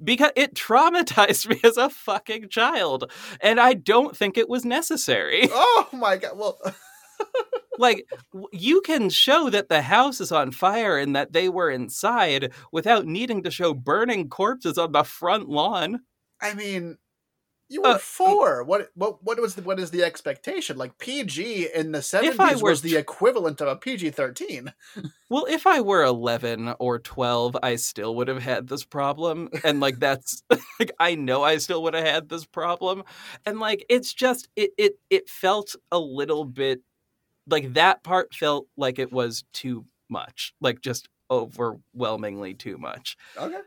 [0.04, 3.10] because it traumatized me as a fucking child
[3.40, 6.32] and i don't think it was necessary oh my god!
[6.36, 6.58] Well,
[7.80, 8.06] like
[8.52, 13.06] you can show that the house is on fire and that they were inside without
[13.06, 16.00] needing to show burning corpses on the front lawn
[16.40, 16.98] I mean,
[17.70, 18.64] You were Uh, four.
[18.64, 20.76] What what what was the, what is the expectation?
[20.78, 24.72] Like PG in the seventies was the equivalent of a PG thirteen.
[25.28, 29.48] Well, if I were 11 or 12, I still would have had this problem.
[29.62, 30.42] And like that's
[30.80, 33.04] like I know I still would have had this problem.
[33.46, 36.80] And like it's just it it it felt a little bit
[37.50, 40.54] like that part felt like it was too much.
[40.60, 43.16] Like just overwhelmingly too much.
[43.36, 43.60] Okay.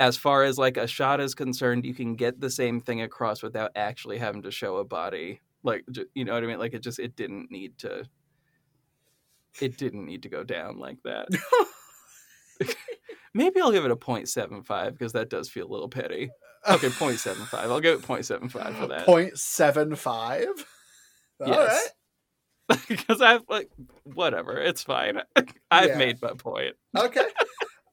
[0.00, 3.42] As far as like a shot is concerned, you can get the same thing across
[3.42, 5.40] without actually having to show a body.
[5.62, 5.84] Like
[6.14, 6.58] you know what I mean?
[6.58, 8.04] Like it just it didn't need to
[9.60, 11.28] it didn't need to go down like that.
[13.34, 16.30] Maybe I'll give it a 0.75 because that does feel a little petty.
[16.68, 17.54] Okay, 0.75.
[17.54, 19.06] I'll give it 0.75 for that.
[19.06, 20.48] Point seven five.
[21.40, 21.88] All right.
[22.88, 23.70] Because I've like
[24.04, 25.20] whatever, it's fine.
[25.70, 25.98] I've Yeah.
[25.98, 26.74] made my point.
[26.96, 27.26] Okay.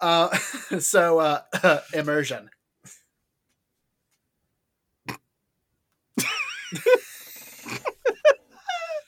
[0.01, 0.29] uh,
[0.79, 2.49] so uh, immersion.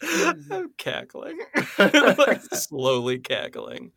[0.04, 1.40] I'm cackling.
[1.78, 3.92] like slowly cackling.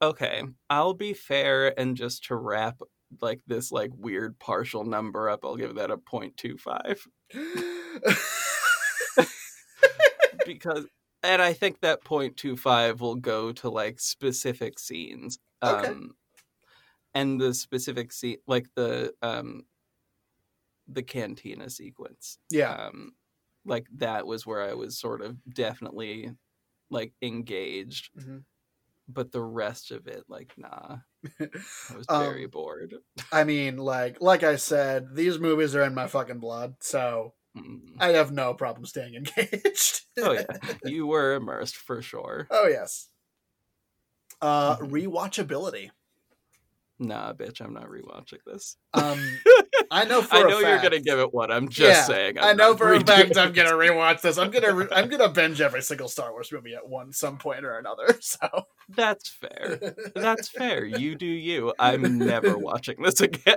[0.00, 2.80] Okay, I'll be fair and just to wrap
[3.20, 6.98] like this like weird partial number up, I'll give that a 0.25
[10.46, 10.86] because
[11.22, 15.38] and I think that 0.25 will go to like specific scenes.
[15.66, 15.94] Okay.
[15.94, 16.16] Um
[17.14, 19.66] and the specific scene like the um
[20.86, 22.38] the cantina sequence.
[22.50, 22.78] yeah.
[22.88, 23.16] Um
[23.64, 26.32] like that was where I was sort of definitely
[26.90, 28.44] like engaged, Mhm.
[29.08, 30.98] but the rest of it like nah.
[31.40, 32.94] I was Um, very bored.
[33.32, 37.34] I mean, like like I said, these movies are in my fucking blood, so.
[37.98, 40.02] I have no problem staying engaged.
[40.18, 40.44] Oh yeah,
[40.84, 42.46] you were immersed for sure.
[42.50, 43.08] oh yes.
[44.40, 44.90] Uh, Mhm.
[44.90, 45.90] rewatchability.
[46.98, 48.76] Nah, bitch, I'm not rewatching this.
[48.94, 49.18] Um,
[49.90, 52.38] I know for I know you're gonna give it what I'm just Yeah, saying.
[52.38, 54.38] i I'm know for a fact I'm gonna rewatch this.
[54.38, 57.64] I'm gonna re- I'm gonna binge every single Star Wars movie at one some point
[57.64, 58.06] or another.
[58.20, 59.94] So That's fair.
[60.14, 60.84] That's fair.
[60.84, 61.72] You do you.
[61.78, 63.56] I'm never watching this again.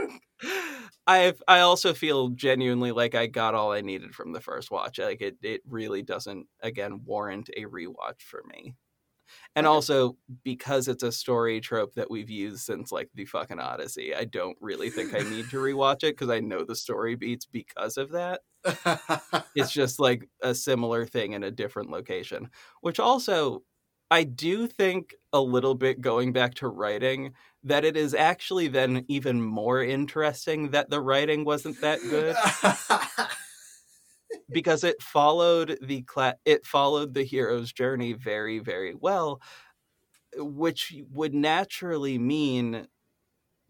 [1.06, 4.98] I've I also feel genuinely like I got all I needed from the first watch.
[4.98, 8.74] Like it it really doesn't again warrant a rewatch for me.
[9.56, 9.68] And Okay.
[9.68, 14.24] also because it's a story trope that we've used since like the fucking Odyssey, I
[14.26, 17.96] don't really think I need to rewatch it because I know the story beats because
[17.98, 18.42] of that.
[19.54, 22.50] It's just like a similar thing in a different location.
[22.82, 23.64] Which also
[24.10, 27.32] I do think a little bit going back to writing
[27.64, 32.36] that it is actually then even more interesting that the writing wasn't that good.
[34.50, 39.40] Because it followed the cla- it followed the hero's journey very very well
[40.36, 42.86] which would naturally mean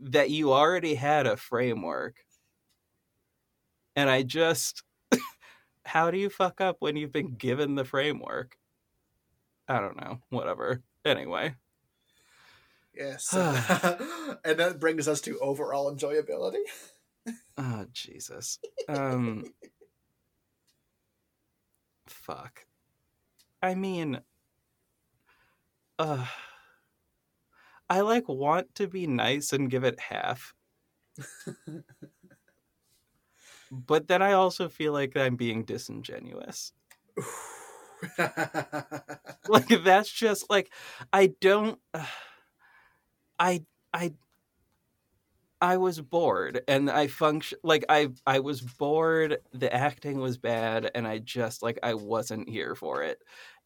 [0.00, 2.16] that you already had a framework.
[3.94, 4.82] And i just
[5.84, 8.56] how do you fuck up when you've been given the framework
[9.68, 10.82] i don't know whatever.
[11.04, 11.54] Anyway.
[12.94, 13.32] Yes,
[14.44, 16.62] and that brings us to overall enjoyability.
[17.58, 18.58] oh jesus.
[18.88, 19.44] Um
[22.06, 22.66] fuck.
[23.62, 24.20] I mean
[25.98, 26.26] uh
[27.88, 30.54] i like want to be nice and give it half.
[33.70, 36.72] But then i also feel like i'm being disingenuous
[39.48, 40.70] like that's just like
[41.12, 41.78] i don't
[43.38, 43.62] i
[43.92, 44.12] i
[45.60, 50.90] i was bored and i function like i i was bored the acting was bad
[50.94, 53.18] and i just like i wasn't here for it.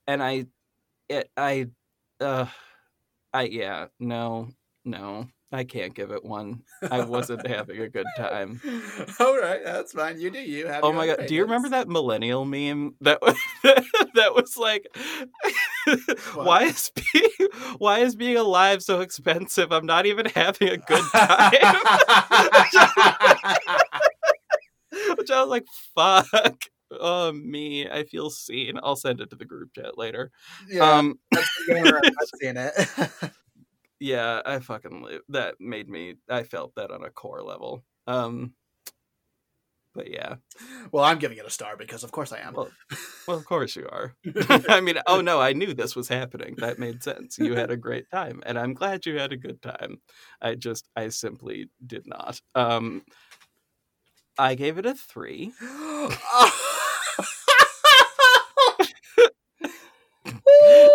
[0.06, 0.46] And i
[1.08, 1.68] it i
[2.20, 2.46] uh
[3.34, 4.48] i yeah no
[4.84, 8.60] no i can't give it one i wasn't having a good time
[9.20, 10.20] All right, that's fine.
[10.20, 10.66] You do you.
[10.66, 11.26] Have Oh my god!
[11.26, 14.86] Do you remember that millennial meme that was, that was like,
[16.34, 17.48] why is being
[17.78, 19.72] why is being alive so expensive?
[19.72, 21.52] I'm not even having a good time.
[25.16, 26.64] Which I was like, fuck.
[26.92, 28.78] Oh me, I feel seen.
[28.82, 30.30] I'll send it to the group chat later.
[30.68, 31.18] yeah, Um.
[31.34, 31.44] I've
[32.40, 32.72] seen it.
[34.00, 36.16] Yeah, I fucking li- that made me.
[36.28, 37.84] I felt that on a core level.
[38.06, 38.54] Um,
[39.94, 40.36] but yeah.
[40.92, 42.54] well, I'm giving it a star because, of course, I am.
[42.54, 42.70] Well,
[43.28, 44.14] well, of course you are.
[44.68, 46.54] I mean, oh no, I knew this was happening.
[46.58, 47.38] That made sense.
[47.38, 50.00] You had a great time, and I'm glad you had a good time.
[50.40, 52.40] I just, I simply did not.
[52.54, 53.02] Um,
[54.38, 55.52] I gave it a three.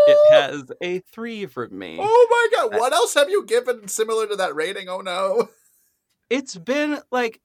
[0.08, 1.98] It has a three from me.
[2.00, 2.80] Oh my god!
[2.80, 4.90] What else have you given similar to that rating?
[4.90, 5.50] Oh no!
[6.30, 7.42] It's been like,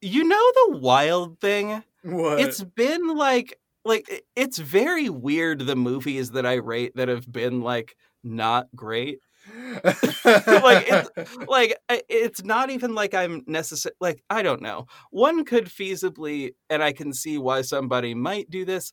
[0.00, 1.82] you know, the wild thing.
[2.02, 2.40] What?
[2.40, 5.60] It's been like, like it's very weird.
[5.60, 9.20] The movies that I rate that have been like not great.
[9.84, 14.86] like it's like it's not even like I'm necessary like I don't know.
[15.10, 18.92] One could feasibly and I can see why somebody might do this.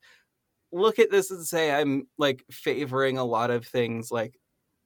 [0.75, 4.37] Look at this and say I'm like favoring a lot of things like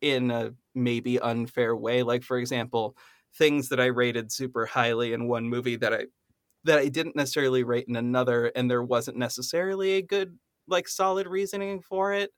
[0.02, 2.04] in a maybe unfair way.
[2.04, 2.96] Like for example,
[3.36, 6.08] things that I rated super highly in one movie that I
[6.66, 11.28] that I didn't necessarily rate in another and there wasn't necessarily a good like solid
[11.28, 12.32] reasoning for it.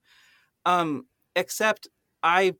[0.65, 1.88] Um except
[2.23, 2.56] I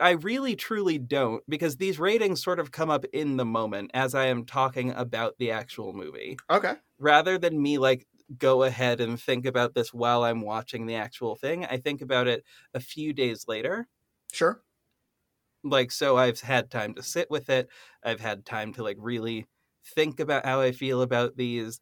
[0.00, 4.14] I really truly don't because these ratings sort of come up in the moment as
[4.14, 6.38] I am talking about the actual movie.
[6.50, 6.76] Okay.
[6.98, 8.06] Rather than me like
[8.38, 12.26] go ahead and think about this while I'm watching the actual thing, I think about
[12.28, 12.44] it
[12.74, 13.88] a few days later.
[14.32, 14.62] Sure.
[15.62, 17.68] Like so I've had time to sit with it.
[18.04, 19.46] I've had time to like really
[19.84, 21.80] think about how I feel about these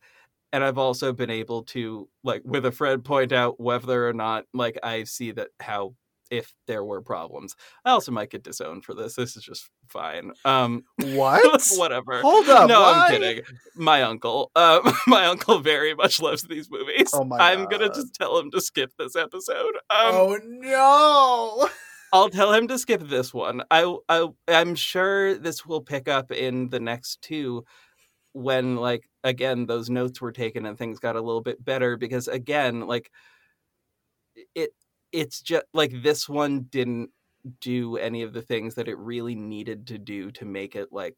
[0.52, 4.46] and I've also been able to like with a friend point out whether or not
[4.54, 5.96] like I see that how
[6.30, 7.54] if there were problems.
[7.84, 9.14] I also might get disowned for this.
[9.14, 10.32] This is just fine.
[10.44, 11.62] Um, what?
[11.76, 12.20] whatever.
[12.20, 12.68] Hold up.
[12.68, 13.06] No, why?
[13.06, 13.44] I'm kidding.
[13.76, 17.10] My uncle, uh, my uncle very much loves these movies.
[17.12, 19.74] Oh my I'm gonna just tell him to skip this episode.
[19.90, 21.68] Um, oh no!
[22.12, 23.62] I'll tell him to skip this one.
[23.72, 27.64] I, I, I'm sure this will pick up in the next two
[28.34, 32.28] when, like, again, those notes were taken and things got a little bit better because,
[32.28, 33.10] again, like,
[34.54, 34.70] it
[35.14, 37.10] it's just like this one didn't
[37.60, 41.16] do any of the things that it really needed to do to make it like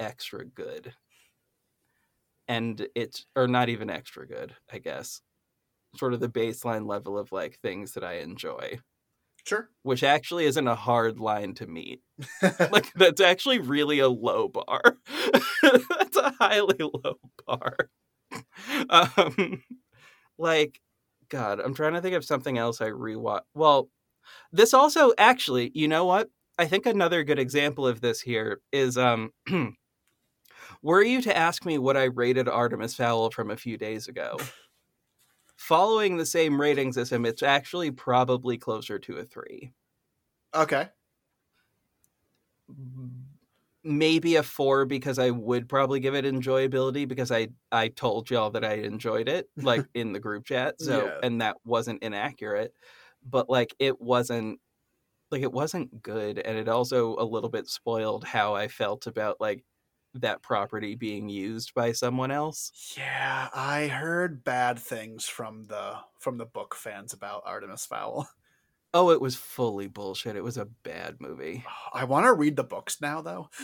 [0.00, 0.94] extra good.
[2.48, 5.20] And it's or not even extra good i guess.
[5.96, 8.80] Sort of the baseline level of like things that i enjoy.
[9.46, 9.70] Sure.
[9.84, 12.02] which actually isn't a hard line to meet.
[12.72, 14.82] Like that's actually really a low bar.
[15.62, 17.76] That's a highly low bar.
[18.90, 19.62] Um
[20.38, 20.80] like
[21.28, 23.88] god i'm trying to think of something else i rewatch well
[24.52, 28.98] this also actually you know what i think another good example of this here is
[28.98, 29.30] um
[30.82, 34.36] were you to ask me what i rated artemis fowl from a few days ago
[35.56, 39.72] following the same ratings as him it's actually probably closer to a three
[40.54, 40.88] okay.
[43.86, 48.50] Maybe a four because I would probably give it enjoyability because I I told y'all
[48.52, 50.80] that I enjoyed it like in the group chat.
[50.80, 51.22] So Yeah.
[51.22, 52.74] and that wasn't inaccurate,
[53.22, 54.60] but like it wasn't
[55.30, 59.40] like it wasn't good and it also a little bit spoiled how I felt about
[59.40, 59.64] like
[60.14, 62.72] that property being used by someone else.
[62.96, 68.28] Yeah, I heard bad things from the from the book fans about Artemis Fowl.
[68.98, 70.36] Oh, it was fully bullshit.
[70.36, 71.62] It was a bad movie.
[71.92, 73.50] I want to read the books now, though.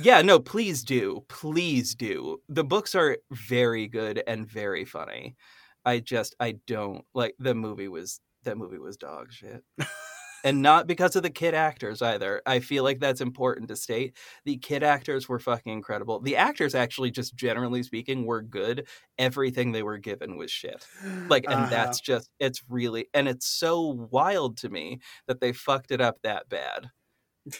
[0.00, 1.24] Yeah, no, please do.
[1.28, 2.40] Please do.
[2.48, 5.36] The books are very good and very funny.
[5.84, 9.62] I just I don't like the movie was that movie was dog shit.
[10.44, 12.42] and not because of the kid actors either.
[12.46, 14.16] I feel like that's important to state.
[14.44, 16.20] The kid actors were fucking incredible.
[16.20, 18.88] The actors actually just generally speaking were good.
[19.18, 20.88] Everything they were given was shit.
[21.30, 21.70] Like and Uh-huh.
[21.70, 23.80] that's just it's really and it's so
[24.10, 26.90] wild to me that they fucked it up that bad.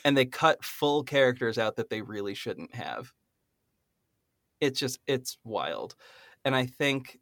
[0.04, 3.12] And they cut full characters out that they really shouldn't have.
[4.60, 5.94] It's just it's wild.
[6.44, 7.18] And I think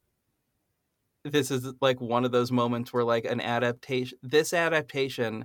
[1.24, 5.44] this is like one of those moments where like an adaptation this adaptation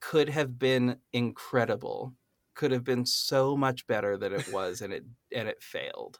[0.00, 2.12] could have been incredible
[2.54, 6.18] could have been so much better than it was and it and it failed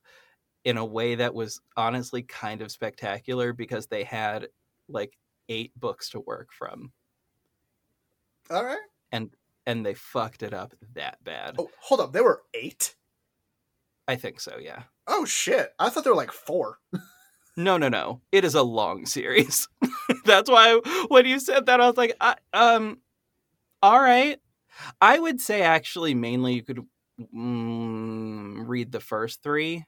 [0.64, 4.48] in a way that was honestly kind of spectacular because they had
[4.89, 5.16] like
[5.48, 6.90] eight books to work from
[8.51, 8.78] All right.
[9.12, 9.31] and
[9.66, 12.12] and they fucked it up that bad Oh, hold up.
[12.12, 12.94] There were eight.
[14.09, 15.74] i think so yeah Oh shit!
[15.78, 16.78] I thought there were like four.
[17.56, 18.20] No, no, no.
[18.32, 19.68] It is a long series.
[20.24, 22.98] That's why when you said that, I was like, I, um,
[23.82, 24.39] all right.
[25.01, 26.81] I would say actually, mainly you could
[27.35, 29.85] mm, read the first three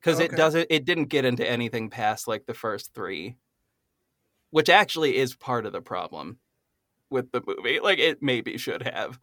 [0.00, 0.66] because it doesn't.
[0.70, 3.36] It didn't get into anything past like the first three,
[4.50, 6.38] which actually is part of the problem
[7.10, 7.80] with the movie.
[7.80, 9.18] Like it maybe should have,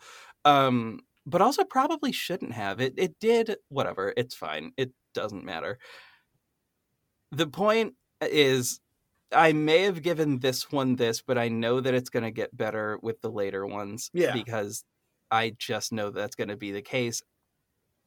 [0.45, 2.81] um, but also probably shouldn't have.
[2.81, 3.57] It it did.
[3.69, 4.13] Whatever.
[4.17, 4.73] It's fine.
[4.77, 5.79] It doesn't matter
[7.31, 8.79] the point is
[9.31, 12.55] I may have given this one this, but I know that it's going to get
[12.55, 14.33] better with the later ones Yeah.
[14.33, 14.83] because
[15.29, 17.21] I just know that's going to be the case.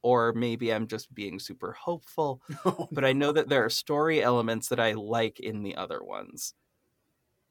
[0.05, 4.21] Or maybe I'm just being super hopeful, oh, but I know that there are story
[4.21, 6.55] elements that I like in the other ones.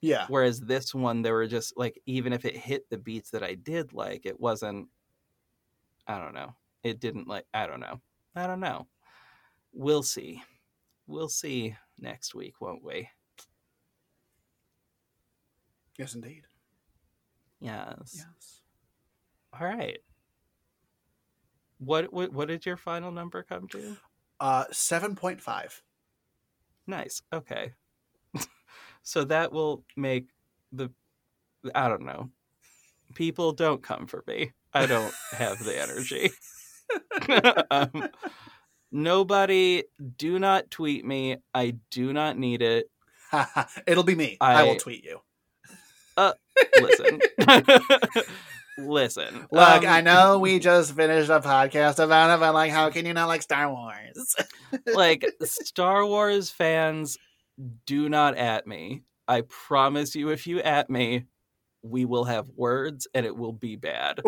[0.02, 0.26] Yeah.
[0.28, 3.54] Whereas this one, there were just like, even if it hit the beats that I
[3.54, 4.90] did like, it wasn't,
[6.08, 6.56] I don't know.
[6.84, 8.02] It didn't like, I don't know.
[8.36, 8.88] I don't know.
[9.72, 10.44] We'll see.
[11.12, 13.10] We'll see next week, won't we?
[16.00, 16.44] Yes, indeed.
[17.60, 18.16] Yes.
[18.16, 18.62] Yes.
[19.54, 20.00] All right.
[21.80, 23.98] What, what what did your final number come to?
[24.40, 25.82] Uh, seven point five.
[26.88, 27.22] Nice.
[27.34, 27.74] Okay.
[29.04, 30.28] so that will make
[30.72, 30.90] the
[31.76, 32.30] I don't know.
[33.16, 34.54] People don't come for me.
[34.74, 36.32] I don't have the energy.
[37.72, 38.08] um,
[38.92, 39.84] nobody
[40.18, 41.38] do not tweet me.
[41.54, 42.90] I do not need it.
[43.88, 44.38] It'll be me.
[44.42, 45.20] I, I- will tweet you.
[46.18, 46.34] Uh,
[46.82, 47.20] Listen.
[48.78, 49.48] Listen.
[49.52, 53.06] Look, um, I know we just finished a podcast about it, but like, how can
[53.06, 54.36] you not like Star Wars?
[54.94, 57.18] like Star Wars fans
[57.86, 59.04] do not at me.
[59.28, 61.26] I promise you if you at me,
[61.84, 64.20] we will have words and it will be bad.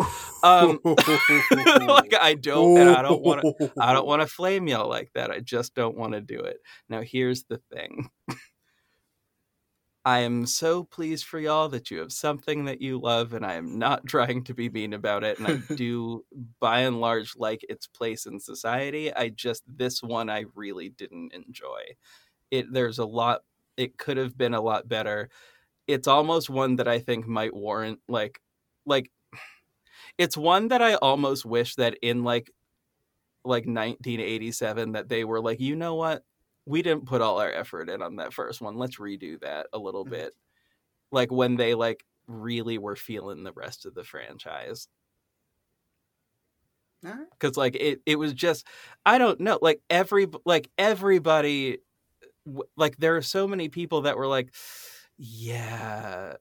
[0.42, 4.88] Um like I don't and I don't want to I don't want to flame y'all
[4.88, 5.30] like that.
[5.30, 6.58] I just don't want to do it.
[6.88, 8.10] Now here's the thing.
[10.06, 13.54] I am so pleased for y'all that you have something that you love, and I
[13.54, 15.38] am not trying to be mean about it.
[15.38, 16.24] And I do,
[16.60, 19.14] by and large, like its place in society.
[19.14, 21.80] I just this one I really didn't enjoy.
[22.50, 23.42] It there's a lot.
[23.76, 25.30] It could have been a lot better.
[25.86, 28.40] It's almost one that I think might warrant like,
[28.86, 29.10] like,
[30.18, 32.50] it's one that I almost wish that in like,
[33.44, 36.24] like 1987 that they were like, you know what,
[36.66, 38.76] we didn't put all our effort in on that first one.
[38.78, 40.10] Let's redo that a little Mhm.
[40.10, 40.34] bit.
[41.12, 44.88] Like when they like really were feeling the rest of the franchise.
[47.38, 48.66] Cuz like it it was just
[49.04, 51.78] I don't know, like every like everybody
[52.76, 54.54] like there are so many people that were like
[55.16, 56.34] yeah,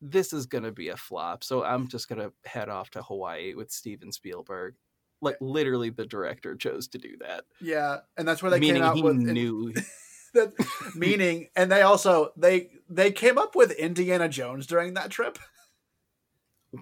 [0.00, 1.44] this is going to be a flop.
[1.44, 4.74] So I'm just going to head off to Hawaii with Steven Spielberg.
[5.20, 7.44] Like eh literally the director chose to do that.
[7.60, 9.72] Yeah, and that's where they Meaning came out he with knew
[10.34, 10.52] that
[10.96, 15.38] meaning, and they also they they came up with Indiana Jones during that trip,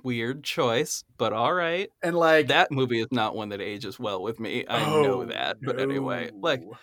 [0.02, 1.90] weird choice, but all right.
[2.02, 4.64] and like that movie is not one that ages well with me.
[4.68, 5.58] I know oh, that.
[5.60, 6.78] But anyway, like, no.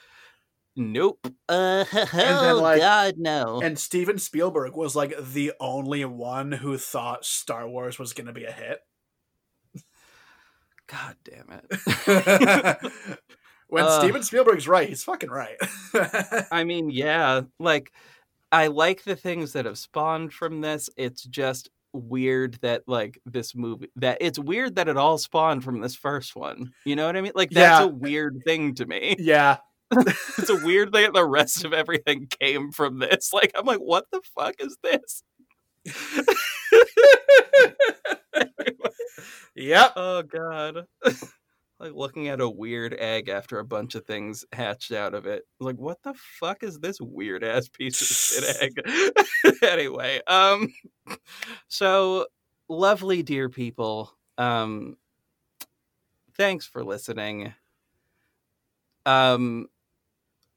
[0.77, 1.19] Nope.
[1.49, 1.83] Uh,
[2.13, 3.59] then, like- God, no.
[3.61, 8.33] and Steven Spielberg was like the only one who thought Star Wars was going to
[8.33, 8.79] be a hit.
[10.87, 12.91] God damn it.
[13.67, 13.99] when Uh.
[13.99, 15.57] Steven Spielberg's right, he's fucking right.
[16.51, 17.91] I mean, yeah, like,
[18.51, 20.89] I like the things that have spawned from this.
[20.95, 25.81] It's just weird that, like, this movie, that it's weird that it all spawned from
[25.81, 26.71] this first one.
[26.85, 27.33] You know what I mean?
[27.35, 27.85] Like, that's Yeah.
[27.85, 29.17] a weird thing to me.
[29.19, 29.57] yeah,
[30.37, 33.31] It's a weird thing that the rest of everything came from this.
[33.33, 35.23] Like, I'm like, what the fuck is this?
[39.55, 39.93] yep.
[39.95, 40.85] Oh god.
[41.79, 45.43] like looking at a weird egg after a bunch of things hatched out of it.
[45.59, 49.53] Like what the fuck is this weird ass piece of shit egg?
[49.63, 50.73] anyway, um
[51.67, 52.25] so
[52.69, 54.97] lovely dear people, um
[56.35, 57.53] thanks for listening.
[59.05, 59.67] Um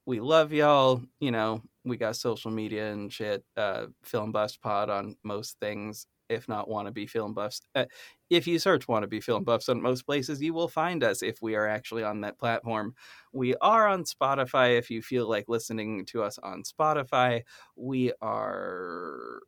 [0.06, 4.90] we love y'all, you know, we got social media and shit, uh Film Buffs Pod
[4.90, 7.60] on most things, if not wannabe film buffs.
[7.74, 7.84] Uh,
[8.30, 11.54] if you search wannabe film buffs on most places, you will find us if we
[11.56, 12.94] are actually on that platform.
[13.32, 17.42] We are on Spotify if you feel like listening to us on Spotify.
[17.76, 19.40] We are.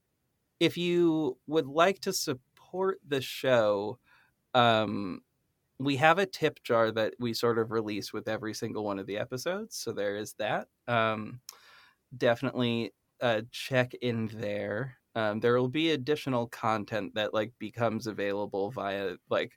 [0.60, 3.98] If you would like to support the show,
[4.54, 5.22] um,
[5.84, 9.06] we have a tip jar that we sort of release with every single one of
[9.06, 9.76] the episodes.
[9.76, 10.68] So there is that.
[10.88, 11.40] Um,
[12.16, 14.96] definitely uh, check in there.
[15.14, 19.52] Um, there will be additional content that like becomes available via like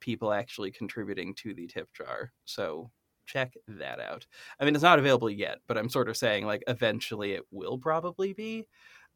[0.00, 2.32] people actually contributing to the tip jar.
[2.44, 2.90] So
[3.26, 4.26] check that out.
[4.58, 7.78] I mean, it's not available yet, but I'm sort of saying like eventually it will
[7.78, 8.66] probably be.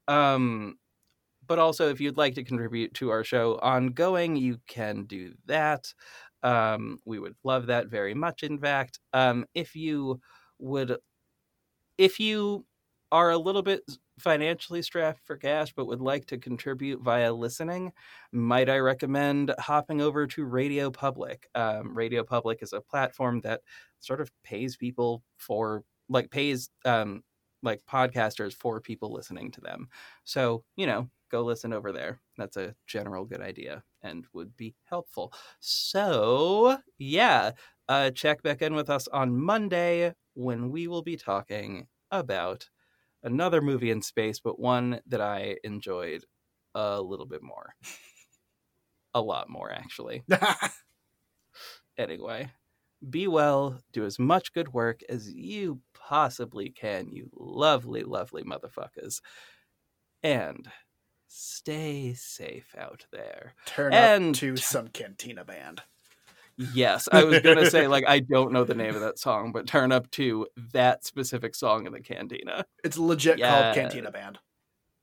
[0.07, 0.77] Um,
[1.45, 5.93] but also, if you'd like to contribute to our show ongoing, you can do that.
[6.43, 8.43] Um, we would love that very much.
[8.43, 10.19] In fact, um, if you
[10.59, 10.97] would,
[11.97, 12.65] if you
[13.11, 13.81] are a little bit
[14.19, 17.91] financially strapped for cash but would like to contribute via listening,
[18.31, 21.47] might I recommend hopping over to Radio Public?
[21.55, 23.61] Um, Radio Public is a platform that
[23.99, 27.23] sort of pays people for, like, pays um,
[27.61, 29.87] like podcasters for people listening to them.
[30.25, 32.21] So, you know, go listen over there.
[32.37, 35.33] That's a general good idea and would be helpful.
[35.59, 37.53] So, yeah,
[37.89, 42.69] uh, check back in with us on Monday when we will be talking about
[43.23, 46.23] another movie in space, but one that I enjoyed
[46.75, 47.73] a little bit more.
[49.15, 50.23] A lot more, actually.
[51.97, 52.51] anyway,
[53.09, 59.19] be well, do as much good work as you possibly can, you lovely, lovely motherfuckers.
[60.23, 60.67] And
[61.35, 63.53] stay safe out there.
[63.65, 65.81] Turn And- up to some Cantina band.
[66.55, 69.65] Yes, I was gonna say like I don't know the name of that song, but
[69.65, 72.65] turn up to that specific song in the cantina.
[72.83, 73.49] It's legit Yeah.
[73.63, 74.37] called Cantina Band.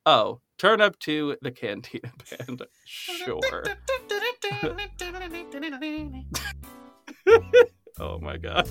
[0.06, 2.62] Oh, turn up to the cantina band.
[2.84, 3.64] Sure.
[7.98, 8.68] Oh my gosh.